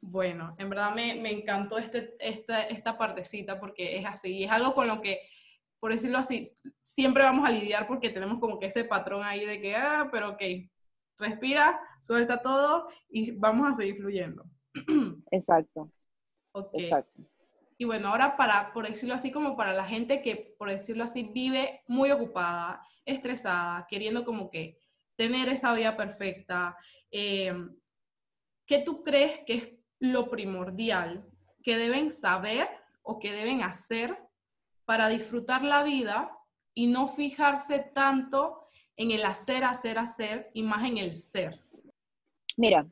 Bueno, 0.00 0.56
en 0.56 0.70
verdad 0.70 0.94
me, 0.94 1.16
me 1.16 1.30
encantó 1.30 1.76
este, 1.76 2.16
esta, 2.18 2.62
esta 2.62 2.96
partecita 2.96 3.60
porque 3.60 3.98
es 3.98 4.06
así, 4.06 4.44
es 4.44 4.50
algo 4.50 4.72
con 4.72 4.88
lo 4.88 5.02
que, 5.02 5.20
por 5.78 5.92
decirlo 5.92 6.16
así, 6.16 6.54
siempre 6.82 7.22
vamos 7.22 7.46
a 7.46 7.52
lidiar 7.52 7.86
porque 7.86 8.08
tenemos 8.08 8.38
como 8.38 8.58
que 8.58 8.68
ese 8.68 8.84
patrón 8.84 9.24
ahí 9.24 9.44
de 9.44 9.60
que, 9.60 9.76
ah, 9.76 10.08
pero 10.10 10.30
ok, 10.30 10.42
respira, 11.18 11.78
suelta 12.00 12.40
todo 12.40 12.88
y 13.10 13.32
vamos 13.32 13.68
a 13.68 13.74
seguir 13.74 13.98
fluyendo. 13.98 14.46
Exacto. 15.30 15.90
Ok. 16.52 16.70
Exacto. 16.78 17.35
Y 17.78 17.84
bueno, 17.84 18.08
ahora 18.08 18.36
para, 18.36 18.72
por 18.72 18.88
decirlo 18.88 19.14
así, 19.14 19.30
como 19.30 19.56
para 19.56 19.72
la 19.72 19.86
gente 19.86 20.22
que, 20.22 20.54
por 20.58 20.70
decirlo 20.70 21.04
así, 21.04 21.24
vive 21.24 21.82
muy 21.86 22.10
ocupada, 22.10 22.80
estresada, 23.04 23.86
queriendo 23.88 24.24
como 24.24 24.50
que 24.50 24.78
tener 25.14 25.48
esa 25.48 25.72
vida 25.74 25.96
perfecta, 25.96 26.76
eh, 27.10 27.54
¿qué 28.66 28.78
tú 28.78 29.02
crees 29.02 29.40
que 29.40 29.54
es 29.54 29.68
lo 29.98 30.30
primordial 30.30 31.26
que 31.62 31.76
deben 31.76 32.12
saber 32.12 32.68
o 33.02 33.18
que 33.18 33.32
deben 33.32 33.62
hacer 33.62 34.18
para 34.84 35.08
disfrutar 35.08 35.62
la 35.62 35.82
vida 35.82 36.30
y 36.74 36.86
no 36.86 37.08
fijarse 37.08 37.80
tanto 37.80 38.66
en 38.96 39.10
el 39.10 39.24
hacer, 39.24 39.64
hacer, 39.64 39.98
hacer 39.98 40.50
y 40.54 40.62
más 40.62 40.84
en 40.84 40.98
el 40.98 41.12
ser? 41.12 41.62
Mira, 42.56 42.86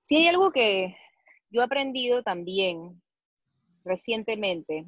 si 0.00 0.16
hay 0.16 0.28
algo 0.28 0.50
que 0.50 0.96
yo 1.50 1.60
he 1.60 1.64
aprendido 1.64 2.22
también 2.22 3.02
recientemente, 3.84 4.86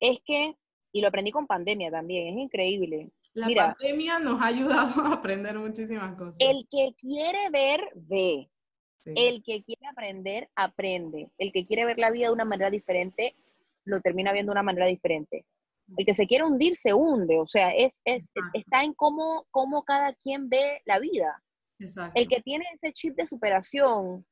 es 0.00 0.18
que, 0.24 0.56
y 0.92 1.00
lo 1.00 1.08
aprendí 1.08 1.30
con 1.30 1.46
pandemia 1.46 1.90
también, 1.90 2.38
es 2.38 2.44
increíble. 2.44 3.10
La 3.34 3.48
pandemia 3.48 4.18
nos 4.18 4.40
ha 4.40 4.46
ayudado 4.46 5.00
a 5.06 5.14
aprender 5.14 5.58
muchísimas 5.58 6.16
cosas. 6.16 6.36
El 6.38 6.66
que 6.70 6.94
quiere 6.98 7.50
ver, 7.50 7.80
ve. 7.94 8.50
El 9.04 9.42
que 9.42 9.62
quiere 9.62 9.86
aprender, 9.86 10.50
aprende. 10.54 11.30
El 11.38 11.52
que 11.52 11.64
quiere 11.64 11.84
ver 11.84 11.98
la 11.98 12.10
vida 12.10 12.26
de 12.26 12.32
una 12.32 12.44
manera 12.44 12.70
diferente, 12.70 13.36
lo 13.84 14.00
termina 14.00 14.32
viendo 14.32 14.50
de 14.50 14.54
una 14.54 14.62
manera 14.62 14.86
diferente. 14.86 15.46
El 15.96 16.04
que 16.04 16.12
se 16.12 16.26
quiere 16.26 16.44
hundir, 16.44 16.76
se 16.76 16.92
hunde. 16.92 17.38
O 17.38 17.46
sea, 17.46 17.70
es, 17.70 18.02
está 18.04 18.82
en 18.82 18.92
cómo, 18.92 19.46
cómo 19.50 19.82
cada 19.84 20.12
quien 20.14 20.48
ve 20.50 20.82
la 20.84 20.98
vida. 20.98 21.42
Exacto. 21.78 22.20
El 22.20 22.28
que 22.28 22.42
tiene 22.42 22.66
ese 22.74 22.92
chip 22.92 23.16
de 23.16 23.26
superación. 23.26 24.26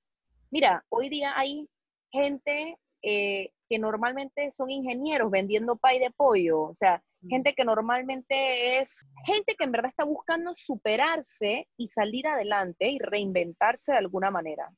Mira, 0.51 0.85
hoy 0.91 1.09
día 1.09 1.33
hay 1.35 1.67
gente 2.11 2.77
eh, 3.03 3.53
que 3.69 3.79
normalmente 3.79 4.53
son 4.53 4.71
ingenieros 4.71 5.31
vendiendo 5.31 5.77
pay 5.77 5.99
de 5.99 6.11
pollo. 6.11 6.61
O 6.61 6.75
sea, 6.79 7.03
mm. 7.23 7.29
gente 7.29 7.55
que 7.55 7.65
normalmente 7.65 8.79
es 8.79 9.07
gente 9.25 9.55
que 9.57 9.65
en 9.65 9.73
verdad 9.73 9.91
está 9.91 10.05
buscando 10.05 10.55
superarse 10.55 11.69
y 11.77 11.89
salir 11.89 12.27
adelante 12.27 12.89
y 12.89 12.99
reinventarse 12.99 13.93
de 13.93 13.99
alguna 13.99 14.31
manera. 14.31 14.73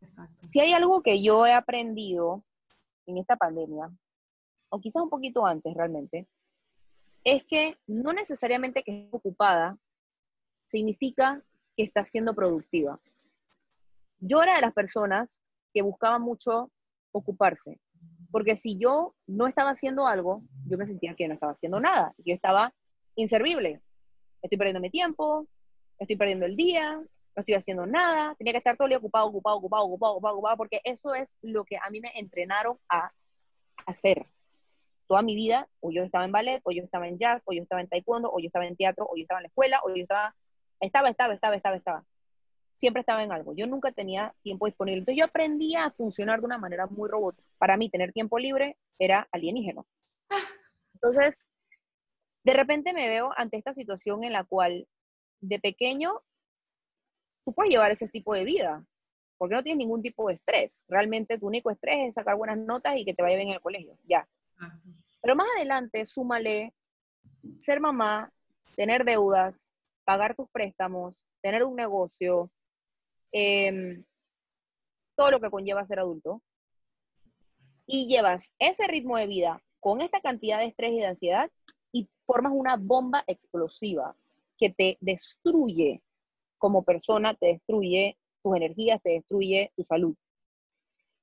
Exacto. 0.00 0.46
Si 0.46 0.60
hay 0.60 0.72
algo 0.72 1.02
que 1.02 1.22
yo 1.22 1.46
he 1.46 1.52
aprendido 1.52 2.44
en 3.06 3.18
esta 3.18 3.36
pandemia, 3.36 3.90
o 4.70 4.80
quizás 4.80 5.02
un 5.02 5.10
poquito 5.10 5.46
antes 5.46 5.74
realmente, 5.74 6.28
es 7.24 7.44
que 7.44 7.76
no 7.86 8.12
necesariamente 8.12 8.82
que 8.82 9.04
esté 9.04 9.16
ocupada 9.16 9.76
significa 10.66 11.42
que 11.76 11.84
está 11.84 12.04
siendo 12.04 12.34
productiva. 12.34 13.00
Yo 14.20 14.42
era 14.42 14.56
de 14.56 14.62
las 14.62 14.74
personas 14.74 15.28
que 15.72 15.82
buscaba 15.82 16.18
mucho 16.18 16.70
ocuparse, 17.12 17.80
porque 18.30 18.56
si 18.56 18.78
yo 18.78 19.14
no 19.26 19.46
estaba 19.46 19.70
haciendo 19.70 20.06
algo, 20.06 20.42
yo 20.66 20.78
me 20.78 20.86
sentía 20.86 21.14
que 21.14 21.28
no 21.28 21.34
estaba 21.34 21.52
haciendo 21.52 21.80
nada, 21.80 22.14
yo 22.18 22.34
estaba 22.34 22.72
inservible. 23.14 23.80
Estoy 24.42 24.58
perdiendo 24.58 24.80
mi 24.80 24.90
tiempo, 24.90 25.46
estoy 25.98 26.16
perdiendo 26.16 26.46
el 26.46 26.56
día, 26.56 26.92
no 26.94 27.40
estoy 27.40 27.54
haciendo 27.54 27.86
nada, 27.86 28.34
tenía 28.36 28.52
que 28.52 28.58
estar 28.58 28.76
todo 28.76 28.86
el 28.86 28.90
día 28.90 28.98
ocupado, 28.98 29.28
ocupado, 29.28 29.56
ocupado, 29.56 29.84
ocupado, 29.84 30.12
ocupado, 30.12 30.34
ocupado, 30.34 30.56
porque 30.56 30.80
eso 30.84 31.14
es 31.14 31.36
lo 31.42 31.64
que 31.64 31.76
a 31.76 31.90
mí 31.90 32.00
me 32.00 32.12
entrenaron 32.14 32.78
a 32.88 33.12
hacer 33.86 34.26
toda 35.06 35.22
mi 35.22 35.34
vida, 35.34 35.68
o 35.80 35.90
yo 35.90 36.02
estaba 36.02 36.24
en 36.24 36.32
ballet, 36.32 36.60
o 36.64 36.70
yo 36.70 36.82
estaba 36.82 37.08
en 37.08 37.18
jazz, 37.18 37.42
o 37.46 37.52
yo 37.52 37.62
estaba 37.62 37.80
en 37.80 37.88
taekwondo, 37.88 38.30
o 38.30 38.38
yo 38.38 38.46
estaba 38.46 38.66
en 38.66 38.76
teatro, 38.76 39.06
o 39.10 39.16
yo 39.16 39.22
estaba 39.22 39.40
en 39.40 39.44
la 39.44 39.48
escuela, 39.48 39.80
o 39.84 39.88
yo 39.88 40.02
estaba, 40.02 40.36
estaba, 40.80 41.08
estaba, 41.08 41.34
estaba, 41.34 41.56
estaba, 41.56 41.76
estaba. 41.76 42.04
Siempre 42.78 43.00
estaba 43.00 43.24
en 43.24 43.32
algo. 43.32 43.54
Yo 43.56 43.66
nunca 43.66 43.90
tenía 43.90 44.32
tiempo 44.42 44.66
disponible. 44.66 45.00
Entonces 45.00 45.18
yo 45.18 45.24
aprendí 45.24 45.74
a 45.74 45.90
funcionar 45.90 46.38
de 46.38 46.46
una 46.46 46.58
manera 46.58 46.86
muy 46.86 47.08
robótica. 47.10 47.48
Para 47.58 47.76
mí 47.76 47.90
tener 47.90 48.12
tiempo 48.12 48.38
libre 48.38 48.76
era 49.00 49.28
alienígeno. 49.32 49.84
Entonces, 50.94 51.48
de 52.44 52.54
repente 52.54 52.92
me 52.92 53.08
veo 53.08 53.32
ante 53.36 53.56
esta 53.56 53.72
situación 53.72 54.22
en 54.22 54.32
la 54.32 54.44
cual 54.44 54.86
de 55.40 55.58
pequeño 55.58 56.22
tú 57.44 57.52
puedes 57.52 57.72
llevar 57.72 57.90
ese 57.90 58.06
tipo 58.08 58.32
de 58.32 58.44
vida, 58.44 58.84
porque 59.38 59.56
no 59.56 59.62
tienes 59.64 59.78
ningún 59.78 60.02
tipo 60.02 60.28
de 60.28 60.34
estrés. 60.34 60.84
Realmente 60.86 61.36
tu 61.38 61.48
único 61.48 61.72
estrés 61.72 62.08
es 62.08 62.14
sacar 62.14 62.36
buenas 62.36 62.58
notas 62.58 62.96
y 62.96 63.04
que 63.04 63.14
te 63.14 63.22
vaya 63.22 63.36
bien 63.36 63.48
en 63.48 63.54
el 63.54 63.60
colegio. 63.60 63.98
Ya. 64.04 64.28
Pero 65.20 65.34
más 65.34 65.48
adelante, 65.56 66.06
súmale 66.06 66.72
ser 67.58 67.80
mamá, 67.80 68.30
tener 68.76 69.04
deudas, 69.04 69.72
pagar 70.04 70.36
tus 70.36 70.48
préstamos, 70.50 71.16
tener 71.42 71.64
un 71.64 71.74
negocio, 71.74 72.50
em, 73.32 74.04
todo 75.16 75.30
lo 75.32 75.40
que 75.40 75.50
conlleva 75.50 75.86
ser 75.86 76.00
adulto, 76.00 76.42
y 77.86 78.06
llevas 78.06 78.52
ese 78.58 78.86
ritmo 78.86 79.16
de 79.16 79.26
vida 79.26 79.62
con 79.80 80.00
esta 80.02 80.20
cantidad 80.20 80.58
de 80.58 80.66
estrés 80.66 80.92
y 80.92 80.98
de 80.98 81.06
ansiedad 81.06 81.50
y 81.90 82.08
formas 82.26 82.52
una 82.54 82.76
bomba 82.76 83.24
explosiva 83.26 84.14
que 84.58 84.70
te 84.70 84.98
destruye 85.00 86.02
como 86.58 86.82
persona, 86.82 87.34
te 87.34 87.46
destruye 87.46 88.18
tus 88.42 88.56
energías, 88.56 89.00
te 89.02 89.12
destruye 89.12 89.72
tu 89.74 89.82
salud. 89.82 90.14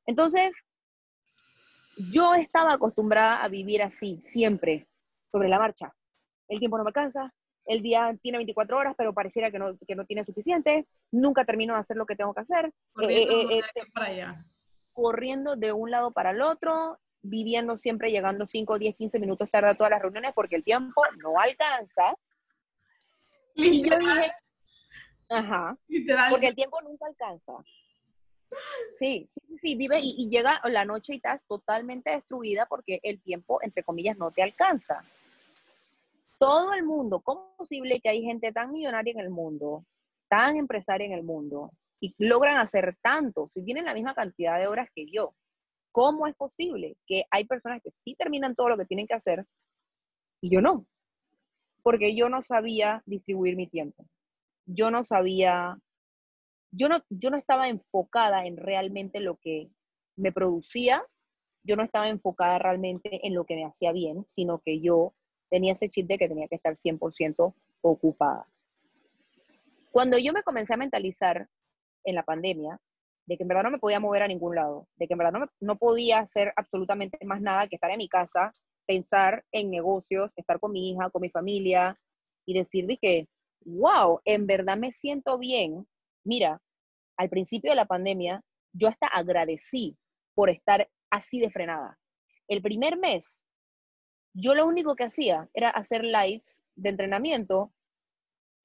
Entonces, 0.07 0.55
yo 2.11 2.33
estaba 2.33 2.73
acostumbrada 2.73 3.43
a 3.43 3.47
vivir 3.47 3.83
así, 3.83 4.19
siempre, 4.21 4.87
sobre 5.31 5.49
la 5.49 5.59
marcha. 5.59 5.93
El 6.47 6.59
tiempo 6.59 6.77
no 6.77 6.83
me 6.83 6.89
alcanza, 6.89 7.33
el 7.65 7.81
día 7.81 8.15
tiene 8.21 8.37
24 8.37 8.77
horas, 8.77 8.95
pero 8.97 9.13
pareciera 9.13 9.51
que 9.51 9.59
no, 9.59 9.77
que 9.87 9.95
no 9.95 10.05
tiene 10.05 10.25
suficiente, 10.25 10.87
nunca 11.11 11.45
termino 11.45 11.73
de 11.73 11.79
hacer 11.79 11.97
lo 11.97 12.05
que 12.05 12.15
tengo 12.15 12.33
que 12.33 12.41
hacer. 12.41 12.71
Corriendo, 12.93 13.33
eh, 13.33 13.47
eh, 13.51 13.59
este, 13.59 13.91
para 13.91 14.05
allá. 14.07 14.45
corriendo 14.93 15.55
de 15.55 15.71
un 15.71 15.91
lado 15.91 16.11
para 16.11 16.31
el 16.31 16.41
otro, 16.41 16.99
viviendo 17.21 17.77
siempre, 17.77 18.11
llegando 18.11 18.45
5, 18.45 18.77
10, 18.77 18.95
15 18.95 19.19
minutos 19.19 19.49
tarde 19.49 19.69
a 19.69 19.75
todas 19.75 19.91
las 19.91 20.01
reuniones 20.01 20.33
porque 20.33 20.55
el 20.55 20.63
tiempo 20.63 21.01
no 21.17 21.39
alcanza. 21.39 22.15
Y 23.55 23.89
yo 23.89 23.97
dije, 23.97 24.31
ajá, 25.29 25.77
porque 26.29 26.47
el 26.47 26.55
tiempo 26.55 26.81
nunca 26.81 27.07
alcanza. 27.07 27.53
Sí, 28.93 29.27
sí, 29.27 29.41
sí, 29.61 29.75
vive 29.75 29.99
y, 30.01 30.29
llega 30.29 30.61
la 30.65 30.85
noche 30.85 31.13
y 31.13 31.15
estás 31.17 31.43
totalmente 31.45 32.11
destruida 32.11 32.65
porque 32.67 32.99
el 33.03 33.21
tiempo, 33.21 33.59
entre 33.61 33.83
comillas, 33.83 34.17
no 34.17 34.31
te 34.31 34.43
alcanza. 34.43 35.01
Todo 36.37 36.73
el 36.73 36.83
mundo, 36.83 37.21
¿cómo 37.21 37.49
es 37.51 37.57
posible 37.57 37.99
que 38.01 38.09
hay 38.09 38.21
gente 38.21 38.51
tan 38.51 38.71
millonaria 38.71 39.13
en 39.13 39.19
el 39.19 39.29
mundo, 39.29 39.85
tan 40.29 40.57
empresaria 40.57 41.05
en 41.05 41.13
el 41.13 41.23
mundo, 41.23 41.71
y 41.99 42.13
logran 42.17 42.57
hacer 42.57 42.97
tanto 43.01 43.47
si 43.47 43.63
tienen 43.63 43.85
la 43.85 43.93
misma 43.93 44.13
cantidad 44.13 44.59
de 44.59 44.67
horas 44.67 44.89
que 44.93 45.05
yo? 45.09 45.35
¿Cómo 45.91 46.27
es 46.27 46.35
posible 46.35 46.97
que 47.07 47.23
hay 47.31 47.45
personas 47.45 47.81
que 47.81 47.91
sí 47.91 48.15
terminan 48.15 48.53
todo 48.53 48.69
lo 48.69 48.77
que 48.77 48.85
tienen 48.85 49.07
que 49.07 49.13
hacer 49.13 49.45
y 50.41 50.53
yo 50.53 50.61
no? 50.61 50.85
Porque 51.83 52.15
yo 52.15 52.29
no 52.29 52.41
sabía 52.41 53.01
distribuir 53.05 53.55
mi 53.55 53.67
tiempo. 53.67 54.05
Yo 54.65 54.91
no 54.91 55.03
sabía 55.05 55.77
yo 56.75 56.89
no, 56.89 56.97
yo 57.09 57.29
no 57.29 57.37
estaba 57.37 57.69
enfocada 57.69 58.45
en 58.45 58.57
realmente 58.57 59.21
lo 59.21 59.37
que 59.37 59.69
me 60.17 60.31
producía, 60.31 61.03
yo 61.63 61.75
no 61.75 61.83
estaba 61.83 62.09
enfocada 62.09 62.59
realmente 62.59 63.25
en 63.25 63.33
lo 63.33 63.45
que 63.45 63.55
me 63.55 63.65
hacía 63.65 63.91
bien, 63.91 64.25
sino 64.27 64.59
que 64.59 64.81
yo 64.81 65.13
tenía 65.49 65.73
ese 65.73 65.89
chip 65.89 66.07
de 66.07 66.17
que 66.17 66.27
tenía 66.27 66.47
que 66.47 66.55
estar 66.55 66.73
100% 66.73 67.53
ocupada. 67.81 68.47
Cuando 69.91 70.17
yo 70.17 70.33
me 70.33 70.43
comencé 70.43 70.73
a 70.73 70.77
mentalizar 70.77 71.47
en 72.03 72.15
la 72.15 72.23
pandemia, 72.23 72.79
de 73.25 73.37
que 73.37 73.43
en 73.43 73.47
verdad 73.47 73.63
no 73.63 73.71
me 73.71 73.79
podía 73.79 73.99
mover 73.99 74.23
a 74.23 74.27
ningún 74.27 74.55
lado, 74.55 74.87
de 74.95 75.07
que 75.07 75.13
en 75.13 75.17
verdad 75.17 75.49
no, 75.59 75.75
podía 75.77 76.19
hacer 76.19 76.53
absolutamente 76.55 77.17
más 77.25 77.41
nada 77.41 77.67
que 77.67 77.75
estar 77.75 77.89
en 77.91 77.97
mi 77.97 78.07
casa 78.07 78.51
pensar 78.85 79.43
en 79.51 79.71
negocios, 79.71 80.31
estar 80.35 80.59
con 80.59 80.71
mi 80.71 80.91
hija, 80.91 81.09
con 81.09 81.21
mi 81.21 81.29
familia 81.29 81.97
y 82.45 82.53
decir, 82.53 82.85
dije, 82.85 83.27
wow, 83.61 84.19
en 84.25 84.45
verdad 84.45 84.77
me 84.77 84.91
siento 84.91 85.39
bien. 85.39 85.87
Mira, 86.23 86.61
al 87.17 87.29
principio 87.29 87.71
de 87.71 87.77
la 87.77 87.85
pandemia, 87.85 88.43
yo 88.73 88.87
hasta 88.87 89.07
agradecí 89.07 89.97
por 90.35 90.49
estar 90.49 90.87
así 91.09 91.39
de 91.39 91.49
frenada. 91.49 91.97
El 92.47 92.61
primer 92.61 92.97
mes, 92.97 93.44
yo 94.35 94.53
lo 94.53 94.67
único 94.67 94.95
que 94.95 95.05
hacía 95.05 95.49
era 95.53 95.69
hacer 95.69 96.03
lives 96.03 96.61
de 96.75 96.89
entrenamiento 96.89 97.71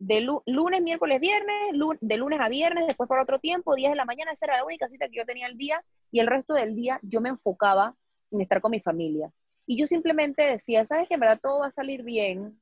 de 0.01 0.23
lunes, 0.47 0.83
miércoles, 0.83 1.21
viernes, 1.21 1.73
de 2.01 2.17
lunes 2.17 2.41
a 2.41 2.49
viernes, 2.49 2.87
después 2.87 3.07
por 3.07 3.19
otro 3.19 3.39
tiempo, 3.39 3.75
10 3.75 3.91
de 3.91 3.97
la 3.97 4.07
mañana, 4.07 4.33
esa 4.33 4.47
era 4.47 4.57
la 4.57 4.65
única 4.65 4.89
cita 4.89 5.09
que 5.09 5.17
yo 5.17 5.27
tenía 5.27 5.47
el 5.47 5.57
día 5.57 5.85
y 6.11 6.21
el 6.21 6.27
resto 6.27 6.55
del 6.55 6.75
día 6.75 6.99
yo 7.03 7.21
me 7.21 7.29
enfocaba 7.29 7.95
en 8.31 8.41
estar 8.41 8.61
con 8.61 8.71
mi 8.71 8.81
familia. 8.81 9.31
Y 9.67 9.79
yo 9.79 9.87
simplemente 9.87 10.43
decía, 10.43 10.87
sabes 10.87 11.07
que 11.07 11.15
en 11.15 11.21
verdad 11.21 11.39
todo 11.41 11.61
va 11.61 11.67
a 11.67 11.73
salir 11.73 12.03
bien, 12.03 12.59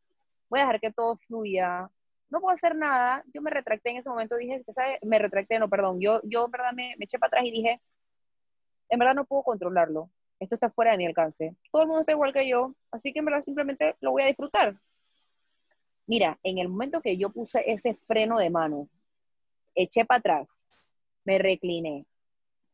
voy 0.51 0.59
a 0.61 0.65
dejar 0.65 0.81
que 0.81 0.93
todo 0.93 1.17
fluya, 1.17 1.89
no 2.29 2.41
puedo 2.41 2.53
hacer 2.53 2.75
nada. 2.75 3.25
Yo 3.33 3.41
me 3.41 3.51
retracté 3.51 3.91
en 3.91 3.99
ese 3.99 4.09
momento, 4.09 4.37
dije, 4.37 4.63
¿sabes? 4.75 4.99
Me 5.03 5.19
retracté, 5.19 5.59
no, 5.59 5.69
perdón, 5.69 6.01
yo, 6.01 6.21
yo 6.25 6.45
en 6.45 6.51
verdad 6.51 6.73
me, 6.75 6.95
me 6.99 7.05
eché 7.05 7.19
para 7.19 7.29
atrás 7.29 7.45
y 7.47 7.53
dije, 7.53 7.81
en 8.91 8.99
verdad 8.99 9.15
no 9.15 9.25
puedo 9.25 9.45
controlarlo, 9.45 10.11
esto 10.41 10.55
está 10.55 10.71
fuera 10.71 10.93
de 10.93 10.99
mi 10.99 11.07
alcance. 11.07 11.57
Todo 11.71 11.83
el 11.83 11.89
mundo 11.89 12.01
está 12.01 12.13
igual 12.13 12.33
que 12.33 12.49
yo, 12.49 12.75
así 12.91 13.13
que 13.13 13.21
en 13.21 13.25
verdad 13.25 13.43
simplemente 13.43 13.97
lo 14.01 14.13
voy 14.13 14.23
a 14.23 14.27
disfrutar. 14.27 14.81
Mira, 16.07 16.39
en 16.43 16.59
el 16.59 16.69
momento 16.69 17.03
que 17.03 17.17
yo 17.17 17.31
puse 17.31 17.63
ese 17.71 17.95
freno 18.07 18.39
de 18.39 18.51
mano, 18.51 18.89
eché 19.75 20.05
para 20.05 20.19
atrás, 20.19 20.71
me 21.25 21.39
recliné 21.39 22.07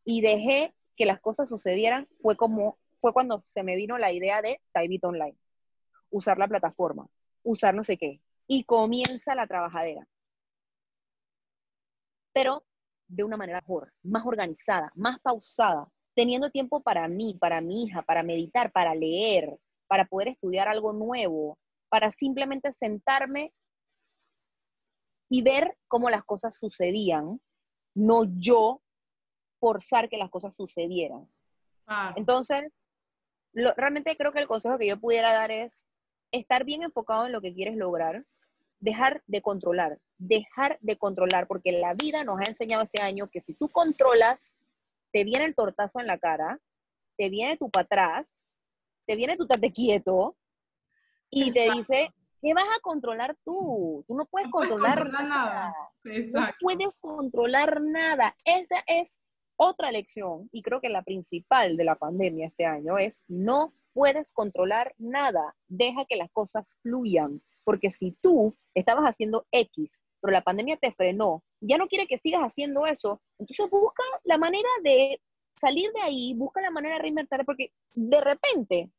y 0.04 0.20
dejé 0.20 0.74
que 0.96 1.06
las 1.06 1.20
cosas 1.20 1.48
sucedieran, 1.48 2.06
fue 2.20 2.36
como 2.36 2.78
fue 3.04 3.12
cuando 3.12 3.38
se 3.38 3.62
me 3.62 3.76
vino 3.76 3.98
la 3.98 4.12
idea 4.12 4.40
de 4.40 4.62
Typeit 4.72 5.04
Online. 5.04 5.36
Usar 6.08 6.38
la 6.38 6.48
plataforma, 6.48 7.06
usar 7.42 7.74
no 7.74 7.84
sé 7.84 7.98
qué. 7.98 8.22
Y 8.46 8.64
comienza 8.64 9.34
la 9.34 9.46
trabajadera. 9.46 10.08
Pero 12.32 12.64
de 13.06 13.24
una 13.24 13.36
manera 13.36 13.60
mejor, 13.60 13.92
más 14.02 14.24
organizada, 14.24 14.90
más 14.94 15.20
pausada, 15.20 15.86
teniendo 16.14 16.50
tiempo 16.50 16.80
para 16.80 17.08
mí, 17.08 17.36
para 17.40 17.60
mi 17.60 17.84
hija, 17.84 18.02
para 18.02 18.22
meditar, 18.22 18.72
para 18.72 18.94
leer, 18.94 19.58
para 19.86 20.06
poder 20.06 20.28
estudiar 20.28 20.68
algo 20.68 20.92
nuevo, 20.92 21.58
para 21.88 22.10
simplemente 22.10 22.72
sentarme 22.72 23.52
y 25.28 25.42
ver 25.42 25.76
cómo 25.88 26.10
las 26.10 26.24
cosas 26.24 26.56
sucedían, 26.56 27.40
no 27.94 28.24
yo 28.38 28.80
forzar 29.58 30.08
que 30.08 30.18
las 30.18 30.30
cosas 30.30 30.54
sucedieran. 30.54 31.28
Entonces, 32.16 32.64
realmente 33.52 34.16
creo 34.16 34.32
que 34.32 34.40
el 34.40 34.48
consejo 34.48 34.78
que 34.78 34.88
yo 34.88 34.98
pudiera 34.98 35.32
dar 35.32 35.50
es 35.50 35.86
estar 36.32 36.64
bien 36.64 36.82
enfocado 36.82 37.26
en 37.26 37.32
lo 37.32 37.40
que 37.40 37.54
quieres 37.54 37.76
lograr, 37.76 38.24
dejar 38.80 39.22
de 39.26 39.40
controlar, 39.42 39.98
dejar 40.18 40.78
de 40.80 40.96
controlar, 40.96 41.46
porque 41.46 41.72
la 41.72 41.94
vida 41.94 42.24
nos 42.24 42.40
ha 42.40 42.44
enseñado 42.48 42.84
este 42.84 43.00
año 43.00 43.28
que 43.28 43.40
si 43.40 43.54
tú 43.54 43.68
controlas, 43.68 44.54
te 45.14 45.22
viene 45.22 45.44
el 45.44 45.54
tortazo 45.54 46.00
en 46.00 46.08
la 46.08 46.18
cara, 46.18 46.58
te 47.16 47.30
viene 47.30 47.56
tu 47.56 47.70
para 47.70 47.84
atrás, 47.84 48.44
te 49.06 49.14
viene 49.14 49.36
tu 49.36 49.46
tate 49.46 49.72
quieto, 49.72 50.36
y 51.30 51.52
te 51.52 51.70
dice, 51.70 52.12
¿qué 52.42 52.52
vas 52.52 52.64
a 52.64 52.80
controlar 52.80 53.36
tú? 53.44 54.04
Tú 54.08 54.16
no 54.16 54.26
puedes 54.26 54.50
controlar, 54.50 55.08
nada. 55.12 55.72
No 56.02 56.48
puedes 56.60 56.98
controlar 56.98 57.80
nada. 57.80 58.36
Esa 58.44 58.82
es 58.88 59.16
otra 59.56 59.92
lección, 59.92 60.48
y 60.50 60.62
creo 60.62 60.80
que 60.80 60.88
la 60.88 61.04
principal 61.04 61.76
de 61.76 61.84
la 61.84 61.94
pandemia 61.94 62.48
este 62.48 62.66
año 62.66 62.98
es, 62.98 63.22
no 63.28 63.72
puedes 63.92 64.32
controlar 64.32 64.96
nada. 64.98 65.54
Deja 65.68 66.06
que 66.08 66.16
las 66.16 66.30
cosas 66.32 66.74
fluyan. 66.82 67.40
Porque 67.62 67.92
si 67.92 68.16
tú 68.20 68.56
estabas 68.74 69.04
haciendo 69.04 69.46
X, 69.52 70.02
pero 70.20 70.32
la 70.32 70.42
pandemia 70.42 70.76
te 70.76 70.92
frenó, 70.92 71.44
ya 71.66 71.78
no 71.78 71.88
quiere 71.88 72.06
que 72.06 72.18
sigas 72.18 72.42
haciendo 72.42 72.86
eso, 72.86 73.20
entonces 73.38 73.70
busca 73.70 74.02
la 74.24 74.38
manera 74.38 74.68
de 74.82 75.20
salir 75.56 75.90
de 75.92 76.02
ahí, 76.02 76.34
busca 76.34 76.60
la 76.60 76.70
manera 76.70 76.96
de 76.96 77.02
reinventar, 77.02 77.44
porque 77.44 77.72
de 77.94 78.20
repente 78.20 78.90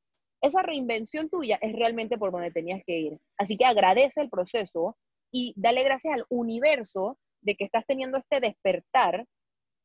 esa 0.41 0.61
reinvención 0.61 1.29
tuya 1.29 1.57
es 1.61 1.73
realmente 1.73 2.17
por 2.17 2.31
donde 2.31 2.51
tenías 2.51 2.81
que 2.85 2.97
ir. 2.97 3.19
Así 3.37 3.57
que 3.57 3.65
agradece 3.65 4.21
el 4.21 4.29
proceso 4.29 4.97
y 5.31 5.53
dale 5.55 5.83
gracias 5.83 6.13
al 6.13 6.25
universo 6.29 7.17
de 7.41 7.55
que 7.55 7.65
estás 7.65 7.85
teniendo 7.85 8.17
este 8.17 8.39
despertar 8.39 9.25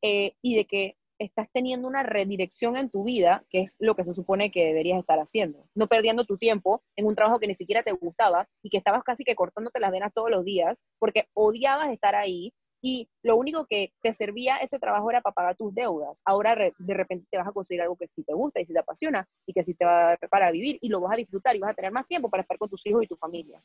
eh, 0.02 0.32
y 0.42 0.56
de 0.56 0.66
que 0.66 0.96
estás 1.18 1.50
teniendo 1.52 1.86
una 1.86 2.02
redirección 2.02 2.76
en 2.76 2.88
tu 2.88 3.04
vida, 3.04 3.44
que 3.50 3.60
es 3.60 3.76
lo 3.78 3.94
que 3.94 4.04
se 4.04 4.14
supone 4.14 4.50
que 4.50 4.64
deberías 4.64 4.98
estar 4.98 5.18
haciendo. 5.18 5.66
No 5.74 5.86
perdiendo 5.86 6.24
tu 6.24 6.38
tiempo 6.38 6.82
en 6.96 7.06
un 7.06 7.14
trabajo 7.14 7.38
que 7.38 7.46
ni 7.46 7.54
siquiera 7.54 7.82
te 7.82 7.92
gustaba 7.92 8.48
y 8.62 8.70
que 8.70 8.78
estabas 8.78 9.04
casi 9.04 9.22
que 9.22 9.34
cortándote 9.34 9.80
las 9.80 9.90
venas 9.90 10.14
todos 10.14 10.30
los 10.30 10.44
días 10.44 10.78
porque 10.98 11.26
odiabas 11.34 11.92
estar 11.92 12.14
ahí 12.14 12.54
y 12.82 13.08
lo 13.22 13.36
único 13.36 13.66
que 13.66 13.92
te 14.02 14.12
servía 14.12 14.56
ese 14.58 14.78
trabajo 14.78 15.10
era 15.10 15.20
para 15.20 15.34
pagar 15.34 15.56
tus 15.56 15.74
deudas. 15.74 16.20
Ahora 16.24 16.54
de 16.54 16.94
repente 16.94 17.26
te 17.30 17.38
vas 17.38 17.48
a 17.48 17.52
conseguir 17.52 17.82
algo 17.82 17.96
que 17.96 18.08
sí 18.08 18.22
te 18.22 18.32
gusta 18.32 18.60
y 18.60 18.66
sí 18.66 18.72
te 18.72 18.78
apasiona 18.78 19.28
y 19.46 19.52
que 19.52 19.64
sí 19.64 19.74
te 19.74 19.84
va 19.84 20.00
a 20.00 20.08
dar 20.10 20.18
para 20.30 20.50
vivir 20.50 20.78
y 20.80 20.88
lo 20.88 21.00
vas 21.00 21.12
a 21.12 21.16
disfrutar 21.16 21.54
y 21.54 21.58
vas 21.58 21.72
a 21.72 21.74
tener 21.74 21.92
más 21.92 22.06
tiempo 22.06 22.30
para 22.30 22.42
estar 22.42 22.56
con 22.56 22.70
tus 22.70 22.84
hijos 22.86 23.04
y 23.04 23.06
tu 23.06 23.16
familia. 23.16 23.62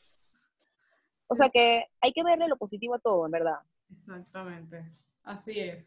O 1.27 1.35
sea 1.35 1.49
que 1.49 1.85
hay 2.01 2.11
que 2.11 2.23
verle 2.23 2.47
lo 2.47 2.57
positivo 2.57 2.95
a 2.95 2.99
todo, 2.99 3.25
en 3.25 3.31
verdad. 3.31 3.59
Exactamente, 3.89 4.85
así 5.23 5.59
es. 5.59 5.85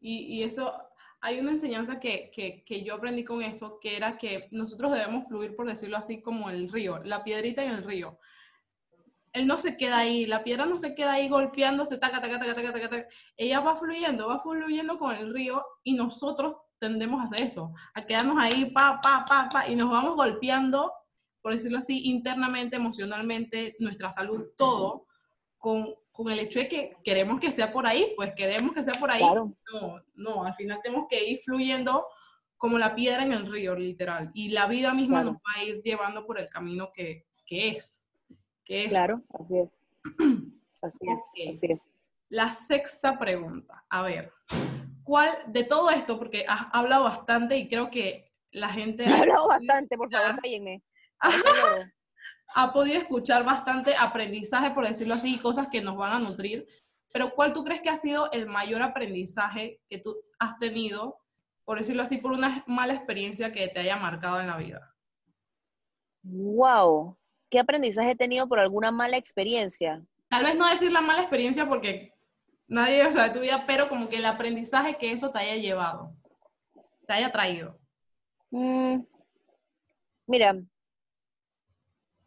Y, 0.00 0.36
y 0.36 0.42
eso, 0.42 0.74
hay 1.20 1.38
una 1.38 1.52
enseñanza 1.52 1.98
que, 1.98 2.30
que, 2.34 2.62
que, 2.64 2.82
yo 2.82 2.94
aprendí 2.94 3.24
con 3.24 3.42
eso, 3.42 3.78
que 3.80 3.96
era 3.96 4.18
que 4.18 4.48
nosotros 4.50 4.92
debemos 4.92 5.26
fluir, 5.28 5.56
por 5.56 5.66
decirlo 5.66 5.96
así, 5.96 6.20
como 6.20 6.50
el 6.50 6.70
río, 6.70 6.98
la 7.04 7.24
piedrita 7.24 7.64
en 7.64 7.70
el 7.70 7.84
río 7.84 8.18
él 9.36 9.46
no 9.46 9.60
se 9.60 9.76
queda 9.76 9.98
ahí, 9.98 10.24
la 10.24 10.42
piedra 10.42 10.64
no 10.64 10.78
se 10.78 10.94
queda 10.94 11.12
ahí 11.12 11.28
golpeándose, 11.28 11.98
taca, 11.98 12.22
taca, 12.22 12.38
taca, 12.38 12.54
taca, 12.54 12.88
taca, 12.88 13.08
Ella 13.36 13.60
va 13.60 13.76
fluyendo, 13.76 14.28
va 14.28 14.40
fluyendo 14.40 14.96
con 14.96 15.14
el 15.14 15.32
río 15.32 15.62
y 15.82 15.92
nosotros 15.92 16.56
tendemos 16.78 17.20
a 17.20 17.24
hacer 17.24 17.42
eso, 17.46 17.72
a 17.94 18.06
quedarnos 18.06 18.38
ahí, 18.38 18.70
pa, 18.70 18.98
pa, 19.02 19.26
pa, 19.28 19.48
pa, 19.50 19.68
y 19.68 19.76
nos 19.76 19.90
vamos 19.90 20.16
golpeando, 20.16 20.90
por 21.42 21.54
decirlo 21.54 21.78
así, 21.78 22.08
internamente, 22.08 22.76
emocionalmente, 22.76 23.76
nuestra 23.78 24.10
salud, 24.10 24.46
todo, 24.56 25.06
con, 25.58 25.94
con 26.10 26.30
el 26.30 26.38
hecho 26.38 26.58
de 26.58 26.68
que 26.68 26.96
queremos 27.04 27.38
que 27.38 27.52
sea 27.52 27.70
por 27.70 27.86
ahí, 27.86 28.14
pues 28.16 28.32
queremos 28.34 28.74
que 28.74 28.82
sea 28.82 28.94
por 28.94 29.10
ahí. 29.10 29.22
No, 29.22 30.02
no, 30.14 30.44
al 30.44 30.54
final 30.54 30.80
tenemos 30.82 31.06
que 31.10 31.22
ir 31.28 31.40
fluyendo 31.40 32.06
como 32.56 32.78
la 32.78 32.94
piedra 32.94 33.22
en 33.22 33.32
el 33.32 33.46
río, 33.46 33.74
literal. 33.74 34.30
Y 34.32 34.48
la 34.48 34.66
vida 34.66 34.94
misma 34.94 35.22
nos 35.22 35.34
va 35.34 35.52
a 35.56 35.64
ir 35.64 35.82
llevando 35.82 36.24
por 36.24 36.40
el 36.40 36.48
camino 36.48 36.90
que, 36.90 37.26
que 37.44 37.68
es. 37.68 38.05
Claro, 38.66 39.22
así 39.38 39.58
es. 39.58 39.80
Así 40.82 41.06
es, 41.08 41.56
así 41.56 41.72
es. 41.72 41.88
La 42.28 42.50
sexta 42.50 43.18
pregunta, 43.18 43.84
a 43.88 44.02
ver, 44.02 44.30
¿cuál 45.02 45.30
de 45.48 45.64
todo 45.64 45.90
esto, 45.90 46.16
porque 46.18 46.44
has 46.46 46.68
hablado 46.72 47.04
bastante 47.04 47.56
y 47.56 47.66
creo 47.66 47.90
que 47.90 48.30
la 48.52 48.68
gente... 48.68 49.04
ha 49.06 49.18
hablado 49.20 49.48
bastante, 49.48 49.96
por 49.96 50.10
favor, 50.10 50.36
cállenme. 50.42 50.82
ha 52.54 52.72
podido 52.72 52.98
escuchar 52.98 53.44
bastante 53.44 53.96
aprendizaje, 53.96 54.70
por 54.70 54.86
decirlo 54.86 55.14
así, 55.14 55.38
cosas 55.38 55.68
que 55.68 55.80
nos 55.80 55.96
van 55.96 56.12
a 56.12 56.18
nutrir, 56.18 56.66
pero 57.12 57.30
¿cuál 57.34 57.52
tú 57.52 57.64
crees 57.64 57.80
que 57.80 57.90
ha 57.90 57.96
sido 57.96 58.30
el 58.30 58.46
mayor 58.46 58.82
aprendizaje 58.82 59.80
que 59.88 59.98
tú 59.98 60.16
has 60.38 60.58
tenido, 60.58 61.18
por 61.64 61.78
decirlo 61.78 62.02
así, 62.02 62.18
por 62.18 62.32
una 62.32 62.62
mala 62.66 62.94
experiencia 62.94 63.50
que 63.50 63.66
te 63.68 63.80
haya 63.80 63.96
marcado 63.96 64.40
en 64.40 64.48
la 64.48 64.56
vida? 64.56 64.94
Wow, 66.22 67.16
¿Qué 67.50 67.58
aprendizaje 67.58 68.12
he 68.12 68.16
tenido 68.16 68.48
por 68.48 68.58
alguna 68.58 68.90
mala 68.90 69.16
experiencia? 69.16 70.04
Tal 70.28 70.44
vez 70.44 70.56
no 70.56 70.68
decir 70.68 70.90
la 70.90 71.00
mala 71.00 71.20
experiencia 71.20 71.68
porque 71.68 72.12
nadie 72.66 73.12
sabe 73.12 73.30
tu 73.30 73.40
vida, 73.40 73.64
pero 73.66 73.88
como 73.88 74.08
que 74.08 74.16
el 74.16 74.24
aprendizaje 74.24 74.96
que 74.96 75.12
eso 75.12 75.30
te 75.30 75.38
haya 75.38 75.56
llevado, 75.56 76.12
te 77.06 77.12
haya 77.12 77.30
traído. 77.30 77.78
Mm, 78.50 79.02
mira, 80.26 80.56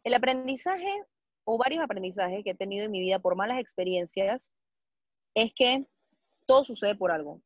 el 0.04 0.14
aprendizaje 0.14 1.04
o 1.44 1.58
varios 1.58 1.82
aprendizajes 1.82 2.42
que 2.42 2.50
he 2.50 2.54
tenido 2.54 2.86
en 2.86 2.90
mi 2.90 3.00
vida 3.00 3.18
por 3.18 3.36
malas 3.36 3.60
experiencias 3.60 4.50
es 5.34 5.52
que 5.52 5.86
todo 6.46 6.64
sucede 6.64 6.94
por 6.94 7.10
algo. 7.10 7.42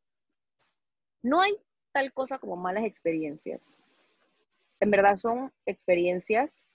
No 1.23 1.41
hay 1.41 1.57
tal 1.93 2.13
cosa 2.13 2.39
como 2.39 2.57
malas 2.57 2.85
experiencias. 2.85 3.79
En 4.81 4.91
verdad 4.91 5.17
son 5.17 5.53
experiencias 5.67 6.69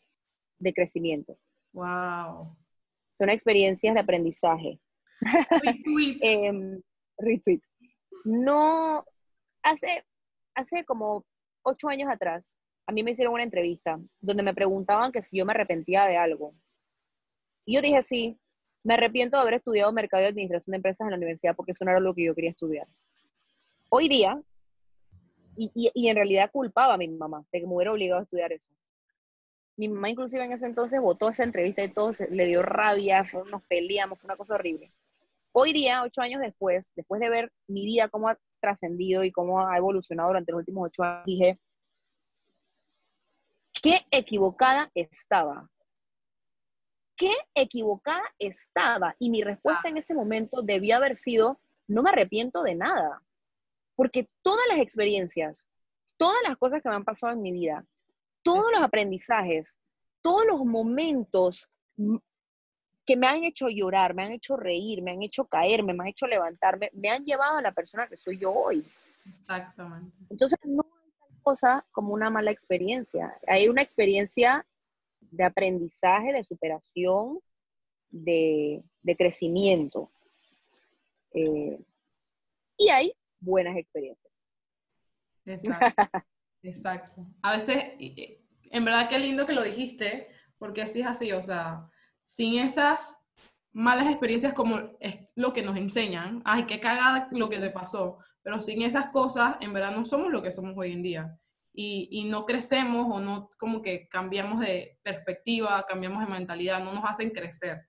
de 0.60 0.74
crecimiento. 0.74 1.38
Wow. 1.74 2.56
Son 3.14 3.30
experiencias 3.30 3.94
de 3.94 4.00
aprendizaje. 4.00 4.80
Retweet. 5.62 6.20
Em, 6.22 6.82
retweet. 7.18 7.62
No, 8.26 9.06
hace, 9.64 10.06
hace 10.56 10.86
como 10.86 11.26
ocho 11.64 11.90
años 11.90 12.10
atrás, 12.12 12.58
a 12.88 12.92
mí 12.92 13.04
me 13.04 13.12
hicieron 13.12 13.34
una 13.34 13.44
entrevista 13.44 14.00
donde 14.20 14.44
me 14.44 14.54
preguntaban 14.54 15.12
que 15.12 15.22
si 15.22 15.38
yo 15.38 15.46
me 15.46 15.52
arrepentía 15.52 16.06
de 16.06 16.18
algo. 16.18 16.52
Y 17.66 17.76
yo 17.76 17.82
dije, 17.82 18.02
sí, 18.02 18.40
me 18.84 18.96
arrepiento 18.96 19.38
de 19.38 19.42
haber 19.42 19.54
estudiado 19.56 19.92
mercado 19.92 20.24
y 20.24 20.28
administración 20.28 20.72
de 20.72 20.78
empresas 20.78 21.06
en 21.06 21.12
la 21.12 21.18
universidad 21.18 21.56
porque 21.56 21.74
eso 21.74 21.86
no 21.86 21.92
era 21.92 22.00
lo 22.00 22.16
que 22.16 22.24
yo 22.24 22.36
quería 22.36 22.52
estudiar. 22.52 22.88
Hoy 23.90 24.08
día, 24.08 24.42
y, 25.56 25.72
y, 25.76 25.92
y 25.94 26.08
en 26.08 26.16
realidad 26.16 26.50
culpaba 26.52 26.94
a 26.94 26.98
mi 26.98 27.08
mamá 27.10 27.46
de 27.52 27.60
que 27.60 27.68
me 27.68 27.76
hubiera 27.76 27.92
obligado 27.92 28.22
a 28.22 28.24
estudiar 28.24 28.54
eso. 28.54 28.70
Mi 29.80 29.88
mamá 29.88 30.10
inclusive 30.10 30.44
en 30.44 30.52
ese 30.52 30.66
entonces 30.66 31.00
votó 31.00 31.30
esa 31.30 31.46
entrevista 31.46 31.82
y 31.82 31.88
todo, 31.88 32.12
le 32.32 32.48
dio 32.48 32.62
rabia, 32.62 33.24
nos 33.50 33.64
peleamos, 33.64 34.20
fue 34.20 34.28
una 34.28 34.36
cosa 34.36 34.56
horrible. 34.56 34.92
Hoy 35.54 35.72
día, 35.72 36.04
ocho 36.04 36.22
años 36.22 36.42
después, 36.42 36.92
después 36.98 37.22
de 37.22 37.30
ver 37.30 37.54
mi 37.66 37.86
vida 37.86 38.10
cómo 38.10 38.28
ha 38.28 38.38
trascendido 38.60 39.24
y 39.24 39.32
cómo 39.32 39.66
ha 39.66 39.78
evolucionado 39.78 40.32
durante 40.32 40.52
los 40.52 40.60
últimos 40.60 40.88
ocho 40.88 41.04
años, 41.04 41.26
dije, 41.26 41.60
qué 43.82 44.06
equivocada 44.12 44.92
estaba. 44.96 45.70
Qué 47.16 47.32
equivocada 47.56 48.24
estaba. 48.38 49.16
Y 49.18 49.30
mi 49.30 49.44
respuesta 49.44 49.88
en 49.88 49.96
ese 49.96 50.14
momento 50.14 50.62
debió 50.62 50.98
haber 50.98 51.16
sido, 51.16 51.58
no 51.88 52.04
me 52.04 52.10
arrepiento 52.10 52.64
de 52.64 52.76
nada. 52.76 53.24
Porque 53.96 54.28
todas 54.42 54.66
las 54.68 54.80
experiencias, 54.80 55.70
todas 56.18 56.36
las 56.46 56.58
cosas 56.58 56.84
que 56.84 56.90
me 56.90 56.96
han 56.96 57.06
pasado 57.06 57.32
en 57.32 57.42
mi 57.42 57.54
vida, 57.54 57.86
todos 58.44 58.72
los 58.74 58.84
aprendizajes, 58.84 59.78
todos 60.22 60.46
los 60.46 60.66
momentos 60.66 61.70
que 63.06 63.18
me 63.18 63.28
han 63.28 63.44
hecho 63.44 63.68
llorar, 63.70 64.14
me 64.14 64.24
han 64.24 64.32
hecho 64.32 64.56
reír, 64.56 65.02
me 65.02 65.12
han 65.12 65.24
hecho 65.24 65.46
caerme, 65.46 65.94
me 65.94 66.04
han 66.04 66.10
hecho 66.10 66.28
levantarme, 66.28 66.92
me 66.94 67.10
han 67.10 67.26
llevado 67.26 67.58
a 67.58 67.62
la 67.62 67.72
persona 67.72 68.08
que 68.08 68.18
soy 68.18 68.38
yo 68.38 68.52
hoy. 68.52 68.86
Exactamente. 69.26 70.16
Entonces, 70.30 70.60
no 70.64 70.84
hay 70.84 71.12
tal 71.20 71.42
cosa 71.42 71.86
como 71.92 72.14
una 72.14 72.30
mala 72.30 72.52
experiencia. 72.52 73.36
Hay 73.48 73.68
una 73.68 73.82
experiencia 73.82 74.64
de 75.20 75.44
aprendizaje, 75.44 76.34
de 76.34 76.44
superación, 76.44 77.40
de, 78.12 78.84
crecimiento. 79.18 80.12
Eh, 81.34 81.80
y 82.78 82.90
hay 82.90 83.14
buenas 83.40 83.76
experiencias. 83.78 84.34
Exacto. 85.46 86.04
Exacto. 86.64 87.26
A 87.42 87.56
veces, 87.56 87.84
en 87.98 88.86
verdad 88.86 89.10
qué 89.10 89.20
lindo 89.20 89.46
que 89.46 89.54
lo 89.54 89.64
dijiste, 89.64 90.30
porque 90.58 90.82
así 90.82 91.02
es 91.02 91.08
así, 91.08 91.32
o 91.32 91.42
sea, 91.42 91.88
sin 92.24 92.60
esas 92.60 93.18
malas 93.72 94.08
experiencias 94.08 94.54
como 94.54 94.78
es 95.00 95.20
lo 95.36 95.54
que 95.54 95.64
nos 95.64 95.78
enseñan, 95.78 96.42
ay, 96.46 96.66
qué 96.66 96.80
cagada 96.80 97.30
lo 97.32 97.50
que 97.50 97.60
te 97.60 97.70
pasó, 97.70 98.20
pero 98.42 98.62
sin 98.62 98.82
esas 98.82 99.08
cosas, 99.08 99.56
en 99.62 99.74
verdad 99.74 99.96
no 99.96 100.06
somos 100.06 100.32
lo 100.32 100.42
que 100.42 100.52
somos 100.52 100.74
hoy 100.78 100.92
en 100.94 101.04
día. 101.04 101.40
Y, 101.82 102.26
no 102.26 102.46
crecemos 102.46 103.08
o 103.10 103.22
no 103.22 103.52
como 103.58 103.82
que 103.82 104.10
cambiamos 104.10 104.60
de 104.60 105.00
perspectiva, 105.02 105.86
cambiamos 105.88 106.20
de 106.20 106.34
mentalidad, 106.34 106.84
no 106.84 106.92
nos 106.92 107.06
hacen 107.06 107.30
crecer. 107.30 107.86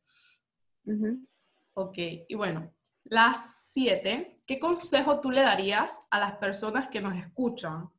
Ok, 1.75 1.97
y 2.29 2.35
bueno, 2.37 2.73
las 3.05 3.71
siete, 3.73 4.41
¿qué 4.47 4.61
consejo 4.61 5.21
tú 5.21 5.33
le 5.33 5.43
darías 5.43 5.99
a 6.11 6.21
las 6.21 6.37
personas 6.37 6.89
que 6.89 7.01
nos 7.01 7.17
escuchan, 7.17 7.91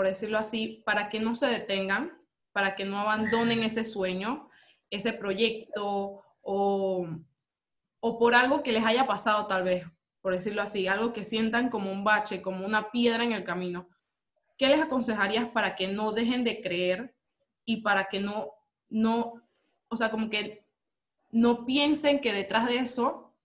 por 0.00 0.06
decirlo 0.06 0.38
así, 0.38 0.82
para 0.86 1.10
que 1.10 1.20
no 1.20 1.34
se 1.34 1.44
detengan, 1.44 2.18
para 2.52 2.74
que 2.74 2.86
no 2.86 2.98
abandonen 2.98 3.62
ese 3.62 3.84
sueño 3.84 4.48
ese 4.88 5.12
proyecto 5.12 6.22
o, 6.42 7.06
por 8.00 8.34
algo 8.34 8.62
que 8.62 8.72
les 8.72 8.82
haya 8.82 9.06
pasado 9.06 9.46
tal 9.46 9.62
vez, 9.62 9.84
por 10.22 10.32
decirlo 10.32 10.62
así, 10.62 10.86
algo 10.86 11.12
que 11.12 11.26
sientan 11.26 11.68
como 11.68 11.92
un 11.92 12.02
bache, 12.02 12.40
como 12.40 12.64
una 12.64 12.90
piedra 12.90 13.24
en 13.24 13.32
el 13.32 13.44
camino, 13.44 13.90
¿qué 14.56 14.68
les 14.68 14.80
aconsejarías 14.80 15.50
para 15.50 15.76
que 15.76 15.88
no 15.88 16.12
dejen 16.12 16.44
de 16.44 16.62
creer 16.62 17.14
y 17.66 17.82
para 17.82 18.06
que 18.06 18.20
no, 18.20 18.54
no, 18.88 19.34
o 19.88 19.96
sea, 19.98 20.10
como 20.10 20.30
que 20.30 20.64
no 21.30 21.66
piensen 21.66 22.22
que 22.22 22.32
detrás 22.32 22.66
de 22.66 22.78
eso 22.78 23.36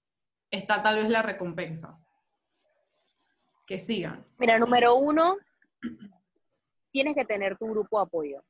está 0.51 0.81
tal 0.81 0.95
vez 0.95 1.09
la 1.09 1.21
recompensa? 1.21 1.99
Que 3.67 3.77
sigan. 3.77 4.25
Mira, 4.37 4.57
número 4.57 4.95
uno, 4.95 5.35
tienes 6.95 7.13
que 7.13 7.25
tener 7.25 7.57
tu 7.57 7.67
grupo 7.67 7.97
de 7.97 8.03
apoyo 8.03 8.41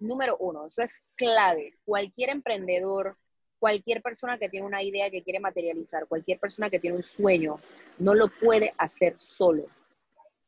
número 0.00 0.36
uno, 0.38 0.66
eso 0.66 0.82
es 0.82 1.00
clave. 1.14 1.78
Cualquier 1.86 2.28
emprendedor, 2.28 3.16
cualquier 3.58 4.02
persona 4.02 4.36
que 4.36 4.50
tiene 4.50 4.66
una 4.66 4.82
idea 4.82 5.10
que 5.10 5.22
quiere 5.22 5.40
materializar, 5.40 6.06
cualquier 6.08 6.38
persona 6.38 6.68
que 6.68 6.78
tiene 6.78 6.96
un 6.96 7.02
sueño, 7.02 7.58
no 7.98 8.14
lo 8.14 8.28
puede 8.28 8.74
hacer 8.76 9.16
solo. 9.18 9.64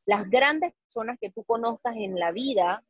Las 0.04 0.28
grandes 0.28 0.74
personas 0.74 1.18
que 1.18 1.30
tú 1.30 1.42
conozcas 1.44 1.96
en 1.96 2.18
la 2.18 2.32
vida 2.32 2.84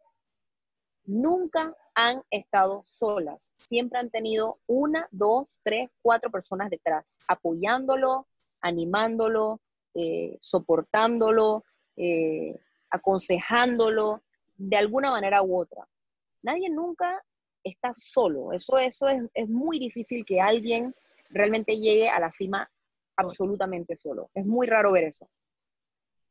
nunca 1.04 1.76
han 1.94 2.22
estado 2.30 2.82
solas. 2.86 3.52
Siempre 3.54 4.00
han 4.00 4.10
tenido 4.10 4.58
una, 4.66 5.06
dos, 5.12 5.56
tres, 5.62 5.88
cuatro 6.02 6.32
personas 6.32 6.68
detrás, 6.68 7.16
apoyándolo, 7.28 8.26
animándolo, 8.60 9.60
eh, 9.94 10.36
soportándolo, 10.40 11.62
eh, 11.96 12.58
aconsejándolo 12.94 14.22
de 14.56 14.76
alguna 14.76 15.10
manera 15.10 15.42
u 15.42 15.58
otra 15.58 15.86
nadie 16.44 16.68
nunca 16.70 17.24
está 17.64 17.92
solo. 17.94 18.52
Eso, 18.52 18.78
eso 18.78 19.08
es, 19.08 19.48
muy 19.48 19.80
difícil 19.80 20.24
que 20.24 20.40
alguien 20.40 20.94
realmente 21.30 21.76
llegue 21.76 22.08
a 22.08 22.20
la 22.20 22.30
cima 22.30 22.70
absolutamente 23.16 23.96
solo. 23.96 24.30
Es 24.34 24.46
muy 24.46 24.66
raro 24.66 24.92
ver 24.92 25.04
eso. 25.04 25.28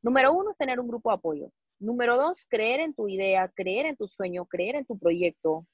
Número 0.01 0.31
uno 0.31 0.51
es 0.51 0.57
tener 0.57 0.79
un 0.79 0.87
grupo 0.87 1.09
de 1.09 1.15
apoyo. 1.15 1.51
Número 1.79 2.15
dos, 2.15 2.45
creer 2.47 2.79
en 2.79 2.93
tu 2.93 3.09
idea, 3.09 3.51
creer 3.53 3.87
en 3.87 3.97
tu 3.97 4.07
sueño, 4.07 4.45
creer 4.45 4.75
en 4.75 4.85
tu 4.85 4.97
proyecto 4.97 5.65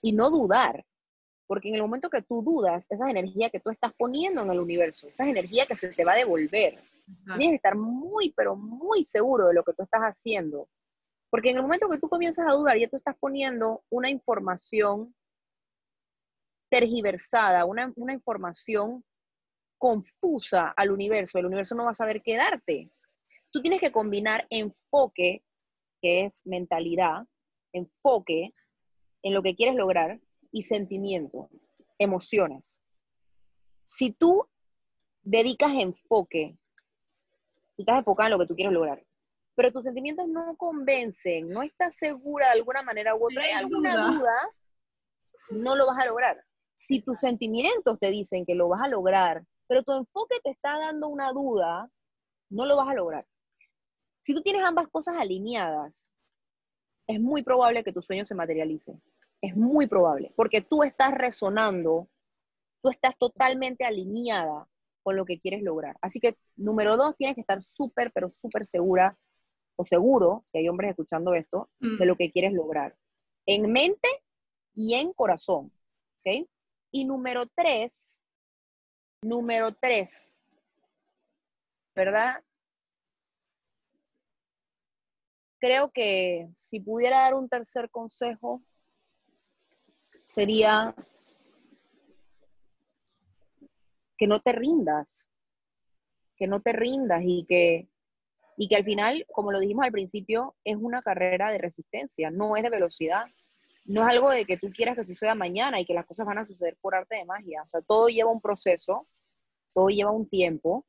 y 0.00 0.12
no 0.12 0.30
dudar. 0.30 0.84
Porque 1.46 1.68
en 1.68 1.74
el 1.74 1.82
momento 1.82 2.08
que 2.08 2.22
tú 2.22 2.42
dudas, 2.42 2.86
esa 2.88 3.10
energía 3.10 3.50
que 3.50 3.60
tú 3.60 3.70
estás 3.70 3.92
poniendo 3.94 4.42
en 4.42 4.50
el 4.50 4.60
universo, 4.60 5.08
esa 5.08 5.28
energía 5.28 5.66
que 5.66 5.76
se 5.76 5.88
te 5.88 6.04
va 6.04 6.12
a 6.12 6.16
devolver. 6.16 6.78
Tienes 7.06 7.48
que 7.48 7.56
estar 7.56 7.76
muy, 7.76 8.32
pero 8.36 8.56
muy 8.56 9.04
seguro 9.04 9.48
de 9.48 9.54
lo 9.54 9.62
que 9.62 9.72
tú 9.74 9.82
estás 9.82 10.02
haciendo 10.02 10.68
porque 11.34 11.50
en 11.50 11.56
el 11.56 11.62
momento 11.62 11.90
que 11.90 11.98
tú 11.98 12.08
comienzas 12.08 12.46
a 12.46 12.52
dudar, 12.52 12.78
ya 12.78 12.88
tú 12.88 12.94
estás 12.94 13.16
poniendo 13.18 13.82
una 13.90 14.08
información 14.08 15.12
tergiversada, 16.68 17.64
una, 17.64 17.92
información 18.12 19.04
confusa 19.76 20.72
al 20.76 20.92
universo. 20.92 21.40
El 21.40 21.46
universo 21.46 21.74
no 21.74 21.86
va 21.86 21.90
a 21.90 21.94
saber 21.94 22.22
qué 22.22 22.36
darte. 22.36 22.88
Tú 23.50 23.60
tienes 23.60 23.80
que 23.80 23.90
combinar 23.90 24.46
enfoque, 24.48 25.42
que 26.00 26.24
es 26.24 26.40
mentalidad, 26.46 27.26
enfoque 27.72 28.54
en 29.24 29.34
lo 29.34 29.42
que 29.42 29.56
quieres 29.56 29.74
lograr 29.74 30.20
y 30.52 30.62
sentimiento, 30.62 31.50
emociones. 31.98 32.80
Si 33.82 34.12
tú 34.12 34.46
dedicas 35.24 35.72
enfoque, 35.74 36.56
tú 37.76 37.82
estás 37.82 37.98
enfocado 37.98 38.26
en 38.28 38.32
lo 38.32 38.38
que 38.38 38.46
tú 38.46 38.54
quieres 38.54 38.72
lograr 38.72 39.04
pero 39.54 39.70
tus 39.70 39.84
sentimientos 39.84 40.28
no 40.28 40.56
convencen, 40.56 41.48
no 41.48 41.62
estás 41.62 41.94
segura 41.96 42.46
de 42.48 42.58
alguna 42.58 42.82
manera 42.82 43.14
u 43.14 43.24
otra, 43.24 43.44
hay 43.44 43.52
alguna 43.52 44.08
duda. 44.08 44.32
no 45.50 45.76
lo 45.76 45.86
vas 45.86 46.04
a 46.04 46.08
lograr. 46.08 46.44
Si 46.74 47.00
tus 47.00 47.20
sentimientos 47.20 47.98
te 47.98 48.10
dicen 48.10 48.44
que 48.44 48.54
lo 48.54 48.68
vas 48.68 48.82
a 48.82 48.88
lograr, 48.88 49.44
pero 49.68 49.82
tu 49.82 49.92
enfoque 49.92 50.36
te 50.42 50.50
está 50.50 50.78
dando 50.78 51.08
una 51.08 51.32
duda, 51.32 51.88
no 52.50 52.66
lo 52.66 52.76
vas 52.76 52.88
a 52.88 52.94
lograr. 52.94 53.26
Si 54.20 54.34
tú 54.34 54.42
tienes 54.42 54.62
ambas 54.64 54.88
cosas 54.88 55.16
alineadas, 55.18 56.08
es 57.06 57.20
muy 57.20 57.42
probable 57.42 57.84
que 57.84 57.92
tu 57.92 58.02
sueño 58.02 58.24
se 58.24 58.34
materialice. 58.34 58.98
Es 59.40 59.54
muy 59.54 59.86
probable, 59.86 60.32
porque 60.36 60.62
tú 60.62 60.82
estás 60.82 61.12
resonando, 61.12 62.08
tú 62.82 62.88
estás 62.88 63.16
totalmente 63.18 63.84
alineada 63.84 64.66
con 65.04 65.16
lo 65.16 65.24
que 65.24 65.38
quieres 65.38 65.62
lograr. 65.62 65.96
Así 66.00 66.18
que, 66.18 66.36
número 66.56 66.96
dos, 66.96 67.14
tienes 67.16 67.36
que 67.36 67.42
estar 67.42 67.62
súper, 67.62 68.10
pero 68.12 68.30
súper 68.30 68.66
segura 68.66 69.16
o 69.76 69.84
seguro, 69.84 70.42
si 70.46 70.58
hay 70.58 70.68
hombres 70.68 70.90
escuchando 70.90 71.34
esto, 71.34 71.68
de 71.78 72.06
lo 72.06 72.14
mm. 72.14 72.16
que 72.16 72.32
quieres 72.32 72.52
lograr. 72.52 72.96
En 73.46 73.70
mente 73.70 74.08
y 74.74 74.94
en 74.94 75.12
corazón. 75.12 75.70
¿Ok? 76.20 76.48
Y 76.90 77.04
número 77.04 77.44
tres, 77.54 78.22
número 79.20 79.72
tres, 79.72 80.40
¿verdad? 81.94 82.42
Creo 85.58 85.90
que 85.90 86.48
si 86.56 86.80
pudiera 86.80 87.20
dar 87.20 87.34
un 87.34 87.48
tercer 87.48 87.90
consejo, 87.90 88.62
sería 90.24 90.94
que 94.16 94.26
no 94.26 94.40
te 94.40 94.52
rindas, 94.52 95.28
que 96.36 96.46
no 96.46 96.60
te 96.60 96.72
rindas 96.72 97.22
y 97.24 97.44
que 97.46 97.88
y 98.56 98.68
que 98.68 98.76
al 98.76 98.84
final, 98.84 99.26
como 99.32 99.52
lo 99.52 99.60
dijimos 99.60 99.84
al 99.84 99.92
principio, 99.92 100.54
es 100.64 100.76
una 100.76 101.02
carrera 101.02 101.50
de 101.50 101.58
resistencia, 101.58 102.30
no 102.30 102.56
es 102.56 102.62
de 102.62 102.70
velocidad. 102.70 103.24
No 103.84 104.02
es 104.02 104.14
algo 104.14 104.30
de 104.30 104.46
que 104.46 104.56
tú 104.56 104.70
quieras 104.70 104.96
que 104.96 105.04
suceda 105.04 105.34
mañana 105.34 105.80
y 105.80 105.84
que 105.84 105.92
las 105.92 106.06
cosas 106.06 106.24
van 106.24 106.38
a 106.38 106.44
suceder 106.44 106.76
por 106.80 106.94
arte 106.94 107.16
de 107.16 107.24
magia. 107.24 107.62
O 107.62 107.68
sea, 107.68 107.82
todo 107.82 108.08
lleva 108.08 108.30
un 108.30 108.40
proceso, 108.40 109.06
todo 109.74 109.88
lleva 109.88 110.10
un 110.10 110.28
tiempo 110.28 110.86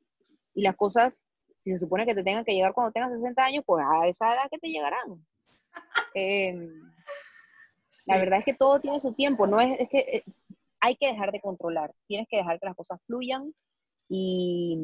y 0.54 0.62
las 0.62 0.76
cosas, 0.76 1.26
si 1.58 1.72
se 1.72 1.78
supone 1.78 2.06
que 2.06 2.14
te 2.14 2.22
tengan 2.22 2.44
que 2.44 2.54
llegar 2.54 2.72
cuando 2.72 2.92
tengas 2.92 3.12
60 3.12 3.44
años, 3.44 3.64
pues 3.66 3.84
a 3.86 4.06
esa 4.06 4.28
edad 4.28 4.48
que 4.50 4.58
te 4.58 4.68
llegarán. 4.68 5.26
Em, 6.14 6.70
la 8.06 8.16
verdad 8.16 8.38
es 8.38 8.44
que 8.46 8.54
todo 8.54 8.80
tiene 8.80 8.98
su 9.00 9.12
tiempo, 9.12 9.46
no 9.46 9.60
es, 9.60 9.78
es 9.80 9.88
que 9.90 9.98
eh, 9.98 10.24
hay 10.86 10.96
que 10.96 11.08
dejar 11.08 11.32
de 11.32 11.40
controlar, 11.40 11.92
tienes 12.06 12.28
que 12.30 12.38
dejar 12.38 12.60
que 12.60 12.66
las 12.66 12.76
cosas 12.76 13.00
fluyan 13.06 13.52
y, 14.08 14.78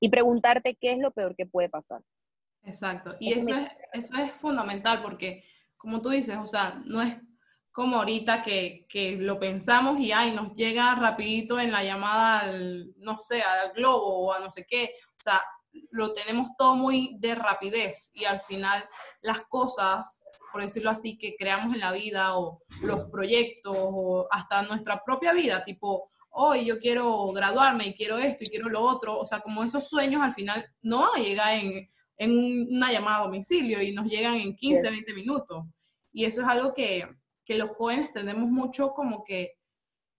y 0.00 0.08
preguntarte 0.08 0.76
qué 0.80 0.92
es 0.92 0.98
lo 0.98 1.10
peor 1.10 1.36
que 1.36 1.46
puede 1.46 1.68
pasar. 1.68 2.02
Exacto. 2.64 3.16
Y 3.20 3.32
eso 3.32 3.48
es, 3.48 3.68
eso 3.92 4.14
es 4.16 4.32
fundamental 4.32 5.02
porque 5.02 5.44
como 5.76 6.00
tú 6.00 6.10
dices, 6.10 6.36
o 6.38 6.46
sea, 6.46 6.80
no 6.84 7.02
es 7.02 7.16
como 7.72 7.96
ahorita 7.96 8.42
que, 8.42 8.86
que, 8.88 9.16
lo 9.16 9.38
pensamos 9.38 9.98
y 9.98 10.12
ay, 10.12 10.32
nos 10.32 10.52
llega 10.54 10.94
rapidito 10.94 11.58
en 11.58 11.72
la 11.72 11.82
llamada 11.82 12.40
al, 12.40 12.92
no 12.98 13.18
sé, 13.18 13.42
al 13.42 13.72
globo 13.72 14.26
o 14.26 14.32
a 14.32 14.38
no 14.38 14.50
sé 14.50 14.64
qué. 14.68 14.94
O 15.18 15.22
sea, 15.22 15.42
lo 15.90 16.12
tenemos 16.12 16.50
todo 16.56 16.76
muy 16.76 17.16
de 17.18 17.34
rapidez 17.34 18.10
y 18.14 18.24
al 18.24 18.40
final 18.40 18.84
las 19.22 19.42
cosas, 19.42 20.24
por 20.52 20.62
decirlo 20.62 20.90
así, 20.90 21.16
que 21.16 21.34
creamos 21.36 21.74
en 21.74 21.80
la 21.80 21.92
vida 21.92 22.36
o 22.38 22.62
los 22.82 23.08
proyectos 23.10 23.76
o 23.76 24.28
hasta 24.30 24.62
nuestra 24.62 25.02
propia 25.04 25.32
vida, 25.32 25.64
tipo, 25.64 26.10
hoy 26.30 26.64
yo 26.64 26.78
quiero 26.78 27.32
graduarme 27.32 27.88
y 27.88 27.94
quiero 27.94 28.18
esto 28.18 28.44
y 28.44 28.48
quiero 28.48 28.68
lo 28.68 28.82
otro, 28.82 29.18
o 29.18 29.26
sea, 29.26 29.40
como 29.40 29.64
esos 29.64 29.88
sueños 29.88 30.22
al 30.22 30.32
final 30.32 30.64
no 30.82 31.12
llegan 31.14 31.58
en, 31.58 31.90
en 32.16 32.74
una 32.74 32.92
llamada 32.92 33.18
a 33.18 33.22
domicilio 33.24 33.82
y 33.82 33.92
nos 33.92 34.06
llegan 34.06 34.34
en 34.34 34.54
15, 34.54 34.90
20 34.90 35.14
minutos. 35.14 35.64
Y 36.12 36.24
eso 36.24 36.42
es 36.42 36.48
algo 36.48 36.74
que, 36.74 37.08
que 37.44 37.56
los 37.56 37.70
jóvenes 37.70 38.12
tenemos 38.12 38.48
mucho 38.50 38.92
como 38.92 39.24
que 39.24 39.54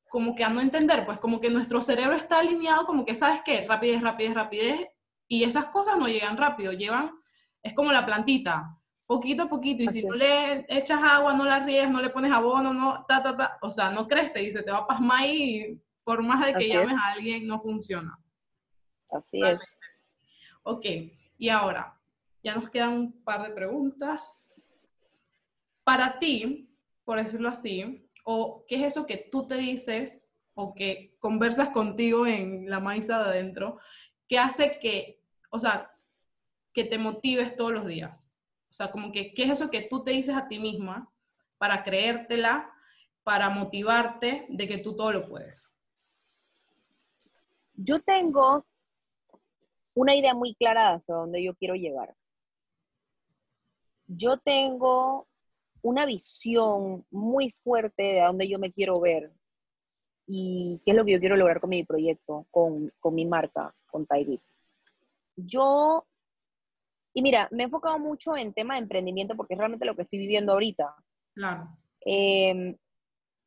como 0.09 0.35
que 0.35 0.43
a 0.43 0.49
no 0.49 0.61
entender, 0.61 1.07
pues 1.07 1.17
como 1.17 1.41
que 1.41 1.49
nuestro 1.49 1.81
cerebro 1.81 2.15
está 2.15 2.37
alineado 2.37 2.85
como 2.85 3.03
que, 3.03 3.15
¿sabes 3.15 3.41
qué? 3.43 3.65
Rapidez, 3.67 3.99
rapidez, 3.99 4.35
rapidez, 4.35 4.87
y 5.27 5.43
esas 5.43 5.65
cosas 5.65 5.97
no 5.97 6.07
llegan 6.07 6.37
rápido, 6.37 6.71
llevan, 6.71 7.09
es 7.63 7.73
como 7.73 7.91
la 7.91 8.05
plantita, 8.05 8.77
poquito 9.05 9.43
a 9.43 9.49
poquito, 9.49 9.83
y 9.83 9.87
si 9.89 10.03
no 10.03 10.13
le 10.13 10.65
echas 10.69 11.01
agua, 11.01 11.33
no 11.33 11.43
la 11.45 11.59
ríes, 11.59 11.89
no 11.89 12.01
le 12.01 12.09
pones 12.09 12.31
abono, 12.31 12.73
no, 12.73 13.05
ta, 13.07 13.21
ta, 13.21 13.35
ta, 13.35 13.57
o 13.61 13.71
sea, 13.71 13.91
no 13.91 14.07
crece 14.07 14.43
y 14.43 14.51
se 14.51 14.63
te 14.63 14.71
va 14.71 14.79
a 14.79 14.87
pasmar 14.87 15.25
y 15.25 15.81
por 16.03 16.23
más 16.23 16.45
de 16.45 16.53
que 16.53 16.67
llames 16.67 16.97
a 16.97 17.11
alguien, 17.13 17.47
no 17.47 17.59
funciona. 17.59 18.17
Así 19.11 19.39
es. 19.41 19.77
Ok, 20.63 20.85
y 21.37 21.49
ahora, 21.49 21.99
ya 22.43 22.55
nos 22.55 22.69
quedan 22.69 22.93
un 22.93 23.23
par 23.23 23.43
de 23.43 23.53
preguntas. 23.53 24.51
Para 25.83 26.19
ti, 26.19 26.69
por 27.03 27.17
decirlo 27.17 27.49
así, 27.49 28.07
o 28.23 28.65
qué 28.67 28.75
es 28.75 28.83
eso 28.83 29.05
que 29.05 29.17
tú 29.17 29.47
te 29.47 29.55
dices 29.55 30.29
o 30.53 30.73
que 30.73 31.15
conversas 31.19 31.69
contigo 31.69 32.27
en 32.27 32.69
la 32.69 32.79
maíza 32.79 33.17
de 33.17 33.29
adentro, 33.29 33.79
que 34.27 34.37
hace 34.37 34.79
que, 34.79 35.21
o 35.49 35.59
sea, 35.59 35.91
que 36.73 36.83
te 36.83 36.97
motives 36.97 37.55
todos 37.55 37.71
los 37.71 37.85
días. 37.85 38.32
O 38.73 38.75
sea, 38.75 38.89
como 38.89 39.11
que, 39.11 39.35
¿qué 39.35 39.43
es 39.43 39.51
eso 39.51 39.69
que 39.69 39.81
tú 39.81 40.03
te 40.03 40.09
dices 40.09 40.35
a 40.35 40.47
ti 40.47 40.57
misma 40.57 41.07
para 41.59 41.83
creértela, 41.83 42.73
para 43.21 43.51
motivarte 43.51 44.47
de 44.49 44.67
que 44.67 44.79
tú 44.79 44.95
todo 44.95 45.11
lo 45.11 45.29
puedes? 45.29 45.71
Yo 47.75 48.01
tengo 48.01 48.65
una 49.93 50.15
idea 50.15 50.33
muy 50.33 50.55
clara 50.55 50.95
hacia 50.95 51.13
dónde 51.13 51.43
yo 51.43 51.53
quiero 51.53 51.75
llegar. 51.75 52.15
Yo 54.07 54.37
tengo 54.37 55.27
una 55.83 56.07
visión 56.07 57.05
muy 57.11 57.51
fuerte 57.63 58.01
de 58.01 58.21
a 58.21 58.27
dónde 58.27 58.47
yo 58.47 58.57
me 58.57 58.71
quiero 58.71 58.99
ver 58.99 59.31
y 60.25 60.81
qué 60.83 60.91
es 60.91 60.97
lo 60.97 61.05
que 61.05 61.11
yo 61.11 61.19
quiero 61.19 61.37
lograr 61.37 61.59
con 61.59 61.69
mi 61.69 61.83
proyecto, 61.83 62.47
con, 62.49 62.91
mi 63.11 63.25
marca, 63.27 63.75
con 63.85 64.07
Tyreek. 64.07 64.41
Yo, 65.35 66.07
y 67.13 67.21
mira, 67.21 67.47
me 67.51 67.63
he 67.63 67.65
enfocado 67.65 67.99
mucho 67.99 68.35
en 68.35 68.53
tema 68.53 68.75
de 68.75 68.81
emprendimiento 68.81 69.35
porque 69.35 69.53
es 69.53 69.59
realmente 69.59 69.85
lo 69.85 69.95
que 69.95 70.01
estoy 70.01 70.19
viviendo 70.19 70.53
ahorita. 70.53 70.95
Claro. 71.33 71.77
Em, 72.01 72.75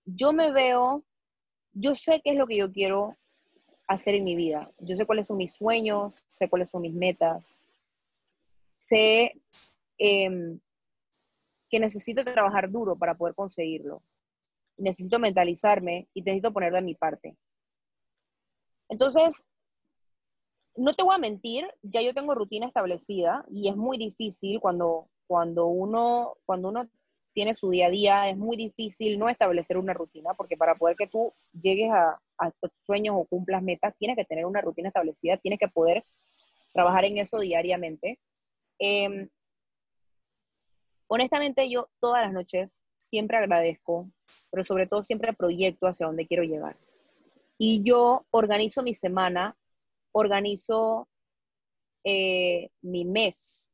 yo 0.04 0.32
me 0.32 0.52
veo, 0.52 1.04
yo 1.72 1.94
sé 1.94 2.20
qué 2.22 2.30
es 2.30 2.36
lo 2.36 2.46
que 2.46 2.56
yo 2.56 2.72
quiero 2.72 3.16
hacer 3.88 4.14
en 4.14 4.24
mi 4.24 4.36
vida. 4.36 4.70
Yo 4.78 4.94
sé 4.96 5.04
cuáles 5.04 5.26
son 5.26 5.36
mis 5.36 5.56
sueños, 5.56 6.14
sé 6.28 6.48
cuáles 6.48 6.70
son 6.70 6.82
mis 6.82 6.94
metas, 6.94 7.64
sé 8.78 9.40
eh, 9.98 10.58
que 11.68 11.80
necesito 11.80 12.24
trabajar 12.24 12.70
duro 12.70 12.96
para 12.96 13.16
poder 13.16 13.34
conseguirlo. 13.34 14.02
Necesito 14.78 15.18
mentalizarme 15.18 16.08
y 16.14 16.22
necesito 16.22 16.52
poner 16.52 16.72
de 16.72 16.82
mi 16.82 16.94
parte. 16.94 17.36
Entonces, 18.88 19.44
no 20.76 20.94
te 20.94 21.02
voy 21.02 21.14
a 21.14 21.18
mentir, 21.18 21.66
ya 21.82 22.02
yo 22.02 22.14
tengo 22.14 22.34
rutina 22.34 22.66
establecida 22.66 23.44
y 23.50 23.68
es 23.68 23.76
muy 23.76 23.98
difícil 23.98 24.60
cuando, 24.60 25.08
cuando, 25.26 25.66
uno, 25.66 26.36
cuando 26.44 26.68
uno 26.68 26.88
tiene 27.32 27.54
su 27.54 27.70
día 27.70 27.86
a 27.86 27.90
día, 27.90 28.28
es 28.28 28.36
muy 28.36 28.56
difícil 28.56 29.18
no 29.18 29.28
establecer 29.28 29.76
una 29.76 29.92
rutina, 29.92 30.34
porque 30.34 30.56
para 30.56 30.74
poder 30.74 30.96
que 30.96 31.06
tú 31.06 31.34
llegues 31.52 31.90
a, 31.92 32.20
a 32.38 32.50
tus 32.50 32.70
sueños 32.82 33.14
o 33.18 33.24
cumplas 33.24 33.62
metas, 33.62 33.94
tienes 33.98 34.16
que 34.16 34.24
tener 34.24 34.46
una 34.46 34.60
rutina 34.60 34.88
establecida, 34.88 35.36
tienes 35.36 35.58
que 35.58 35.68
poder 35.68 36.04
trabajar 36.72 37.04
en 37.04 37.18
eso 37.18 37.38
diariamente. 37.38 38.18
Eh, 38.78 39.28
honestamente 41.08 41.68
yo 41.70 41.88
todas 42.00 42.22
las 42.22 42.32
noches 42.32 42.78
siempre 42.98 43.36
agradezco, 43.36 44.10
pero 44.50 44.64
sobre 44.64 44.86
todo 44.86 45.02
siempre 45.02 45.32
proyecto 45.32 45.86
hacia 45.86 46.06
dónde 46.06 46.26
quiero 46.26 46.42
llegar. 46.42 46.76
Y 47.58 47.82
yo 47.82 48.26
organizo 48.30 48.82
mi 48.82 48.94
semana, 48.94 49.56
organizo 50.18 51.08
eh, 52.04 52.70
mi 52.80 53.04
mes, 53.04 53.70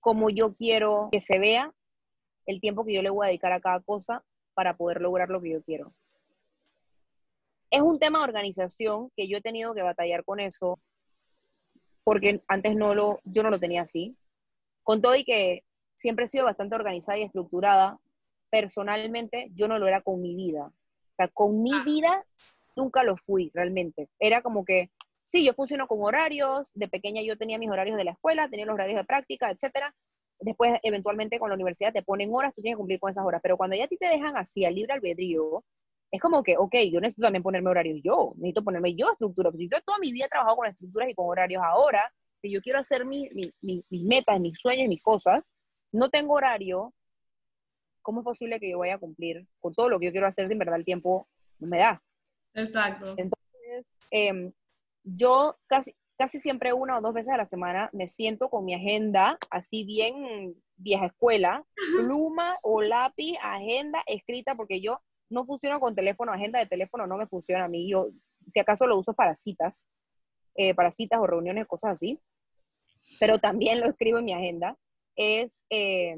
como 0.00 0.30
yo 0.30 0.54
quiero 0.54 1.10
que 1.12 1.20
se 1.20 1.38
vea 1.38 1.70
el 2.46 2.60
tiempo 2.60 2.84
que 2.84 2.94
yo 2.94 3.02
le 3.02 3.10
voy 3.10 3.26
a 3.26 3.28
dedicar 3.28 3.52
a 3.52 3.60
cada 3.60 3.80
cosa 3.80 4.24
para 4.54 4.74
poder 4.74 5.02
lograr 5.02 5.28
lo 5.28 5.42
que 5.42 5.50
yo 5.50 5.62
quiero. 5.62 5.92
Es 7.70 7.82
un 7.82 7.98
tema 7.98 8.20
de 8.20 8.24
organización 8.24 9.10
que 9.14 9.28
yo 9.28 9.36
he 9.36 9.42
tenido 9.42 9.74
que 9.74 9.82
batallar 9.82 10.24
con 10.24 10.40
eso, 10.40 10.80
porque 12.04 12.42
antes 12.48 12.74
no 12.74 12.94
lo, 12.94 13.20
yo 13.24 13.42
no 13.42 13.50
lo 13.50 13.60
tenía 13.60 13.82
así. 13.82 14.16
Con 14.82 15.02
todo 15.02 15.14
y 15.14 15.24
que 15.24 15.62
siempre 15.94 16.24
he 16.24 16.28
sido 16.28 16.46
bastante 16.46 16.74
organizada 16.74 17.18
y 17.18 17.22
estructurada. 17.22 17.98
Personalmente, 18.50 19.50
yo 19.54 19.68
no 19.68 19.78
lo 19.78 19.86
era 19.86 20.00
con 20.00 20.22
mi 20.22 20.34
vida. 20.34 20.66
O 20.66 21.14
sea, 21.16 21.28
con 21.28 21.62
mi 21.62 21.72
ah. 21.72 21.82
vida 21.84 22.26
nunca 22.76 23.02
lo 23.04 23.16
fui 23.16 23.50
realmente. 23.54 24.08
Era 24.18 24.42
como 24.42 24.64
que, 24.64 24.90
sí, 25.24 25.44
yo 25.44 25.54
funciono 25.54 25.86
con 25.86 25.98
horarios. 26.02 26.70
De 26.74 26.88
pequeña 26.88 27.22
yo 27.22 27.36
tenía 27.36 27.58
mis 27.58 27.70
horarios 27.70 27.96
de 27.96 28.04
la 28.04 28.12
escuela, 28.12 28.48
tenía 28.48 28.66
los 28.66 28.74
horarios 28.74 28.98
de 28.98 29.04
práctica, 29.04 29.50
etcétera. 29.50 29.94
Después, 30.40 30.72
eventualmente, 30.82 31.38
con 31.38 31.50
la 31.50 31.54
universidad 31.54 31.92
te 31.92 32.02
ponen 32.02 32.30
horas, 32.32 32.54
tú 32.54 32.62
tienes 32.62 32.76
que 32.76 32.78
cumplir 32.78 33.00
con 33.00 33.10
esas 33.10 33.24
horas. 33.24 33.40
Pero 33.42 33.56
cuando 33.56 33.76
ya 33.76 33.84
a 33.84 33.88
ti 33.88 33.96
te 33.96 34.08
dejan 34.08 34.36
así, 34.36 34.64
al 34.64 34.74
libre 34.74 34.94
albedrío, 34.94 35.64
es 36.10 36.20
como 36.20 36.42
que, 36.42 36.56
ok, 36.56 36.74
yo 36.90 37.00
necesito 37.00 37.22
también 37.26 37.42
ponerme 37.42 37.70
horarios 37.70 38.00
yo, 38.02 38.32
necesito 38.36 38.64
ponerme 38.64 38.94
yo 38.94 39.12
estructura. 39.12 39.50
Porque 39.50 39.68
yo 39.68 39.80
toda 39.82 39.98
mi 39.98 40.12
vida 40.12 40.26
he 40.26 40.28
trabajado 40.28 40.56
con 40.56 40.66
estructuras 40.66 41.08
y 41.08 41.14
con 41.14 41.26
horarios. 41.28 41.62
Ahora, 41.64 42.12
que 42.42 42.50
yo 42.50 42.60
quiero 42.60 42.80
hacer 42.80 43.06
mis 43.06 43.30
metas, 43.90 44.40
mis 44.40 44.58
sueños, 44.58 44.88
mis 44.88 45.02
cosas, 45.02 45.50
no 45.92 46.10
tengo 46.10 46.34
horario, 46.34 46.92
¿cómo 48.02 48.20
es 48.20 48.24
posible 48.24 48.58
que 48.58 48.70
yo 48.70 48.78
vaya 48.78 48.94
a 48.94 48.98
cumplir 48.98 49.46
con 49.60 49.72
todo 49.72 49.88
lo 49.88 49.98
que 49.98 50.06
yo 50.06 50.12
quiero 50.12 50.26
hacer 50.26 50.46
si 50.46 50.52
en 50.52 50.58
verdad 50.58 50.76
el 50.76 50.84
tiempo 50.84 51.28
no 51.58 51.68
me 51.68 51.78
da? 51.78 52.02
Exacto. 52.54 53.14
Entonces, 53.16 53.98
em, 54.10 54.52
yo 55.04 55.56
casi, 55.66 55.94
casi 56.16 56.38
siempre 56.38 56.72
una 56.72 56.98
o 56.98 57.00
dos 57.00 57.14
veces 57.14 57.34
a 57.34 57.36
la 57.36 57.48
semana 57.48 57.90
me 57.92 58.08
siento 58.08 58.48
con 58.48 58.64
mi 58.64 58.74
agenda, 58.74 59.38
así 59.50 59.84
bien 59.84 60.54
vieja 60.76 61.06
escuela, 61.06 61.64
pluma 61.96 62.56
o 62.62 62.82
lápiz, 62.82 63.36
agenda 63.42 64.02
escrita, 64.06 64.54
porque 64.54 64.80
yo 64.80 65.00
no 65.30 65.44
funciono 65.44 65.80
con 65.80 65.94
teléfono, 65.94 66.32
agenda 66.32 66.58
de 66.58 66.66
teléfono 66.66 67.06
no 67.06 67.16
me 67.16 67.26
funciona 67.26 67.64
a 67.64 67.68
mí, 67.68 67.90
yo 67.90 68.10
si 68.46 68.60
acaso 68.60 68.86
lo 68.86 68.98
uso 68.98 69.14
para 69.14 69.34
citas, 69.36 69.84
eh, 70.54 70.74
para 70.74 70.92
citas 70.92 71.20
o 71.20 71.26
reuniones, 71.26 71.66
cosas 71.66 71.92
así, 71.92 72.20
pero 73.18 73.38
también 73.38 73.80
lo 73.80 73.88
escribo 73.88 74.18
en 74.18 74.24
mi 74.24 74.32
agenda 74.32 74.76
es 75.16 75.66
eh, 75.70 76.16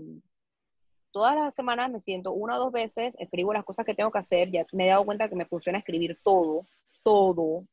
todas 1.10 1.34
las 1.34 1.54
semanas 1.54 1.90
me 1.90 2.00
siento 2.00 2.32
una 2.32 2.56
o 2.56 2.64
dos 2.64 2.72
veces, 2.72 3.14
escribo 3.18 3.52
las 3.52 3.64
cosas 3.64 3.86
que 3.86 3.94
tengo 3.94 4.10
que 4.10 4.18
hacer, 4.18 4.50
ya 4.50 4.66
me 4.72 4.86
he 4.86 4.88
dado 4.88 5.04
cuenta 5.04 5.28
que 5.28 5.36
me 5.36 5.46
funciona 5.46 5.78
escribir 5.78 6.18
todo, 6.22 6.66
todo, 7.02 7.64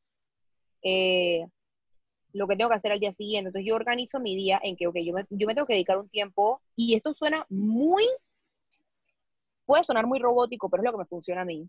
eh, 0.82 1.46
lo 2.32 2.46
que 2.46 2.56
tengo 2.56 2.70
que 2.70 2.76
hacer 2.76 2.92
al 2.92 3.00
día 3.00 3.12
siguiente. 3.12 3.48
Entonces 3.48 3.68
yo 3.68 3.76
organizo 3.76 4.20
mi 4.20 4.34
día 4.34 4.60
en 4.62 4.76
que, 4.76 4.86
ok, 4.86 4.96
yo 5.04 5.12
me, 5.12 5.26
yo 5.30 5.46
me 5.46 5.54
tengo 5.54 5.66
que 5.66 5.74
dedicar 5.74 5.98
un 5.98 6.08
tiempo, 6.08 6.60
y 6.76 6.94
esto 6.94 7.14
suena 7.14 7.46
muy, 7.48 8.04
puede 9.66 9.84
sonar 9.84 10.06
muy 10.06 10.18
robótico, 10.18 10.68
pero 10.68 10.82
es 10.82 10.86
lo 10.86 10.92
que 10.92 10.98
me 10.98 11.06
funciona 11.06 11.42
a 11.42 11.46
mí. 11.46 11.68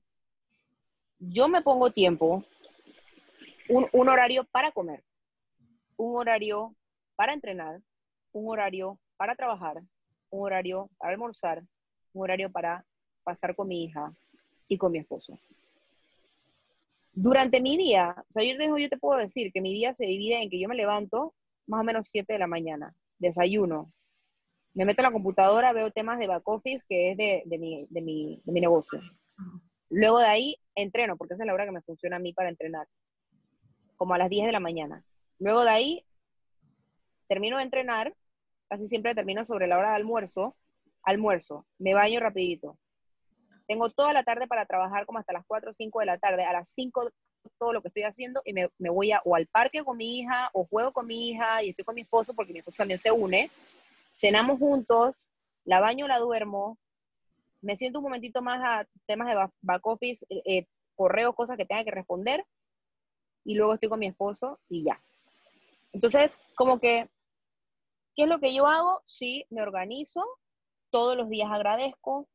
Yo 1.20 1.48
me 1.48 1.62
pongo 1.62 1.92
tiempo, 1.92 2.44
un, 3.70 3.88
un 3.92 4.10
horario 4.10 4.46
para 4.46 4.72
comer, 4.72 5.04
un 5.98 6.18
horario 6.18 6.76
para 7.16 7.34
entrenar, 7.34 7.82
un 8.32 8.52
horario 8.52 9.00
para 9.16 9.36
trabajar, 9.36 9.82
un 10.30 10.46
horario 10.46 10.90
para 10.98 11.14
almorzar, 11.14 11.64
un 12.14 12.24
horario 12.24 12.52
para 12.52 12.86
pasar 13.24 13.56
con 13.56 13.68
mi 13.68 13.84
hija 13.84 14.14
y 14.68 14.78
con 14.78 14.92
mi 14.92 15.00
esposo. 15.00 15.40
Durante 17.14 17.62
mi 17.62 17.78
día, 17.78 18.16
o 18.18 18.32
sea, 18.32 18.44
yo 18.44 18.58
te, 18.58 18.90
te 18.90 18.98
puedo 18.98 19.20
decir 19.20 19.52
que 19.54 19.62
mi 19.62 19.74
día 19.74 19.94
se 19.94 20.06
divide 20.06 20.42
en 20.42 20.50
que 20.50 20.60
yo 20.60 20.68
me 20.68 20.76
levanto 20.76 21.34
más 21.68 21.82
o 21.82 21.84
menos 21.84 22.08
7 22.10 22.34
de 22.34 22.40
la 22.40 22.48
mañana, 22.48 22.94
desayuno, 23.20 23.90
me 24.74 24.86
meto 24.86 25.02
en 25.02 25.06
la 25.06 25.12
computadora, 25.12 25.72
veo 25.72 25.92
temas 25.92 26.18
de 26.20 26.28
back 26.28 26.48
office, 26.48 26.84
que 26.88 27.12
es 27.12 27.18
de, 27.18 27.44
de, 27.46 27.58
mi, 27.60 27.86
de, 27.90 28.02
mi, 28.02 28.42
de 28.44 28.52
mi 28.52 28.60
negocio. 28.60 29.00
Luego 29.90 30.20
de 30.20 30.26
ahí 30.26 30.56
entreno, 30.76 31.16
porque 31.16 31.36
esa 31.36 31.44
es 31.44 31.48
la 31.48 31.54
hora 31.54 31.66
que 31.66 31.72
me 31.72 31.84
funciona 31.84 32.16
a 32.16 32.20
mí 32.20 32.34
para 32.34 32.50
entrenar, 32.50 32.88
como 33.96 34.16
a 34.16 34.18
las 34.18 34.30
10 34.30 34.48
de 34.48 34.52
la 34.52 34.60
mañana. 34.60 35.06
Luego 35.38 35.64
de 35.64 35.70
ahí 35.70 36.06
termino 37.28 37.58
de 37.58 37.64
entrenar 37.64 38.16
casi 38.68 38.88
siempre 38.88 39.14
termino 39.14 39.46
sobre 39.46 39.68
la 39.68 39.78
hora 39.78 39.90
de 39.90 39.96
almuerzo 39.98 40.58
almuerzo, 41.04 41.68
me 41.80 41.94
baño 41.94 42.20
rapidito. 42.20 42.80
Tengo 43.68 43.90
toda 43.90 44.14
la 44.14 44.24
tarde 44.24 44.48
para 44.48 44.66
trabajar 44.66 45.06
como 45.06 45.20
hasta 45.20 45.34
las 45.34 45.46
4 45.46 45.70
o 45.70 45.74
5 45.74 46.00
de 46.00 46.06
la 46.06 46.18
tarde. 46.18 46.44
A 46.44 46.54
las 46.54 46.70
5 46.70 47.10
todo 47.58 47.74
lo 47.74 47.82
que 47.82 47.90
estoy 47.90 48.04
haciendo 48.04 48.42
y 48.46 48.54
me, 48.54 48.70
me, 48.78 48.90
voy 48.90 49.12
a, 49.12 49.22
o 49.26 49.36
al 49.36 49.48
parque 49.48 49.84
con 49.84 49.98
mi 49.98 50.20
hija 50.20 50.50
o 50.54 50.66
juego 50.66 50.94
con 50.94 51.06
mi 51.06 51.30
hija 51.30 51.64
y 51.64 51.70
estoy 51.70 51.84
con 51.84 51.96
mi 51.96 52.02
esposo 52.02 52.34
porque 52.34 52.54
mi 52.54 52.60
esposo 52.60 52.78
también 52.78 53.00
se 53.00 53.12
une. 53.12 53.50
Cenamos 54.12 54.60
juntos, 54.60 55.26
la 55.66 55.82
baño, 55.82 56.08
la 56.08 56.20
duermo, 56.20 56.78
me 57.64 57.76
siento 57.78 58.00
un 58.00 58.04
momentito 58.04 58.42
más 58.42 58.60
a 58.62 58.88
temas 59.08 59.28
de 59.30 59.50
back 59.62 59.88
office, 59.88 60.26
eh, 60.30 60.42
eh, 60.46 60.68
correos, 60.96 61.34
cosas 61.34 61.58
que 61.58 61.66
tenga 61.66 61.84
que 61.84 61.92
responder 61.92 62.46
y 63.46 63.56
luego 63.56 63.74
estoy 63.74 63.90
con 63.90 64.00
mi 64.00 64.08
esposo 64.08 64.60
y 64.70 64.84
ya. 64.84 65.02
Entonces, 65.94 66.42
como 66.56 66.80
que, 66.80 67.10
¿qué 68.16 68.24
es 68.24 68.30
lo 68.30 68.40
que 68.40 68.54
yo 68.54 68.68
hago? 68.68 69.02
Sí, 69.06 69.46
me 69.50 69.62
organizo, 69.62 70.24
todos 70.90 71.16
los 71.16 71.30
días 71.30 71.50
agradezco 71.52 72.28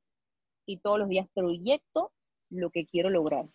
y 0.68 0.76
todos 0.76 0.98
los 0.98 1.08
días 1.08 1.26
proyecto 1.34 2.12
lo 2.50 2.70
que 2.70 2.84
quiero 2.84 3.08
lograr. 3.08 3.46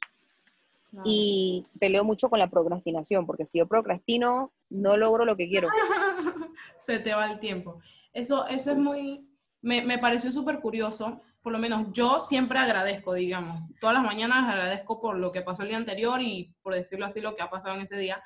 Y 1.06 1.66
peleo 1.80 2.04
mucho 2.04 2.30
con 2.30 2.38
la 2.38 2.50
procrastinación, 2.50 3.26
porque 3.26 3.48
si 3.48 3.58
yo 3.58 3.68
procrastino, 3.68 4.52
no 4.70 4.98
logro 4.98 5.26
lo 5.26 5.36
que 5.36 5.48
quiero. 5.50 5.68
Se 6.80 7.00
te 7.00 7.16
va 7.16 7.32
el 7.32 7.40
tiempo. 7.40 7.80
Eso, 8.12 8.46
eso 8.48 8.72
es 8.72 8.78
muy, 8.78 9.28
me, 9.62 9.82
me 9.82 9.98
pareció 9.98 10.32
súper 10.32 10.60
curioso. 10.60 11.22
Por 11.42 11.52
lo 11.52 11.60
menos 11.60 11.88
yo 11.94 12.20
siempre 12.20 12.60
agradezco, 12.60 13.14
digamos. 13.14 13.62
Todas 13.80 13.96
las 13.96 14.04
mañanas 14.04 14.48
agradezco 14.48 15.02
por 15.02 15.18
lo 15.18 15.32
que 15.32 15.42
pasó 15.42 15.64
el 15.64 15.70
día 15.70 15.78
anterior 15.78 16.22
y, 16.22 16.54
por 16.62 16.74
decirlo 16.74 17.06
así, 17.06 17.22
lo 17.22 17.36
que 17.36 17.42
ha 17.42 17.50
pasado 17.50 17.76
en 17.76 17.82
ese 17.82 17.98
día. 17.98 18.22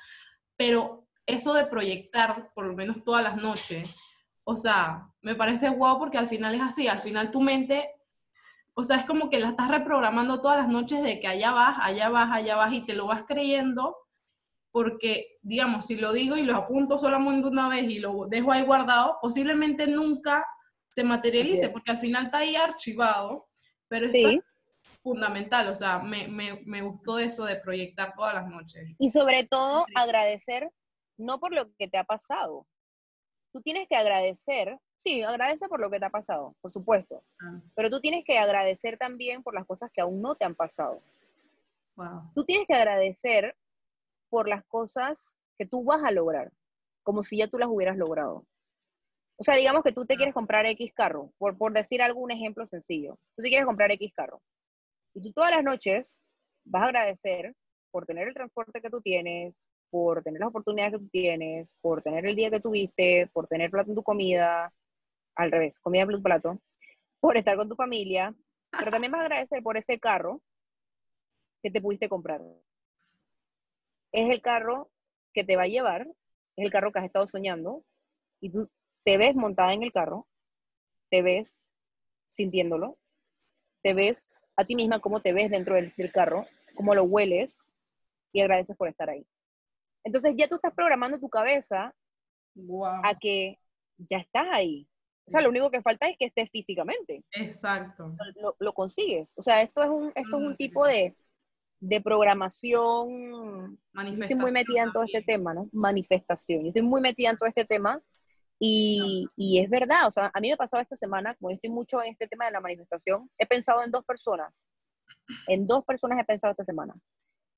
Pero 0.56 1.06
eso 1.24 1.54
de 1.54 1.66
proyectar, 1.66 2.52
por 2.54 2.66
lo 2.66 2.74
menos 2.74 3.02
todas 3.02 3.22
las 3.22 3.36
noches, 3.36 3.98
o 4.44 4.56
sea, 4.56 5.10
me 5.20 5.34
parece 5.34 5.68
guau 5.68 5.98
porque 5.98 6.16
al 6.16 6.26
final 6.26 6.54
es 6.54 6.62
así, 6.62 6.88
al 6.88 7.00
final 7.00 7.30
tu 7.30 7.40
mente, 7.40 7.97
o 8.78 8.84
sea, 8.84 8.98
es 8.98 9.06
como 9.06 9.28
que 9.28 9.40
la 9.40 9.48
estás 9.48 9.68
reprogramando 9.72 10.40
todas 10.40 10.56
las 10.56 10.68
noches 10.68 11.02
de 11.02 11.18
que 11.18 11.26
allá 11.26 11.50
vas, 11.50 11.78
allá 11.82 12.10
vas, 12.10 12.30
allá 12.30 12.54
vas 12.54 12.72
y 12.72 12.80
te 12.80 12.94
lo 12.94 13.08
vas 13.08 13.24
creyendo 13.26 13.96
porque, 14.70 15.38
digamos, 15.42 15.86
si 15.86 15.96
lo 15.96 16.12
digo 16.12 16.36
y 16.36 16.44
lo 16.44 16.54
apunto 16.54 16.96
solamente 16.96 17.48
una 17.48 17.68
vez 17.68 17.90
y 17.90 17.98
lo 17.98 18.26
dejo 18.28 18.52
ahí 18.52 18.62
guardado, 18.62 19.18
posiblemente 19.20 19.88
nunca 19.88 20.46
se 20.94 21.02
materialice 21.02 21.70
porque 21.70 21.90
al 21.90 21.98
final 21.98 22.26
está 22.26 22.38
ahí 22.38 22.54
archivado, 22.54 23.48
pero 23.88 24.06
es 24.06 24.38
fundamental, 25.02 25.66
o 25.66 25.74
sea, 25.74 25.98
me, 25.98 26.28
me, 26.28 26.62
me 26.64 26.80
gustó 26.82 27.18
eso 27.18 27.46
de 27.46 27.56
proyectar 27.56 28.14
todas 28.16 28.34
las 28.34 28.46
noches. 28.46 28.94
Y 29.00 29.10
sobre 29.10 29.44
todo 29.44 29.86
agradecer 29.96 30.70
no 31.16 31.40
por 31.40 31.52
lo 31.52 31.68
que 31.76 31.88
te 31.88 31.98
ha 31.98 32.04
pasado. 32.04 32.64
Tú 33.52 33.62
tienes 33.62 33.88
que 33.88 33.96
agradecer, 33.96 34.78
sí, 34.96 35.22
agradece 35.22 35.68
por 35.68 35.80
lo 35.80 35.90
que 35.90 35.98
te 35.98 36.06
ha 36.06 36.10
pasado, 36.10 36.54
por 36.60 36.70
supuesto, 36.70 37.24
ah. 37.40 37.60
pero 37.74 37.90
tú 37.90 38.00
tienes 38.00 38.24
que 38.24 38.38
agradecer 38.38 38.98
también 38.98 39.42
por 39.42 39.54
las 39.54 39.66
cosas 39.66 39.90
que 39.92 40.00
aún 40.00 40.20
no 40.20 40.34
te 40.34 40.44
han 40.44 40.54
pasado. 40.54 41.02
Tú 42.34 42.44
tienes 42.44 42.66
que 42.68 42.74
agradecer 42.74 43.56
por 44.28 44.48
las 44.48 44.64
cosas 44.66 45.36
que 45.58 45.66
tú 45.66 45.82
vas 45.82 46.04
a 46.04 46.12
lograr, 46.12 46.52
como 47.02 47.22
si 47.22 47.38
ya 47.38 47.48
tú 47.48 47.58
las 47.58 47.68
hubieras 47.68 47.96
logrado. 47.96 48.46
O 49.36 49.42
sea, 49.42 49.56
digamos 49.56 49.82
que 49.82 49.92
tú 49.92 50.04
te 50.04 50.16
quieres 50.16 50.34
comprar 50.34 50.66
X 50.66 50.92
carro, 50.92 51.32
por, 51.38 51.56
por 51.56 51.72
decir 51.72 52.02
algún 52.02 52.30
ejemplo 52.30 52.66
sencillo. 52.66 53.18
Tú 53.36 53.42
te 53.42 53.48
quieres 53.48 53.66
comprar 53.66 53.90
X 53.92 54.12
carro. 54.14 54.40
Y 55.14 55.22
tú 55.22 55.32
todas 55.32 55.50
las 55.50 55.64
noches 55.64 56.20
vas 56.64 56.82
a 56.82 56.86
agradecer 56.86 57.54
por 57.90 58.06
tener 58.06 58.28
el 58.28 58.34
transporte 58.34 58.80
que 58.80 58.90
tú 58.90 59.00
tienes, 59.00 59.68
por 59.90 60.22
tener 60.22 60.40
las 60.40 60.48
oportunidades 60.48 60.94
que 60.94 60.98
tú 60.98 61.08
tienes, 61.08 61.76
por 61.80 62.02
tener 62.02 62.26
el 62.26 62.36
día 62.36 62.50
que 62.50 62.60
tuviste, 62.60 63.28
por 63.32 63.46
tener 63.46 63.70
plato 63.70 63.90
en 63.90 63.96
tu 63.96 64.02
comida, 64.02 64.72
al 65.34 65.50
revés, 65.50 65.78
comida 65.78 66.06
tu 66.06 66.22
plato, 66.22 66.60
por 67.20 67.36
estar 67.36 67.56
con 67.56 67.68
tu 67.68 67.76
familia, 67.76 68.34
pero 68.70 68.90
también 68.90 69.12
vas 69.12 69.20
a 69.20 69.24
agradecer 69.24 69.62
por 69.62 69.76
ese 69.76 69.98
carro 69.98 70.42
que 71.62 71.70
te 71.70 71.80
pudiste 71.80 72.08
comprar. 72.08 72.42
Es 74.12 74.30
el 74.30 74.40
carro 74.40 74.90
que 75.32 75.44
te 75.44 75.56
va 75.56 75.64
a 75.64 75.68
llevar, 75.68 76.08
es 76.56 76.64
el 76.64 76.70
carro 76.70 76.92
que 76.92 76.98
has 76.98 77.04
estado 77.04 77.26
soñando, 77.26 77.84
y 78.40 78.50
tú 78.50 78.68
te 79.04 79.16
ves 79.16 79.34
montada 79.34 79.72
en 79.72 79.82
el 79.82 79.92
carro, 79.92 80.26
te 81.10 81.22
ves 81.22 81.72
sintiéndolo, 82.28 82.98
te 83.82 83.94
ves 83.94 84.44
a 84.56 84.64
ti 84.64 84.74
misma 84.74 85.00
cómo 85.00 85.20
te 85.20 85.32
ves 85.32 85.50
dentro 85.50 85.76
del 85.76 86.12
carro, 86.12 86.46
cómo 86.74 86.94
lo 86.94 87.04
hueles, 87.04 87.72
y 88.32 88.40
agradeces 88.40 88.76
por 88.76 88.88
estar 88.88 89.08
ahí. 89.08 89.26
Entonces 90.04 90.34
ya 90.36 90.48
tú 90.48 90.56
estás 90.56 90.72
programando 90.74 91.18
tu 91.18 91.28
cabeza 91.28 91.94
a 93.04 93.14
que 93.18 93.58
ya 93.98 94.18
estás 94.18 94.46
ahí. 94.52 94.88
O 95.26 95.30
sea, 95.30 95.42
lo 95.42 95.50
único 95.50 95.70
que 95.70 95.82
falta 95.82 96.06
es 96.08 96.16
que 96.18 96.26
estés 96.26 96.50
físicamente. 96.50 97.22
Exacto. 97.32 98.16
Lo, 98.58 98.72
consigues. 98.72 99.34
O 99.36 99.42
sea, 99.42 99.60
esto 99.60 99.82
es 99.82 99.88
un, 99.88 100.06
esto 100.14 100.38
es 100.38 100.42
un 100.42 100.56
tipo 100.56 100.86
de, 100.86 101.14
de 101.80 102.00
programación. 102.00 103.78
estoy 104.22 104.36
muy 104.36 104.52
metida 104.52 104.84
en 104.84 104.92
todo 104.92 105.04
este 105.04 105.22
tema, 105.22 105.52
¿no? 105.52 105.68
Manifestación. 105.72 106.62
Yo 106.62 106.68
estoy 106.68 106.82
muy 106.82 107.02
metida 107.02 107.30
en 107.30 107.36
todo 107.36 107.48
este 107.48 107.66
tema 107.66 108.00
y, 108.58 109.28
y, 109.36 109.60
es 109.60 109.68
verdad. 109.68 110.06
O 110.06 110.10
sea, 110.10 110.30
a 110.32 110.40
mí 110.40 110.48
me 110.48 110.54
ha 110.54 110.56
pasado 110.56 110.82
esta 110.82 110.96
semana, 110.96 111.34
como 111.34 111.50
yo 111.50 111.56
estoy 111.56 111.70
mucho 111.70 112.02
en 112.02 112.12
este 112.12 112.26
tema 112.26 112.46
de 112.46 112.52
la 112.52 112.60
manifestación, 112.60 113.30
he 113.36 113.46
pensado 113.46 113.84
en 113.84 113.90
dos 113.90 114.04
personas. 114.06 114.64
En 115.46 115.66
dos 115.66 115.84
personas 115.84 116.18
he 116.20 116.24
pensado 116.24 116.52
esta 116.52 116.64
semana 116.64 116.94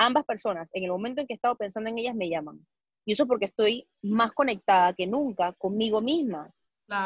ambas 0.01 0.25
personas, 0.25 0.71
en 0.73 0.85
el 0.85 0.91
momento 0.91 1.21
en 1.21 1.27
que 1.27 1.35
he 1.35 1.37
estado 1.37 1.57
pensando 1.57 1.91
en 1.91 1.99
ellas, 1.99 2.15
me 2.15 2.31
llaman. 2.31 2.67
Y 3.05 3.13
eso 3.13 3.27
porque 3.27 3.47
estoy 3.47 3.87
más 4.03 4.33
conectada 4.33 4.95
que 4.95 5.07
nunca 5.07 5.53
conmigo 5.59 6.01
misma. 6.01 6.51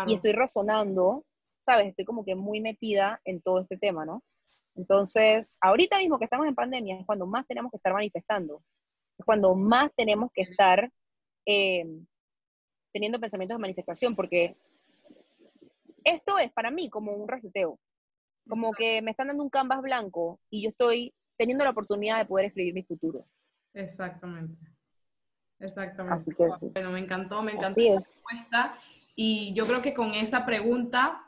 Y 0.06 0.14
estoy 0.14 0.32
razonando, 0.32 1.24
¿sabes? 1.66 1.88
Estoy 1.88 2.06
como 2.06 2.24
que 2.24 2.34
muy 2.34 2.60
metida 2.60 3.20
en 3.24 3.42
todo 3.42 3.60
este 3.60 3.76
tema, 3.76 4.06
¿no? 4.06 4.22
Entonces, 4.76 5.58
ahorita 5.60 5.98
mismo 5.98 6.18
que 6.18 6.24
estamos 6.24 6.46
en 6.46 6.54
pandemia 6.54 6.98
es 6.98 7.06
cuando 7.06 7.26
más 7.26 7.46
tenemos 7.46 7.70
que 7.70 7.76
estar 7.76 7.92
manifestando. 7.92 8.62
Es 9.18 9.24
cuando 9.26 9.54
más 9.54 9.90
tenemos 9.94 10.30
que 10.32 10.42
estar 10.42 10.90
eh, 11.46 11.84
teniendo 12.92 13.20
pensamientos 13.20 13.56
de 13.56 13.62
manifestación, 13.62 14.16
porque 14.16 14.56
esto 16.04 16.38
es 16.38 16.50
para 16.52 16.70
mí 16.70 16.88
como 16.88 17.12
un 17.12 17.28
reseteo. 17.28 17.78
Como 18.48 18.72
que 18.72 19.02
me 19.02 19.10
están 19.10 19.28
dando 19.28 19.42
un 19.42 19.50
canvas 19.50 19.82
blanco 19.82 20.38
y 20.50 20.62
yo 20.62 20.70
estoy 20.70 21.12
teniendo 21.36 21.64
la 21.64 21.70
oportunidad 21.70 22.18
de 22.18 22.26
poder 22.26 22.46
escribir 22.46 22.74
mi 22.74 22.82
futuro. 22.82 23.26
Exactamente. 23.72 24.74
Exactamente. 25.58 26.32
Bueno, 26.72 26.90
me 26.90 27.00
encantó, 27.00 27.42
me 27.42 27.52
encantó 27.52 27.80
esa 27.80 27.98
respuesta. 27.98 28.72
Y 29.16 29.54
yo 29.54 29.66
creo 29.66 29.80
que 29.80 29.94
con 29.94 30.12
esa 30.14 30.44
pregunta 30.44 31.22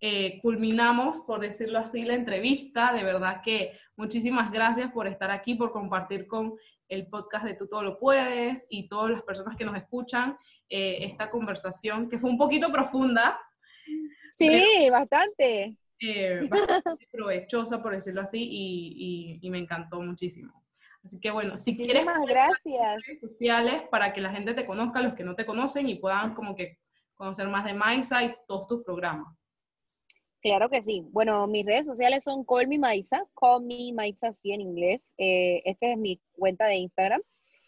eh, 0.00 0.38
culminamos, 0.42 1.22
por 1.22 1.40
decirlo 1.40 1.78
así, 1.78 2.02
la 2.02 2.14
entrevista. 2.14 2.92
De 2.92 3.02
verdad 3.02 3.40
que 3.42 3.78
muchísimas 3.96 4.50
gracias 4.50 4.92
por 4.92 5.06
estar 5.06 5.30
aquí, 5.30 5.54
por 5.54 5.72
compartir 5.72 6.26
con 6.26 6.54
el 6.88 7.06
podcast 7.06 7.44
de 7.44 7.54
Tú 7.54 7.66
Todo 7.66 7.82
Lo 7.82 7.98
Puedes 7.98 8.66
y 8.70 8.88
todas 8.88 9.10
las 9.10 9.22
personas 9.22 9.56
que 9.56 9.64
nos 9.64 9.76
escuchan 9.76 10.36
eh, 10.68 10.98
esta 11.04 11.30
conversación 11.30 12.08
que 12.08 12.18
fue 12.18 12.30
un 12.30 12.38
poquito 12.38 12.72
profunda. 12.72 13.38
Sí, 14.34 14.88
bastante 14.90 15.76
eh, 16.00 16.40
provechosa, 17.12 17.82
por 17.82 17.92
decirlo 17.94 18.22
así, 18.22 18.38
y, 18.40 19.38
y, 19.40 19.50
me 19.50 19.58
encantó 19.58 20.00
muchísimo. 20.00 20.52
Así 21.04 21.20
que 21.20 21.30
bueno, 21.30 21.56
si 21.56 21.76
quieres 21.76 22.04
gracias. 22.04 23.06
redes 23.06 23.20
sociales 23.20 23.82
para 23.90 24.12
que 24.12 24.20
la 24.20 24.30
gente 24.30 24.54
te 24.54 24.66
conozca, 24.66 25.00
los 25.00 25.14
que 25.14 25.24
no 25.24 25.34
te 25.34 25.46
conocen 25.46 25.88
y 25.88 25.94
puedan 25.96 26.34
como 26.34 26.54
que 26.54 26.78
conocer 27.14 27.48
más 27.48 27.64
de 27.64 27.74
Maisa 27.74 28.22
y 28.24 28.34
todos 28.46 28.66
tus 28.66 28.84
programas. 28.84 29.36
Claro 30.40 30.68
que 30.68 30.82
sí. 30.82 31.04
Bueno, 31.10 31.46
mis 31.46 31.66
redes 31.66 31.86
sociales 31.86 32.22
son 32.22 32.44
Call 32.44 32.68
Me 32.68 32.78
Maisa, 32.78 33.24
Call 33.34 33.64
Me 33.64 33.92
Maisa 33.92 34.32
sí 34.32 34.52
en 34.52 34.60
inglés. 34.60 35.06
Eh, 35.18 35.62
esta 35.64 35.92
es 35.92 35.98
mi 35.98 36.20
cuenta 36.32 36.66
de 36.66 36.76
Instagram. 36.76 37.20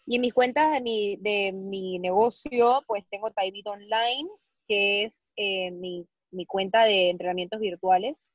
Y 0.05 0.15
en 0.15 0.21
mis 0.21 0.33
cuentas 0.33 0.71
de 0.71 0.81
mi, 0.81 1.17
de 1.17 1.51
mi 1.53 1.99
negocio, 1.99 2.81
pues 2.87 3.05
tengo 3.09 3.29
Taibit 3.31 3.67
Online, 3.67 4.29
que 4.67 5.03
es 5.03 5.33
eh, 5.35 5.71
mi 5.71 6.07
mi 6.31 6.45
cuenta 6.45 6.85
de 6.85 7.09
entrenamientos 7.09 7.59
virtuales. 7.59 8.31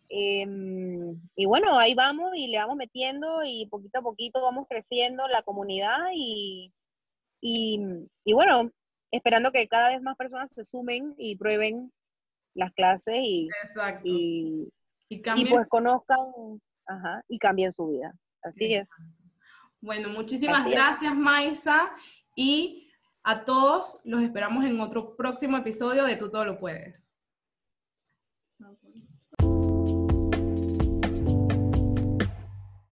Em, 0.10 1.22
y 1.36 1.46
bueno, 1.46 1.78
ahí 1.80 1.96
vamos 1.96 2.32
y 2.36 2.48
le 2.48 2.58
vamos 2.58 2.76
metiendo 2.76 3.44
y 3.46 3.68
poquito 3.68 4.00
a 4.00 4.02
poquito 4.02 4.42
vamos 4.42 4.68
creciendo 4.70 5.28
la 5.30 5.42
comunidad 5.44 5.98
y, 6.14 6.74
y, 7.40 8.34
bueno, 8.34 8.72
esperando 9.12 9.52
que 9.52 9.68
cada 9.70 9.90
vez 9.90 10.02
más 10.02 10.18
personas 10.18 10.52
se 10.52 10.66
sumen 10.66 11.16
y 11.18 11.38
prueben 11.38 11.94
las 12.54 12.74
clases 12.74 13.16
y, 13.22 13.48
y, 14.04 14.68
y, 15.10 15.46
pues 15.50 15.70
conozcan 15.70 16.20
y 17.30 17.40
cambien 17.40 17.72
su 17.72 17.88
vida. 17.88 18.14
Así 18.44 18.74
es. 18.74 18.90
Bueno, 19.82 20.10
muchísimas 20.10 20.70
gracias, 20.70 21.16
Maisa. 21.16 21.92
Y 22.36 22.90
a 23.24 23.44
todos 23.44 24.02
los 24.06 24.22
esperamos 24.22 24.64
en 24.66 24.80
otro 24.80 25.16
próximo 25.16 25.58
episodio 25.58 26.06
de 26.06 26.16
Tú 26.16 26.30
Todo 26.30 26.46
Lo 26.46 26.60
Puedes. 26.60 27.11